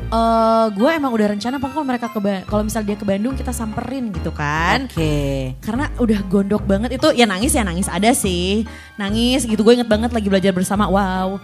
eh 0.09 0.66
gue 0.72 0.88
emang 0.88 1.12
udah 1.12 1.36
rencana 1.36 1.61
apa 1.61 1.68
kalau 1.68 1.84
mereka 1.84 2.09
ke 2.09 2.20
kalau 2.48 2.62
misal 2.64 2.80
dia 2.80 2.96
ke 2.96 3.04
Bandung 3.04 3.36
kita 3.36 3.52
samperin 3.52 4.09
gitu 4.09 4.32
kan. 4.32 4.88
Oke. 4.88 5.52
Karena 5.61 5.92
udah 6.00 6.20
gondok 6.24 6.64
banget 6.64 6.96
itu 6.96 7.12
ya 7.12 7.28
nangis 7.28 7.52
ya 7.52 7.61
nangis 7.61 7.92
ada 7.92 8.09
sih. 8.16 8.64
Nangis 8.96 9.44
gitu 9.44 9.61
gue 9.61 9.76
inget 9.76 9.88
banget 9.88 10.09
lagi 10.09 10.28
belajar 10.32 10.52
bersama. 10.56 10.88
Wow. 10.88 11.36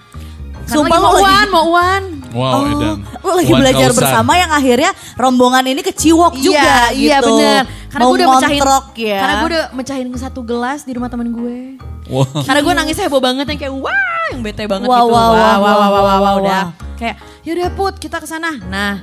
Karena 0.65 0.81
Sumpah 0.81 0.97
lo 0.97 1.05
mau 1.05 1.15
uan, 1.21 1.47
mau 1.53 1.65
uan. 1.77 2.03
Wow, 2.33 2.61
Edan. 2.67 2.99
Lo 3.21 3.33
lagi 3.37 3.53
Wan 3.53 3.61
belajar 3.61 3.89
Kausan. 3.93 4.01
bersama 4.01 4.33
yang 4.41 4.51
akhirnya 4.51 4.91
rombongan 5.15 5.65
ini 5.69 5.85
ke 5.85 5.93
Ciwok 5.93 6.35
juga 6.41 6.89
iya, 6.91 6.91
Iya 6.91 7.19
gitu. 7.21 7.37
bener. 7.37 7.63
Karena 7.93 8.03
Mau 8.03 8.11
gue 8.11 8.17
udah 8.19 8.29
mecahin, 8.33 8.61
ya. 8.99 9.19
karena 9.23 9.35
gue 9.39 9.49
udah 9.55 9.65
mecahin 9.77 10.07
satu 10.19 10.41
gelas 10.43 10.83
di 10.83 10.97
rumah 10.97 11.13
temen 11.13 11.31
gue. 11.31 11.79
Wow. 12.09 12.43
Karena 12.43 12.61
gue 12.65 12.75
nangis 12.75 12.97
heboh 12.97 13.21
banget 13.21 13.45
yang 13.47 13.61
kayak 13.61 13.75
wah, 13.77 14.25
yang 14.33 14.41
bete 14.41 14.65
banget 14.67 14.89
Wow, 14.89 15.05
gitu. 15.05 15.15
wow, 15.15 15.21
wow, 15.21 15.31
wah, 15.31 15.37
wah, 15.37 15.55
wow, 15.55 15.61
wah, 15.63 15.77
wah, 15.77 16.01
wow, 16.01 16.19
wah, 16.19 16.33
udah. 16.41 16.63
wow. 16.73 16.84
Kayak 16.95 17.17
yaudah 17.43 17.71
put 17.75 17.95
kita 17.99 18.23
ke 18.23 18.27
sana. 18.27 18.55
Nah, 18.71 19.03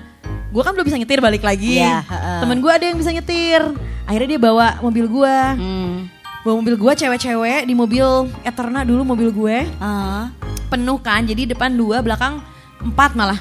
gue 0.51 0.61
kan 0.63 0.71
belum 0.75 0.87
bisa 0.87 0.97
nyetir 0.99 1.19
balik 1.19 1.43
lagi. 1.43 1.79
Iya, 1.79 2.03
heeh. 2.03 2.39
Temen 2.43 2.57
gue 2.59 2.71
ada 2.71 2.85
yang 2.85 2.97
bisa 2.97 3.11
nyetir. 3.11 3.61
Akhirnya 4.07 4.37
dia 4.37 4.41
bawa 4.41 4.79
mobil 4.83 5.05
gue. 5.07 5.37
Hmm. 5.59 6.07
Bawa 6.41 6.53
mobil 6.57 6.75
gue 6.75 6.93
cewek-cewek 6.97 7.69
di 7.69 7.73
mobil 7.77 8.05
Eterna 8.41 8.81
dulu 8.81 9.05
mobil 9.05 9.29
gue. 9.29 9.57
Ah. 9.77 10.33
Penuh 10.71 10.97
kan, 11.03 11.27
jadi 11.27 11.51
depan 11.51 11.75
dua, 11.75 11.99
belakang 11.99 12.39
empat 12.79 13.11
malah. 13.13 13.39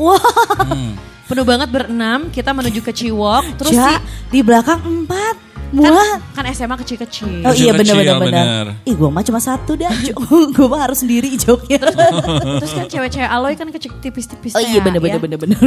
Wah, 0.00 0.16
Penuh 1.28 1.46
banget 1.46 1.68
berenam, 1.70 2.26
kita 2.32 2.50
menuju 2.50 2.80
ke 2.82 2.90
Ciwok. 2.90 3.54
Terus 3.60 3.76
Ja, 3.76 3.86
si 3.86 3.94
di 4.34 4.40
belakang 4.42 4.82
empat. 4.82 5.49
Kan, 5.70 5.86
Muat. 5.86 6.18
kan 6.34 6.44
SMA 6.50 6.76
kecil-kecil. 6.76 7.42
Oh 7.42 7.54
iya 7.54 7.70
bener 7.70 7.94
Kecil-kecil, 7.94 8.18
bener 8.18 8.18
bener. 8.20 8.64
bener. 8.66 8.66
Ih 8.82 8.94
gue 8.94 9.08
mah 9.08 9.22
cuma 9.22 9.38
satu 9.38 9.72
dah. 9.74 9.94
gue 10.56 10.66
mah 10.66 10.80
harus 10.82 10.98
sendiri 11.00 11.30
joknya. 11.34 11.78
Terus 12.60 12.72
kan 12.74 12.86
cewek-cewek 12.86 13.30
aloy 13.30 13.54
kan 13.54 13.70
kecil 13.70 13.94
tipis-tipis. 13.98 14.52
Oh 14.52 14.60
iya 14.60 14.78
bener 14.78 14.98
ya. 14.98 15.14
bener 15.16 15.18
bener 15.22 15.38
bener. 15.38 15.58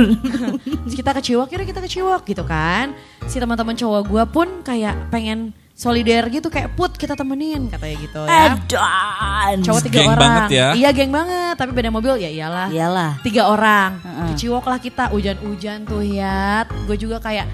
Terus 0.84 0.96
kita 0.96 1.16
ke 1.16 1.22
Ciwok, 1.22 1.48
yaudah 1.48 1.68
kita 1.68 1.80
ke 1.80 1.90
Ciwok 1.90 2.22
gitu 2.26 2.44
kan. 2.44 2.92
Si 3.26 3.40
teman-teman 3.40 3.74
cowok 3.74 4.02
gue 4.04 4.24
pun 4.28 4.48
kayak 4.62 5.08
pengen 5.08 5.56
solidar 5.74 6.30
gitu 6.30 6.54
kayak 6.54 6.78
put 6.78 6.94
kita 6.94 7.18
temenin 7.18 7.66
katanya 7.66 7.96
gitu 7.98 8.20
ya. 8.28 8.54
Edan. 8.54 9.58
Cowok 9.66 9.82
tiga 9.88 10.00
Geng 10.00 10.10
orang. 10.12 10.22
banget 10.22 10.44
ya. 10.54 10.68
Iya 10.76 10.90
geng 10.94 11.10
banget, 11.10 11.56
tapi 11.58 11.72
beda 11.74 11.90
mobil 11.90 12.14
ya 12.20 12.30
iyalah. 12.30 12.68
Iyalah. 12.70 13.12
Tiga 13.26 13.50
orang. 13.50 13.98
Heeh. 14.04 14.28
Ke 14.30 14.34
Ciwok 14.38 14.66
lah 14.68 14.78
kita, 14.78 15.10
hujan-hujan 15.10 15.88
tuh 15.88 16.04
ya. 16.06 16.62
Gue 16.86 16.94
juga 16.94 17.18
kayak 17.18 17.48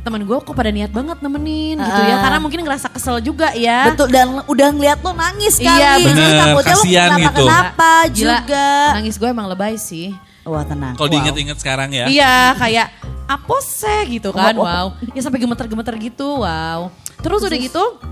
temen 0.00 0.24
gue 0.24 0.32
kok 0.32 0.52
pada 0.52 0.68
niat 0.68 0.88
banget 0.88 1.20
nemenin 1.20 1.76
gitu 1.76 2.00
ya. 2.00 2.08
Heeh. 2.08 2.20
Karena 2.20 2.38
mungkin 2.38 2.60
ngerasa 2.64 2.88
kesel 2.88 3.20
juga 3.20 3.52
ya. 3.52 3.92
Betul 3.92 4.08
dan 4.08 4.40
udah 4.44 4.68
ngeliat 4.70 4.98
lo 5.00 5.12
nangis 5.12 5.60
kali. 5.60 5.68
Iya, 5.68 5.90
Jadi 5.96 6.04
bener. 6.08 6.30
takutnya 6.40 6.72
lo 6.72 6.82
kenapa 6.82 7.20
gitu. 7.20 7.42
kenapa 7.44 7.90
Gila, 8.08 8.16
juga. 8.40 8.66
Nangis 8.96 9.14
gue 9.16 9.28
emang 9.28 9.46
lebay 9.46 9.74
sih. 9.76 10.08
Wah 10.40 10.64
tenang. 10.64 10.96
Kalau 10.96 11.06
Wow. 11.06 11.14
diinget-inget 11.14 11.56
sekarang 11.58 11.92
ya. 11.92 12.08
Iya 12.08 12.34
kayak 12.56 12.88
apa 13.30 13.56
sih 13.62 14.18
gitu 14.18 14.34
kan 14.34 14.50
Oh, 14.58 14.62
oh. 14.62 14.66
wow 14.66 14.86
ya 15.14 15.22
sampai 15.22 15.38
gemeter-gemeter 15.38 15.94
gitu 16.02 16.42
wow 16.42 16.90
terus 17.22 17.46
udah 17.46 17.54
gitu 17.54 18.02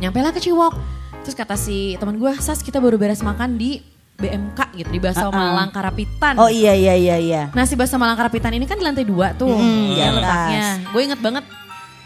nyampe 0.00 0.18
lah 0.18 0.32
ke 0.32 0.40
Ciwok 0.40 0.72
terus 1.20 1.36
kata 1.36 1.52
si 1.54 2.00
teman 2.00 2.16
gue 2.16 2.32
Sas 2.40 2.64
kita 2.64 2.80
baru 2.80 2.96
beres 2.96 3.20
makan 3.20 3.60
di 3.60 3.84
BMK 4.14 4.60
gitu 4.74 4.88
di 4.88 5.00
Bakso 5.00 5.26
Uh-uh. 5.26 5.34
Malang 5.34 5.70
Karapitan 5.70 6.34
Oh 6.36 6.46
iya 6.46 6.72
iya 6.72 6.94
iya 6.94 7.16
iya. 7.16 7.42
nah 7.50 7.64
si 7.64 7.74
Bakso 7.74 7.96
Malang 7.96 8.14
Karapitan 8.14 8.52
ini 8.52 8.64
kan 8.64 8.76
di 8.76 8.84
lantai 8.84 9.02
dua 9.02 9.32
tuh 9.32 9.50
Mm, 9.50 9.86
ya 9.92 10.06
letaknya 10.10 10.64
gue 10.86 11.00
inget 11.02 11.20
banget 11.20 11.44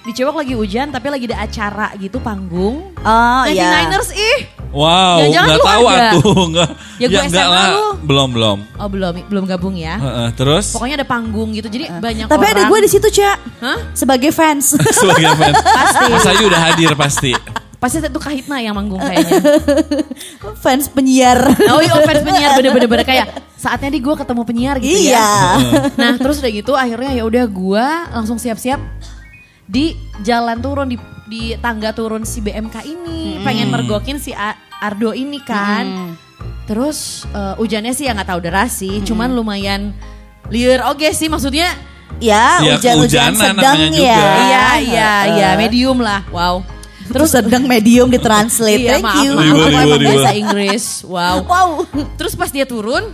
di 0.00 0.14
Ciwok 0.14 0.38
lagi 0.38 0.54
hujan 0.54 0.86
tapi 0.88 1.10
lagi 1.10 1.26
ada 1.26 1.42
acara 1.42 1.90
gitu 1.96 2.16
panggung 2.18 2.94
Oh 2.96 3.42
iya. 3.44 3.84
99ers 3.84 4.10
ih 4.12 4.40
Wow, 4.66 5.24
nggak 5.24 5.62
tahu 5.62 5.84
ada. 5.88 6.10
atuh, 6.12 6.42
nggak. 6.52 6.70
Ya 7.00 7.06
gua 7.08 7.22
enggak 7.24 7.40
SMA 7.40 7.48
lah, 7.48 7.68
lu. 7.72 7.86
belum 8.04 8.28
belum. 8.28 8.58
oh 8.76 8.88
belum 8.92 9.12
belum 9.24 9.44
gabung 9.46 9.72
ya 9.72 9.96
Heeh, 9.96 10.28
terus 10.36 10.76
pokoknya 10.76 11.00
ada 11.00 11.06
panggung 11.08 11.48
gitu 11.50 11.72
jadi 11.72 11.96
banyak 11.96 12.28
Tapi 12.28 12.44
orang 12.44 12.52
ada 12.52 12.62
gue 12.68 12.78
di 12.84 12.90
situ 12.90 13.08
Cak. 13.08 13.36
Hah? 13.56 13.78
Sebagai 13.96 14.30
fans. 14.30 14.76
sebagai 15.00 15.32
fans. 15.32 15.56
Pasti. 15.56 16.04
Mas 16.12 16.26
Ayu 16.28 16.44
udah 16.44 16.60
hadir 16.60 16.92
pasti. 16.92 17.32
Pasti 17.76 18.00
itu 18.00 18.16
Kahitna 18.16 18.56
yang 18.58 18.72
manggung 18.72 18.98
kayaknya 18.98 19.36
fans 20.64 20.88
penyiar. 20.88 21.38
Oh 21.68 21.78
iya 21.78 21.92
fans 22.02 22.22
penyiar 22.22 22.50
bener-bener 22.58 22.88
bener 22.88 23.04
kayak 23.04 23.26
saatnya 23.54 23.90
di 23.90 24.00
gue 24.00 24.14
ketemu 24.14 24.42
penyiar 24.42 24.76
gitu 24.78 24.96
Iya. 25.06 25.20
ya. 25.20 25.30
Nah 26.00 26.12
terus 26.16 26.40
udah 26.40 26.50
gitu 26.50 26.72
akhirnya 26.72 27.12
ya 27.12 27.22
udah 27.22 27.44
gue 27.44 27.86
langsung 28.10 28.36
siap-siap 28.36 28.80
di 29.64 29.92
jalan 30.22 30.58
turun 30.58 30.86
di 30.86 30.96
di 31.26 31.42
tangga 31.58 31.90
turun 31.90 32.22
si 32.22 32.38
BMK 32.38 32.86
ini 32.86 33.42
pengen 33.42 33.68
mergokin 33.68 34.16
si 34.16 34.30
Ardo 34.76 35.10
ini 35.10 35.42
kan. 35.42 36.14
Terus 36.64 37.26
eh, 37.28 37.54
hujannya 37.56 37.90
sih 37.90 38.06
ya 38.06 38.12
nggak 38.12 38.28
tahu 38.28 38.40
deras 38.40 38.72
sih, 38.74 39.02
cuman 39.02 39.30
lumayan 39.30 39.90
liar 40.48 40.86
oke 40.86 41.06
sih 41.10 41.26
maksudnya. 41.26 41.70
Ya, 42.16 42.62
Ya, 42.64 42.78
hujan-hujan 42.78 43.36
sedang 43.36 43.58
namanya 43.58 43.92
ya. 43.92 43.92
juga. 43.92 44.14
Iya 44.40 44.66
iya 44.80 45.10
iya 45.28 45.48
medium 45.54 45.98
lah. 45.98 46.22
Wow. 46.30 46.62
Terus 47.08 47.30
sedang 47.30 47.64
medium 47.64 48.08
ditranslate. 48.08 48.80
Iya 48.80 48.92
Thank 48.94 49.06
maaf 49.06 49.22
you. 49.22 49.32
maaf 49.32 49.44
Riwa, 49.44 49.56
aku 49.56 49.66
riwa, 49.66 49.80
emang 49.80 49.98
riwa. 49.98 50.10
bahasa 50.12 50.30
Inggris. 50.32 50.84
Wow. 51.04 51.36
Wow. 51.42 51.68
Terus 52.14 52.32
pas 52.32 52.48
dia 52.48 52.64
turun, 52.64 53.04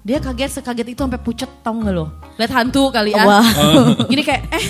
dia 0.00 0.18
kaget 0.18 0.50
sekaget 0.54 0.86
itu 0.90 1.00
sampai 1.00 1.18
pucet 1.18 1.50
tau 1.60 1.74
gak 1.76 1.90
lo? 1.90 2.06
Lihat 2.34 2.50
hantu 2.50 2.88
kali 2.88 3.10
ya. 3.10 3.22
Wah. 3.22 3.44
Gini 4.10 4.22
kayak 4.22 4.42
eh 4.50 4.66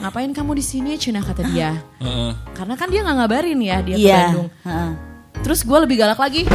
ngapain 0.00 0.30
kamu 0.30 0.56
di 0.56 0.64
sini 0.64 0.96
Cina 0.96 1.20
kata 1.20 1.44
dia. 1.46 1.76
Heeh. 1.98 2.32
Karena 2.52 2.74
kan 2.74 2.88
dia 2.88 3.00
nggak 3.00 3.16
ngabarin 3.18 3.58
ya 3.58 3.76
dia 3.80 3.94
ke 3.94 4.00
Iya. 4.00 4.20
Bandung. 4.26 4.48
Heeh. 4.62 4.90
Terus 5.40 5.60
gue 5.60 5.78
lebih 5.78 5.96
galak 5.96 6.16
lagi. 6.16 6.48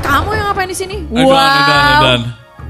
Kamu 0.00 0.28
yang 0.30 0.46
ngapain 0.48 0.66
di 0.66 0.74
sini? 0.74 0.96
Edan, 1.06 1.28
edan, 1.28 1.82
edan. 1.94 2.22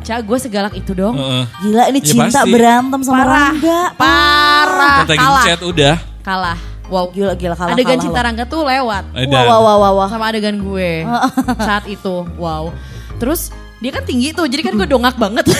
Cak 0.03 0.18
gue 0.20 0.34
segalak 0.36 0.74
itu 0.74 0.92
dong. 0.92 1.14
Heeh. 1.14 1.44
Gila 1.62 1.84
ini 1.88 1.98
Ya, 1.98 2.05
cinta 2.05 2.42
pasti. 2.42 2.50
berantem 2.50 3.00
sama 3.00 3.14
Parah. 3.16 3.38
Rangga. 3.48 3.80
Parah. 3.94 4.98
Kata 5.00 5.14
Kalah. 5.14 5.44
chat 5.44 5.61
udah. 5.62 5.94
Kalah. 6.20 6.59
Wow. 6.93 7.09
Gila 7.09 7.32
gila 7.32 7.57
kalah 7.57 7.72
adegan 7.72 7.97
kalah, 7.97 8.05
cinta 8.05 8.12
kalah. 8.14 8.26
Rangga 8.28 8.45
tuh 8.45 8.61
lewat. 8.62 9.05
Wah 9.09 9.45
wah 9.49 9.59
wah 9.59 9.76
wah 9.80 9.93
wah. 9.97 10.07
sama 10.07 10.28
adegan 10.28 10.61
gue 10.61 11.09
saat 11.66 11.88
itu. 11.88 12.28
Wow. 12.36 12.68
Terus 13.16 13.49
dia 13.80 13.90
kan 13.90 14.05
tinggi 14.05 14.30
tuh, 14.30 14.45
jadi 14.45 14.62
kan 14.62 14.76
gue 14.76 14.84
dongak 14.84 15.16
banget. 15.16 15.49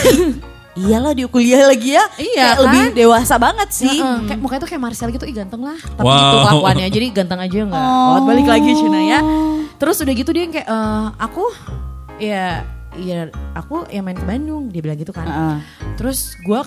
Iyalah 0.73 1.13
di 1.13 1.21
kuliah 1.27 1.69
lagi 1.69 1.93
ya. 1.93 2.01
Iya, 2.17 2.33
Kayak 2.33 2.49
kan? 2.49 2.63
lebih 2.65 2.83
dewasa 2.97 3.35
banget 3.37 3.69
sih. 3.69 3.93
Heeh, 3.93 4.25
kayak 4.25 4.39
mukanya 4.41 4.61
tuh 4.61 4.69
kayak 4.69 4.81
Marcel 4.81 5.09
gitu, 5.09 5.21
ih 5.23 5.35
ganteng 5.35 5.61
lah. 5.61 5.77
Tapi 5.77 6.01
Wow. 6.01 6.17
gitu 6.17 6.37
kelakuannya, 6.41 6.87
jadi 6.89 7.05
ganteng 7.13 7.39
aja 7.39 7.57
enggak. 7.61 7.77
Oh. 7.83 8.25
balik 8.25 8.47
lagi 8.47 8.73
Cina 8.73 8.99
ya. 8.99 9.19
Terus 9.77 10.01
udah 10.01 10.13
gitu 10.13 10.29
dia 10.33 10.41
yang 10.41 10.53
kayak, 10.53 10.65
"Eh, 10.65 11.05
aku 11.19 11.43
ya, 12.17 12.65
ya 12.97 13.19
aku 13.53 13.85
yang 13.89 14.01
main 14.01 14.17
ke 14.17 14.25
Bandung, 14.25 14.73
dia 14.73 14.81
bilang 14.81 14.97
gitu 14.97 15.13
kan. 15.13 15.29
Heeh. 15.29 15.55
Terus 15.93 16.33
gue 16.41 16.61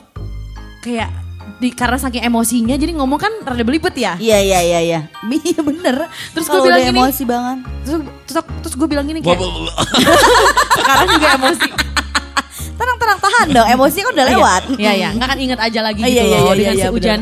kayak 0.82 1.10
di 1.56 1.72
karena 1.72 1.96
saking 1.96 2.26
emosinya 2.28 2.76
jadi 2.76 2.92
ngomong 2.98 3.20
kan 3.20 3.32
rada 3.46 3.64
belibet 3.64 3.96
ya. 3.96 4.18
Iya 4.20 4.38
iya 4.44 4.60
iya 4.60 4.80
iya. 4.82 5.00
Iya 5.46 5.60
bener. 5.64 6.10
Terus 6.36 6.46
gua 6.50 6.60
bilang 6.60 6.80
gini, 6.84 6.98
emosi 7.00 7.22
banget. 7.24 7.58
Terus 7.86 7.96
terus, 8.28 8.44
terus 8.62 8.74
gue 8.76 8.88
bilang 8.88 9.06
gini 9.08 9.20
kayak 9.24 9.40
sekarang 10.78 11.06
juga 11.16 11.28
emosi. 11.40 11.68
Tenang 12.76 12.96
tenang 13.00 13.20
tahan 13.24 13.46
dong. 13.56 13.68
Emosi 13.72 13.98
kan 14.04 14.10
udah 14.12 14.26
lewat. 14.36 14.62
Iya 14.76 14.92
iya, 14.92 15.08
nggak 15.16 15.28
kan 15.32 15.38
inget 15.40 15.60
aja 15.60 15.80
lagi 15.80 16.00
Oh, 16.04 16.08
gitu 16.08 16.18
iya, 16.20 16.24
iya, 16.28 16.38
loh 16.38 16.52
iya, 16.52 16.58
dengan 16.60 16.74
iya, 16.76 16.84
si 16.84 16.88
hujan 16.92 17.20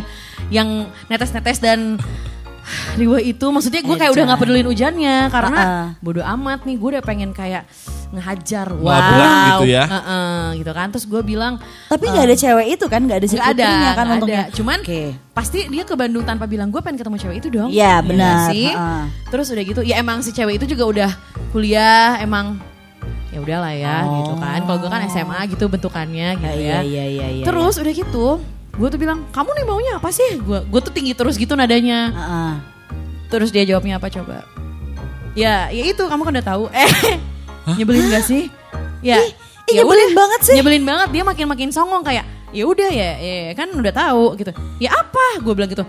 yang 0.52 0.68
netes-netes 1.08 1.58
dan 1.62 1.96
riwa 3.00 3.18
itu 3.20 3.46
maksudnya 3.48 3.80
gue 3.84 3.96
kayak 3.96 4.12
udah 4.12 4.24
nggak 4.28 4.40
pedulin 4.40 4.68
hujannya 4.68 5.16
karena 5.32 5.60
Uh-uh. 5.60 5.86
bodo 6.00 6.22
amat 6.24 6.64
nih 6.68 6.76
gue 6.76 6.88
udah 6.96 7.04
pengen 7.04 7.30
kayak 7.32 7.64
ngehajar 8.08 8.68
wow 8.70 9.00
gitu 9.56 9.64
ya. 9.66 9.84
Heeh, 9.84 10.42
gitu 10.58 10.70
kan 10.70 10.86
terus 10.88 11.04
gue 11.04 11.20
bilang 11.20 11.56
Tapi 11.86 12.04
nggak 12.04 12.24
ada 12.24 12.36
cewek 12.36 12.66
itu 12.72 12.84
kan, 12.84 13.00
nggak 13.00 13.18
ada 13.18 13.26
si 13.26 13.34
nggak 13.34 13.52
ada 13.54 13.70
kan 13.92 14.06
untungnya. 14.12 14.44
ada 14.44 14.52
cuman 14.52 14.78
Oke. 14.80 15.02
pasti 15.30 15.58
dia 15.66 15.82
ke 15.82 15.94
Bandung 15.94 16.22
tanpa 16.22 16.44
bilang 16.44 16.68
gue 16.68 16.78
pengen 16.78 16.96
ketemu 16.96 17.16
cewek 17.18 17.36
itu 17.38 17.48
dong 17.48 17.68
Iya, 17.68 17.98
nggak 17.98 18.06
benar. 18.06 18.36
sih 18.48 18.68
Heeh. 18.68 19.02
terus 19.28 19.46
udah 19.48 19.64
gitu 19.64 19.80
ya 19.80 19.94
emang 19.96 20.20
si 20.20 20.30
cewek 20.30 20.56
itu 20.56 20.68
juga 20.68 20.84
udah 20.86 21.10
kuliah 21.50 22.18
emang 22.18 22.58
ya 23.28 23.38
udahlah 23.38 23.72
ya 23.72 23.96
gitu 24.02 24.34
kan 24.36 24.60
kalau 24.62 24.78
gue 24.78 24.88
kan 24.88 25.02
SMA 25.08 25.38
gitu 25.48 25.64
bentukannya 25.66 26.28
gitu 26.36 26.46
Ah, 26.46 26.54
ya 26.54 26.78
Iya 26.78 26.82
iya 26.82 27.04
iya 27.04 27.26
iya. 27.32 27.44
Terus 27.44 27.74
udah 27.76 27.90
gitu, 27.90 28.26
gue 28.72 28.88
tuh 28.88 28.96
bilang, 28.96 29.26
kamu 29.28 29.50
nih 29.52 29.64
maunya 29.64 29.92
apa 29.98 30.08
sih? 30.08 30.38
Gue 30.38 30.62
gue 30.62 30.80
tuh 30.80 30.90
tinggi 30.90 31.12
terus 31.12 31.34
gitu 31.34 31.52
nadanya. 31.52 32.10
Heeh. 32.10 32.52
Terus 33.26 33.50
dia 33.50 33.62
jawabnya 33.64 33.98
apa 33.98 34.06
coba? 34.08 34.46
Ya, 35.34 35.66
ya 35.68 35.82
itu 35.84 35.98
kamu 35.98 36.22
kan 36.22 36.32
udah 36.32 36.46
tahu. 36.46 36.64
Eh, 36.78 36.86
nyebelin 37.72 38.04
gak 38.12 38.24
sih? 38.28 38.52
Ya, 39.00 39.20
ih, 39.20 39.32
ya 39.72 39.80
nyebelin 39.84 40.12
udah. 40.12 40.16
banget 40.16 40.40
sih. 40.44 40.54
Nyebelin 40.56 40.84
banget. 40.84 41.08
Dia 41.12 41.22
makin 41.24 41.46
makin 41.48 41.68
songong 41.72 42.02
kayak, 42.04 42.24
ya 42.52 42.64
udah 42.64 42.90
ya, 42.92 43.10
ya 43.20 43.52
kan 43.56 43.68
udah 43.72 43.92
tahu 43.92 44.36
gitu. 44.36 44.52
Ya 44.80 44.92
apa? 44.92 45.40
Gue 45.40 45.52
bilang 45.56 45.72
gitu. 45.72 45.84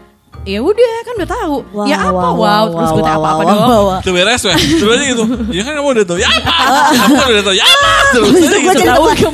Ya 0.46 0.62
udah 0.62 0.94
kan 1.02 1.14
udah 1.18 1.30
tahu. 1.32 1.56
Wow, 1.74 1.86
ya 1.90 1.98
apa? 1.98 2.12
wow, 2.14 2.34
Wow, 2.38 2.38
wow, 2.38 2.66
terus 2.70 2.92
gue 2.94 3.02
wow, 3.02 3.08
tanya 3.10 3.18
apa 3.18 3.30
apa 3.34 3.42
wow, 3.42 3.50
dong. 3.50 3.60
wow, 3.66 3.82
wow. 3.82 4.00
Itu 4.06 4.12
beres 4.14 4.42
weh. 4.46 4.58
Terus 4.78 4.92
aja 4.94 5.06
gitu. 5.10 5.24
Ya 5.50 5.62
kan 5.66 5.72
kamu 5.74 5.90
udah 5.90 6.06
tahu. 6.06 6.18
Ya 6.22 6.30
apa? 6.30 6.56
Kamu 7.02 7.14
kan 7.18 7.28
udah 7.34 7.44
tahu. 7.50 7.56
Ya 7.58 7.66
apa? 7.66 7.94
Terus 8.14 8.30
Itu 8.30 8.58
gue 8.62 8.74
jadi 8.78 8.92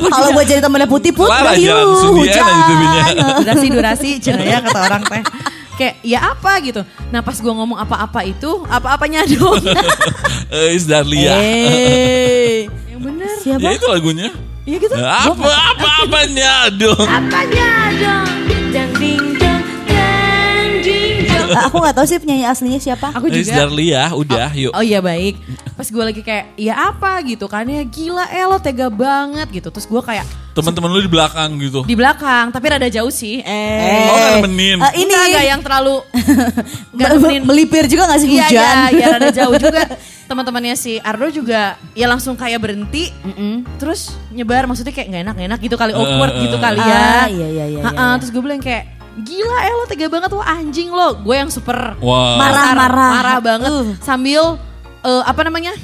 kalau 0.07 0.29
gue 0.31 0.45
jadi 0.47 0.61
temennya 0.63 0.87
putih 0.87 1.11
put, 1.11 1.27
di 1.27 1.67
end 1.67 2.15
hujan. 2.15 2.43
aja 2.47 2.63
jadinya. 2.63 3.03
durasi 3.43 3.67
durasi 3.67 4.09
cina 4.23 4.39
ya 4.39 4.63
kata 4.63 4.79
orang 4.87 5.03
teh 5.03 5.21
kayak 5.81 5.95
ya 6.01 6.19
apa 6.27 6.61
gitu 6.61 6.81
nah 7.09 7.19
pas 7.19 7.33
gue 7.33 7.49
ngomong 7.49 7.75
apa-apa 7.75 8.21
itu 8.23 8.49
apa-apanya 8.67 9.25
dong 9.33 9.57
Eh, 10.47 10.75
Is 10.75 10.83
Darlia. 10.83 11.33
eh 11.33 12.67
yang 12.87 13.01
bener 13.01 13.33
Siapa? 13.39 13.57
Ya 13.59 13.69
itu 13.71 13.87
lagunya. 13.87 14.29
Iya 14.61 14.77
gitu 14.77 14.93
Apa 14.93 15.47
apa 15.73 15.89
apanya 16.05 16.69
dong? 16.71 17.01
apanya 17.01 17.71
dong 17.95 18.29
dang 18.69 18.91
ding 18.93 19.25
dong 19.33 19.63
dang 19.87 20.71
ding 20.79 21.17
dong 21.25 21.49
Ah, 21.51 21.65
aku 21.67 21.79
nggak 21.79 21.95
tahu 21.95 22.05
sih 22.05 22.17
penyanyi 22.17 22.45
aslinya 22.45 22.77
siapa. 22.77 23.09
aku 23.09 23.27
Is 23.27 23.47
juga 23.47 23.65
Darlia, 23.65 24.13
udah 24.13 24.49
yuk. 24.53 24.71
Oh 24.71 24.79
iya 24.79 25.01
baik. 25.01 25.35
Pas 25.73 25.83
gue 25.85 26.03
lagi 26.05 26.21
kayak, 26.21 26.53
ya 26.55 26.73
apa 26.87 27.19
gitu 27.25 27.43
kan 27.45 27.65
ya 27.65 27.81
gila 27.81 28.29
eh 28.29 28.45
lo 28.45 28.55
tega 28.57 28.87
banget 28.87 29.49
gitu. 29.51 29.67
Terus 29.67 29.83
gue 29.83 30.01
kayak 30.01 30.23
Teman-teman 30.51 30.89
lu 30.89 30.99
di 30.99 31.07
belakang 31.07 31.49
gitu. 31.57 31.79
di 31.81 31.93
belakang, 31.93 32.49
tapi 32.49 32.65
rada 32.67 32.87
jauh 32.87 33.07
sih. 33.07 33.39
Eh, 33.39 34.05
Oh, 34.05 34.17
nemenin. 34.37 34.77
eh, 34.77 34.93
ini 34.97 35.07
Enggak, 35.07 35.25
enggak 35.25 35.45
yang 35.47 35.61
terlalu 35.61 35.95
nggak 36.95 37.07
Be- 37.07 37.15
nemenin. 37.17 37.41
melipir 37.43 37.83
juga 37.85 38.03
nggak 38.05 38.19
sih 38.19 38.29
Iya, 38.29 38.45
hujan? 38.45 38.59
iya, 38.59 38.75
iya, 38.91 39.05
rada 39.11 39.29
jauh 39.31 39.55
juga. 39.55 39.83
Teman-temannya 40.29 40.75
si 40.75 40.95
Ardo 40.97 41.27
juga 41.27 41.75
ya 41.91 42.07
langsung 42.07 42.33
kayak 42.33 42.55
berhenti, 42.57 43.11
terus 43.75 44.11
nyebar 44.29 44.63
maksudnya 44.63 44.91
kayak 44.91 45.07
nggak 45.09 45.21
enak 45.21 45.33
nggak 45.33 45.49
enak 45.49 45.59
gitu 45.61 45.75
kali 45.75 45.91
awkward 45.91 46.33
gitu 46.39 46.55
kali 46.55 46.79
ya. 46.79 46.87
Ah, 46.87 47.27
iya, 47.27 47.47
iya, 47.49 47.65
iya, 47.67 47.79
Ha-ha, 47.81 47.91
iya, 47.91 48.03
iya. 48.05 48.15
Terus 48.17 48.31
gue 48.31 48.41
bilang 48.41 48.59
kayak 48.59 48.83
gila 49.21 49.57
eh 49.61 49.73
lo 49.73 49.83
tega 49.85 50.07
banget 50.07 50.31
wah 50.31 50.47
anjing 50.49 50.87
lo. 50.87 51.19
Gue 51.19 51.35
yang 51.35 51.51
super 51.51 51.99
Wah. 51.99 52.39
Marah, 52.39 52.55
kasar, 52.65 52.75
marah. 52.77 53.11
marah 53.13 53.37
banget 53.41 53.71
Uh. 53.73 53.87
sambil 53.99 54.55
eh, 55.01 55.23
apa 55.25 55.41
namanya? 55.43 55.75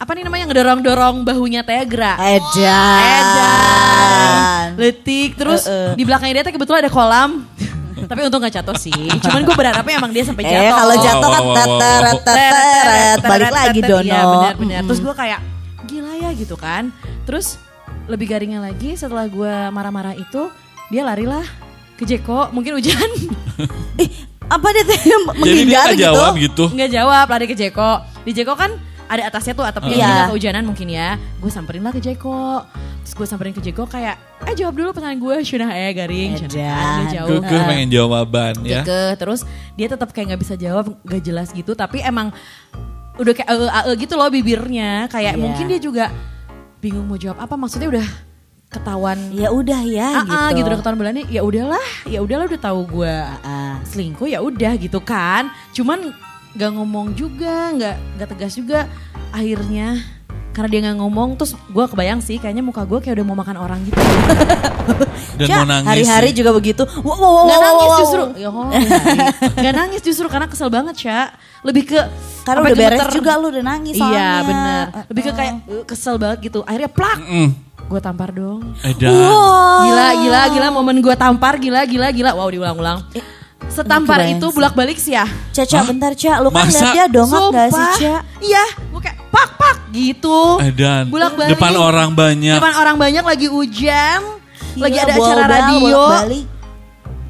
Apa 0.00 0.16
nih 0.16 0.24
namanya 0.24 0.48
ngedorong-dorong 0.48 1.16
bahunya 1.22 1.60
Tegra. 1.60 2.16
Edan. 2.16 3.00
Edan. 3.04 4.66
Letik 4.80 5.36
terus 5.36 5.68
Eh, 5.68 5.92
eh. 5.92 5.92
di 5.92 6.08
belakangnya 6.08 6.40
dia 6.40 6.44
tuh 6.48 6.54
kebetulan 6.56 6.80
ada 6.80 6.90
kolam. 6.90 7.30
Tapi 8.10 8.20
untung 8.24 8.40
gak 8.40 8.54
jatuh 8.56 8.72
sih. 8.74 8.96
Cuman 9.20 9.44
gue 9.44 9.52
berharapnya 9.52 10.00
emang 10.00 10.08
dia 10.08 10.24
sampai 10.24 10.48
jatuh. 10.48 10.56
Eh 10.56 10.72
kalau 10.72 10.96
jatuh 10.96 11.28
kan 11.28 11.42
teteret 11.52 12.18
teteret 12.24 13.18
balik 13.22 13.52
lagi 13.52 13.80
Dono. 13.84 14.00
Iya 14.00 14.20
benar-benar. 14.24 14.82
Terus 14.88 15.00
gue 15.00 15.14
kayak 15.14 15.40
gila 15.84 16.12
ya 16.16 16.30
gitu 16.32 16.56
kan. 16.56 16.88
Terus 17.28 17.60
lebih 18.08 18.26
garingnya 18.26 18.64
lagi 18.64 18.96
setelah 18.96 19.28
gue 19.28 19.52
marah-marah 19.68 20.16
itu 20.16 20.48
dia 20.88 21.04
larilah 21.04 21.44
ke 21.94 22.02
Jeko 22.02 22.48
mungkin 22.50 22.74
hujan 22.74 22.96
Ih, 24.02 24.10
apa 24.48 24.66
dia 24.72 24.82
teh 24.82 24.98
Jadi 24.98 25.06
dia 25.06 25.18
menghindar 25.22 25.84
nggak 25.86 25.94
gitu? 25.94 26.02
jawab 26.02 26.32
gitu. 26.34 26.64
nggak 26.72 26.90
jawab 26.90 27.26
lari 27.28 27.46
ke 27.46 27.54
Jeko 27.54 27.90
di 28.24 28.32
Jeko 28.32 28.58
kan 28.58 28.74
ada 29.10 29.26
atasnya 29.26 29.52
tuh 29.52 29.66
atapnya 29.66 29.90
Iya. 29.90 29.98
jadi 29.98 30.12
nggak 30.12 30.28
kehujanan 30.30 30.62
mungkin 30.64 30.88
ya. 30.88 31.08
Gue 31.36 31.50
samperin 31.50 31.82
lah 31.82 31.90
ke 31.90 31.98
Jeko. 31.98 32.62
Terus 33.02 33.12
gue 33.12 33.26
samperin 33.26 33.50
ke 33.50 33.58
Jeko 33.60 33.82
kayak 33.84 34.14
eh 34.40 34.54
jawab 34.54 34.72
dulu 34.72 34.94
pertanyaan 34.94 35.18
gue 35.18 35.34
sudah 35.50 35.68
eh 35.68 35.90
garing 35.90 36.38
udah 36.38 37.10
jauh. 37.10 37.42
Gue 37.42 37.60
pengen 37.66 37.90
jawaban 37.90 38.54
ya. 38.62 38.86
Terus 39.12 39.42
dia 39.74 39.90
tetap 39.90 40.10
kayak 40.10 40.30
nggak 40.30 40.40
bisa 40.40 40.54
jawab 40.54 40.94
nggak 41.02 41.20
jelas 41.20 41.50
gitu. 41.50 41.74
Tapi 41.74 42.00
emang 42.00 42.30
udah 43.16 43.32
kayak 43.34 43.48
ae 43.48 43.66
ae 43.66 43.92
gitu 43.98 44.14
loh 44.14 44.30
bibirnya. 44.30 45.10
Kayak 45.10 45.34
Iya. 45.34 45.42
mungkin 45.42 45.64
dia 45.66 45.80
juga 45.80 46.04
bingung 46.78 47.04
mau 47.04 47.18
jawab 47.18 47.42
apa. 47.42 47.54
Maksudnya 47.54 47.90
udah 47.90 48.06
ketahuan 48.70 49.18
Ya 49.34 49.50
udah 49.50 49.82
ya 49.82 50.06
ah, 50.06 50.22
ah, 50.22 50.22
gitu. 50.54 50.62
gitu. 50.62 50.66
Udah 50.70 50.78
ketahuan 50.78 50.98
bulannya 50.98 51.24
ya 51.26 51.42
udahlah. 51.42 51.86
Ya 52.06 52.22
udahlah 52.22 52.46
udah 52.46 52.60
tahu 52.62 52.80
gue 52.88 53.14
Ah. 53.42 53.74
selingkuh 53.82 54.30
ya 54.30 54.38
udah 54.38 54.78
gitu 54.78 55.02
kan. 55.02 55.50
Cuman 55.74 56.14
nggak 56.52 56.70
ngomong 56.72 57.14
juga 57.14 57.70
nggak 57.72 57.96
nggak 58.16 58.28
tegas 58.28 58.52
juga 58.54 58.90
akhirnya 59.30 60.02
karena 60.50 60.68
dia 60.68 60.80
nggak 60.82 60.98
ngomong 60.98 61.28
terus 61.34 61.54
gue 61.54 61.84
kebayang 61.86 62.18
sih 62.18 62.36
kayaknya 62.36 62.60
muka 62.60 62.82
gue 62.82 62.98
kayak 62.98 63.14
udah 63.14 63.24
mau 63.24 63.36
makan 63.36 63.56
orang 63.56 63.78
gitu 63.82 63.96
Dan 65.30 65.46
Cak, 65.46 65.56
mau 65.56 65.68
nangis. 65.70 65.88
Hari-hari 66.04 66.30
juga 66.34 66.50
begitu. 66.52 66.82
Wow, 67.00 67.16
wow, 67.16 67.16
wow, 67.16 67.44
Nggak 67.46 67.56
wow, 67.56 67.64
nangis 67.64 67.80
wow, 67.80 67.88
wow. 67.88 68.00
justru 68.02 68.22
Ya 68.36 68.48
Allah, 68.50 68.68
Nggak 69.60 69.74
nangis 69.74 70.00
justru 70.02 70.26
karena 70.28 70.46
kesel 70.50 70.68
banget 70.68 70.94
Sya 70.98 71.20
Lebih 71.62 71.82
ke 71.86 72.00
Karena 72.44 72.60
udah 72.62 72.76
beres 72.76 73.06
juga 73.08 73.32
lu 73.36 73.48
udah 73.48 73.64
nangis 73.64 73.94
Iya 73.94 74.02
soalnya. 74.02 74.28
bener 74.44 74.84
Lebih 75.08 75.22
ke 75.22 75.32
kayak 75.32 75.54
"Eh, 75.64 75.84
kesel 75.86 76.20
banget 76.20 76.38
gitu 76.44 76.60
Akhirnya 76.62 76.90
plak 76.90 77.18
Mm. 77.22 77.48
Gue 77.88 78.00
tampar 78.00 78.30
dong 78.30 78.60
Edan. 78.82 79.08
Wow. 79.08 79.80
Gila 79.82 80.06
gila 80.18 80.40
gila 80.50 80.66
momen 80.70 80.96
gue 80.98 81.14
tampar 81.16 81.54
gila 81.56 81.80
gila 81.84 82.08
gila 82.10 82.30
Wow 82.34 82.48
diulang-ulang 82.50 82.98
Setampar 83.68 84.24
itu 84.26 84.40
sih. 84.42 84.54
bolak-balik 84.54 84.96
sih 84.96 85.12
ya 85.12 85.28
Caca 85.52 85.84
bentar 85.84 86.12
Ca, 86.12 86.40
lu 86.40 86.48
kan 86.48 86.66
Masa? 86.66 86.80
liat 86.80 86.92
dia 86.92 87.04
dongak 87.06 87.42
gak 87.50 87.68
sih. 87.70 87.86
Ca? 88.00 88.16
Iya 88.40 88.64
gue 88.88 89.00
kayak 89.00 89.16
pak 89.28 89.48
pak 89.54 89.76
gitu 89.90 90.38
Edan. 90.58 91.04
Bolak-balik. 91.06 91.54
Depan 91.54 91.72
orang 91.74 92.10
banyak. 92.12 92.56
Depan 92.56 92.74
orang 92.74 92.96
banyak 92.96 93.22
lagi 93.22 93.46
hujan 93.46 94.20
Lagi 94.74 94.96
Gila, 94.96 95.04
ada 95.04 95.14
acara 95.14 95.44
radio 95.46 95.78
bolak-balik. 95.82 96.46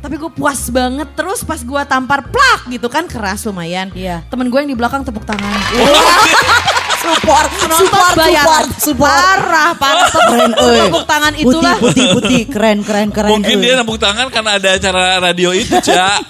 Tapi 0.00 0.14
gue 0.16 0.30
puas 0.32 0.60
banget 0.70 1.08
Terus 1.12 1.44
pas 1.44 1.60
gue 1.60 1.82
tampar 1.84 2.24
plak 2.24 2.60
gitu 2.68 2.88
kan 2.88 3.04
Keras 3.04 3.44
lumayan 3.44 3.92
Iya. 3.92 4.24
Temen 4.28 4.48
gue 4.48 4.58
yang 4.58 4.70
di 4.70 4.76
belakang 4.76 5.04
tepuk 5.04 5.28
tangan 5.28 5.60
Support, 7.10 7.48
support, 7.58 8.12
support, 8.14 8.66
support. 8.78 9.10
Parah, 9.10 9.70
parah. 9.74 10.06
Keren, 10.10 10.52
euy. 10.54 10.78
Tepuk 10.86 11.04
tangan 11.10 11.32
Putih, 11.34 11.50
itulah. 11.50 11.76
putih, 11.82 12.06
putih, 12.14 12.42
keren, 12.46 12.78
keren, 12.86 13.08
keren. 13.10 13.30
Mungkin 13.34 13.56
euy. 13.58 13.64
dia 13.66 13.74
nempuk 13.74 13.98
tangan 13.98 14.30
karena 14.30 14.50
ada 14.62 14.68
acara 14.78 15.04
radio 15.18 15.50
itu, 15.50 15.74
Cak. 15.74 16.20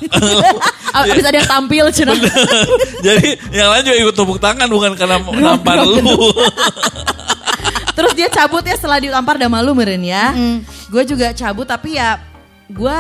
Abis 0.97 1.23
ada 1.23 1.37
yang 1.37 1.51
tampil 1.51 1.85
cina. 1.93 2.17
Jadi 3.07 3.29
yang 3.55 3.69
lain 3.71 3.83
juga 3.87 3.97
ikut 4.09 4.15
tepuk 4.17 4.39
tangan 4.41 4.67
bukan 4.67 4.93
karena 4.97 5.17
mau 5.21 5.37
nampar 5.37 5.85
lu. 5.85 6.01
Terus 7.97 8.13
dia 8.17 8.29
cabut 8.33 8.65
ya 8.65 8.75
setelah 8.81 8.97
ditampar 8.97 9.37
udah 9.37 9.51
malu 9.53 9.77
meren 9.77 10.01
ya. 10.01 10.33
Gue 10.89 11.05
juga 11.05 11.31
cabut 11.37 11.69
tapi 11.69 12.01
ya 12.01 12.17
gue 12.71 12.99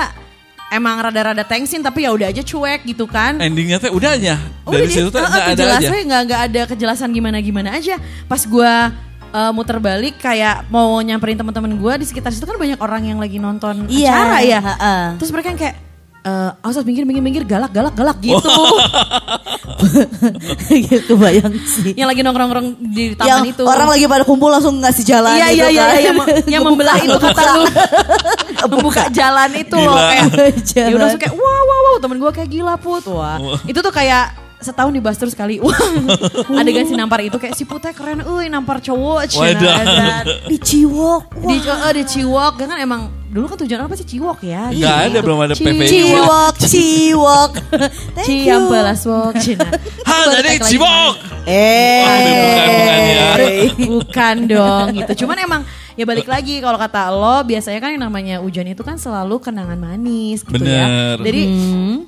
emang 0.70 0.96
rada-rada 1.00 1.42
tensin 1.42 1.80
tapi 1.80 2.02
ya 2.02 2.10
udah 2.10 2.30
aja 2.30 2.40
cuek 2.40 2.86
gitu 2.86 3.04
kan. 3.04 3.36
Endingnya 3.36 3.76
teh 3.76 3.90
udah 3.90 4.14
aja. 4.14 4.38
Udah 4.62 4.72
Dari 4.72 4.86
di- 4.86 4.94
situ 4.94 5.08
tuh 5.08 5.18
eh, 5.18 5.22
nggak 5.22 5.34
ada 5.34 5.42
aja. 5.42 5.52
kejelasannya 5.52 6.02
nggak 6.06 6.22
nggak 6.24 6.40
ada 6.46 6.60
kejelasan 6.66 7.08
gimana 7.10 7.38
gimana 7.38 7.68
aja. 7.74 7.98
Pas 8.24 8.40
gue 8.40 8.72
eh, 9.30 9.50
muter 9.50 9.78
balik 9.78 10.16
kayak 10.16 10.66
mau 10.66 10.94
nyamperin 10.98 11.36
teman-teman 11.36 11.72
gue 11.72 11.92
di 11.98 12.06
sekitar 12.06 12.30
situ 12.30 12.44
kan 12.44 12.54
banyak 12.54 12.78
orang 12.78 13.02
yang 13.04 13.18
lagi 13.18 13.36
nonton 13.36 13.86
Iya, 13.86 14.10
acara 14.10 14.38
ya. 14.40 14.60
heeh. 14.64 15.02
Terus 15.18 15.30
mereka 15.30 15.48
yang 15.48 15.60
kayak 15.60 15.76
eh 16.20 16.50
awas 16.60 16.76
minggir 16.84 17.04
minggir 17.04 17.22
minggir 17.22 17.44
galak 17.44 17.72
galak 17.72 17.94
galak 17.94 18.16
gitu. 18.20 18.44
Kebayang 21.08 21.54
sih. 21.64 21.96
yang 21.96 22.06
lagi 22.06 22.20
nongkrong-nongkrong 22.20 22.68
di 22.92 23.16
taman 23.16 23.28
Yang 23.28 23.44
itu. 23.56 23.62
orang 23.64 23.88
lagi 23.88 24.04
pada 24.04 24.24
kumpul 24.24 24.52
langsung 24.52 24.76
ngasih 24.78 25.04
jalan 25.04 25.32
Iya 25.32 25.46
gitu 25.48 25.56
iya 25.56 25.68
iya 25.70 25.84
kan. 25.86 26.00
yang, 26.00 26.16
mem- 26.16 26.28
yang 26.58 26.62
membelah 26.62 26.96
itu 26.98 27.16
kata 27.16 27.42
lu 27.56 27.64
membuka 28.76 29.08
jalan 29.08 29.48
itu 29.56 29.76
loh 29.76 29.96
Gila. 29.96 30.10
kayak 30.10 30.26
Jalan. 30.62 30.84
ya 30.84 30.92
udah 30.92 31.00
langsung 31.02 31.22
kayak 31.22 31.34
wow 31.34 31.62
wow 31.62 31.80
wow 31.82 31.96
temen 31.96 32.16
gue 32.18 32.30
kayak 32.30 32.50
gila 32.50 32.74
put 32.76 33.04
wah 33.08 33.36
itu 33.64 33.78
tuh 33.80 33.90
kayak 33.90 34.24
setahun 34.60 34.92
dibahas 34.92 35.16
terus 35.16 35.32
kali 35.32 35.56
wah 35.56 35.72
adegan 36.52 36.84
si 36.84 36.92
nampar 36.92 37.24
itu 37.24 37.40
kayak 37.40 37.56
si 37.56 37.64
putih 37.64 37.96
keren 37.96 38.20
euy 38.20 38.46
nampar 38.46 38.76
cowok 38.78 39.24
cina 39.26 39.56
Wadah. 39.56 39.76
dan 39.80 40.24
Di 40.44 40.56
Ciwok. 40.60 41.22
di 41.40 41.56
di 41.96 42.02
Ciwok 42.04 42.52
kan 42.60 42.76
emang 42.76 43.08
dulu 43.30 43.46
kan 43.46 43.56
tujuan 43.62 43.80
apa 43.86 43.94
sih 43.94 44.06
Ciwok 44.06 44.42
ya? 44.42 44.74
Nggak 44.74 44.96
ada, 45.06 45.18
belum 45.22 45.38
ada 45.38 45.54
PVJ. 45.54 45.90
Ciwok, 45.94 46.54
ciwok. 46.74 47.52
Thank 48.18 48.26
you. 48.26 48.42
Ciampelas 48.50 49.02
Wok 49.06 49.34
Cina. 49.38 49.70
Ha, 50.10 50.26
jadi 50.26 50.58
Tag 50.58 50.66
lagi 50.66 50.70
cibok. 50.74 51.14
Eh. 51.46 52.02
Aduh, 52.02 52.34
bukan, 52.34 52.58
bukan 52.66 52.98
ya. 53.06 53.30
Bukan 53.86 54.36
dong 54.50 54.86
gitu. 54.98 55.12
Cuman 55.22 55.36
emang 55.38 55.62
ya 55.94 56.02
balik 56.02 56.26
lagi 56.26 56.58
kalau 56.58 56.74
kata 56.74 57.14
lo 57.14 57.46
biasanya 57.46 57.78
kan 57.78 57.94
yang 57.94 58.02
namanya 58.10 58.42
hujan 58.42 58.66
itu 58.66 58.82
kan 58.82 58.98
selalu 58.98 59.38
kenangan 59.38 59.78
manis 59.78 60.42
gitu 60.42 60.58
Bener. 60.58 61.22
ya. 61.22 61.22
Jadi 61.22 61.42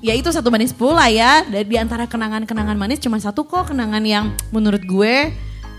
ya 0.03 0.13
itu 0.19 0.27
satu 0.35 0.51
manis 0.51 0.75
pula 0.75 1.07
ya. 1.07 1.47
Dan 1.47 1.63
di 1.63 1.79
antara 1.79 2.03
kenangan-kenangan 2.11 2.75
manis 2.75 2.99
cuma 2.99 3.15
satu 3.23 3.47
kok 3.47 3.71
kenangan 3.71 4.03
yang 4.03 4.35
menurut 4.51 4.83
gue 4.83 5.31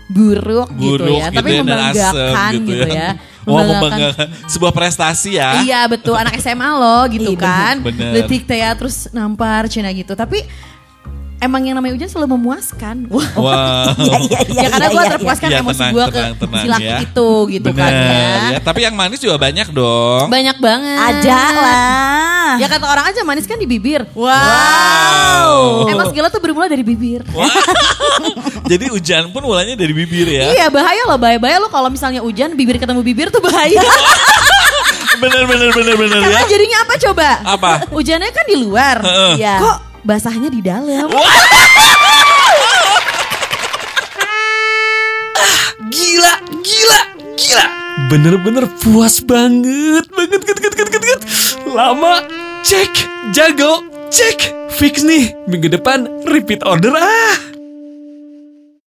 buruk, 0.05 0.69
gitu 0.77 1.01
Buruk 1.01 1.17
ya. 1.17 1.27
gitu 1.33 1.37
Tapi 1.41 1.49
ya, 1.49 1.59
membanggakan 1.65 2.13
asem 2.13 2.61
gitu, 2.61 2.87
ya. 2.93 3.09
Wah, 3.49 3.61
membanggakan. 3.61 4.27
Sebuah 4.49 4.73
prestasi 4.73 5.37
ya. 5.37 5.61
Iya 5.61 5.81
betul 5.85 6.17
anak 6.17 6.37
SMA 6.41 6.69
lo 6.77 7.05
gitu 7.09 7.33
kan. 7.37 7.81
bener. 7.81 8.13
Detik 8.21 8.45
teh 8.45 8.61
ya 8.61 8.73
terus 8.73 9.09
nampar 9.13 9.69
Cina 9.69 9.89
gitu. 9.93 10.13
Tapi 10.17 10.45
emang 11.43 11.61
yang 11.67 11.75
namanya 11.75 11.93
hujan 11.99 12.09
selalu 12.09 12.37
memuaskan. 12.39 13.07
Wah. 13.11 13.29
Wow. 13.35 13.53
Iya, 14.05 14.17
iya, 14.21 14.39
iya. 14.47 14.61
ya 14.65 14.69
karena 14.69 14.87
gue 14.89 15.03
iya, 15.03 15.13
terpuaskan 15.17 15.49
iya. 15.49 15.59
emosi 15.61 15.81
Ya, 15.81 15.91
gue 15.91 16.05
tenang, 16.05 16.13
ke 16.13 16.39
tenang, 16.45 16.63
si 16.63 16.67
laki 16.69 16.85
ya. 16.85 16.97
itu 17.03 17.29
gitu 17.51 17.69
kan 17.73 17.91
Bener, 17.91 18.09
ya. 18.09 18.51
ya. 18.55 18.59
Tapi 18.61 18.79
yang 18.85 18.95
manis 18.95 19.19
juga 19.21 19.35
banyak 19.37 19.67
dong. 19.73 20.25
Banyak 20.29 20.57
banget. 20.61 20.99
Ada 20.99 21.41
lah. 21.53 22.53
Ya 22.61 22.67
kata 22.69 22.85
orang 22.85 23.05
aja 23.11 23.21
manis 23.25 23.45
kan 23.45 23.57
di 23.57 23.67
bibir. 23.67 24.05
Wow. 24.13 25.89
Emang 25.89 26.07
segala 26.13 26.27
tuh 26.31 26.41
bermula 26.41 26.69
dari 26.69 26.81
bibir. 26.85 27.21
Wah. 27.33 27.49
Jadi 28.71 28.85
hujan 28.89 29.29
pun 29.29 29.43
mulanya 29.45 29.75
dari 29.77 29.93
bibir 29.93 30.27
ya. 30.29 30.53
Iya 30.53 30.65
bahaya 30.71 31.03
loh, 31.05 31.17
bahaya-bahaya 31.19 31.57
lo 31.61 31.69
kalau 31.69 31.89
misalnya 31.91 32.21
hujan 32.23 32.53
bibir 32.53 32.79
ketemu 32.79 33.01
bibir 33.03 33.27
tuh 33.29 33.41
bahaya. 33.43 33.81
Bener 35.15 35.47
bener 35.47 35.69
bener 35.71 35.95
bener 35.95 36.19
ya. 36.19 36.27
Karena 36.27 36.43
jadinya 36.51 36.77
apa 36.83 36.93
coba? 36.99 37.29
Apa? 37.47 37.71
Hujannya 37.87 38.29
kan 38.35 38.45
di 38.51 38.57
luar. 38.59 38.97
Iya. 39.39 39.63
Kok 39.63 39.77
basahnya 40.05 40.53
di 40.53 40.61
dalam? 40.61 41.09
Gila, 45.89 46.33
gila, 46.61 46.99
gila. 47.33 47.65
Bener-bener 48.13 48.69
puas 48.79 49.17
banget, 49.19 50.05
banget, 50.13 50.41
banget, 50.45 50.57
banget, 50.61 50.73
banget, 50.77 51.01
banget. 51.01 51.21
Lama, 51.73 52.13
cek, 52.61 52.93
jago, 53.33 53.81
cek. 54.13 54.53
Fix 54.75 55.01
nih, 55.01 55.33
minggu 55.49 55.71
depan 55.71 56.05
repeat 56.29 56.61
order 56.61 56.93
ah. 56.93 57.54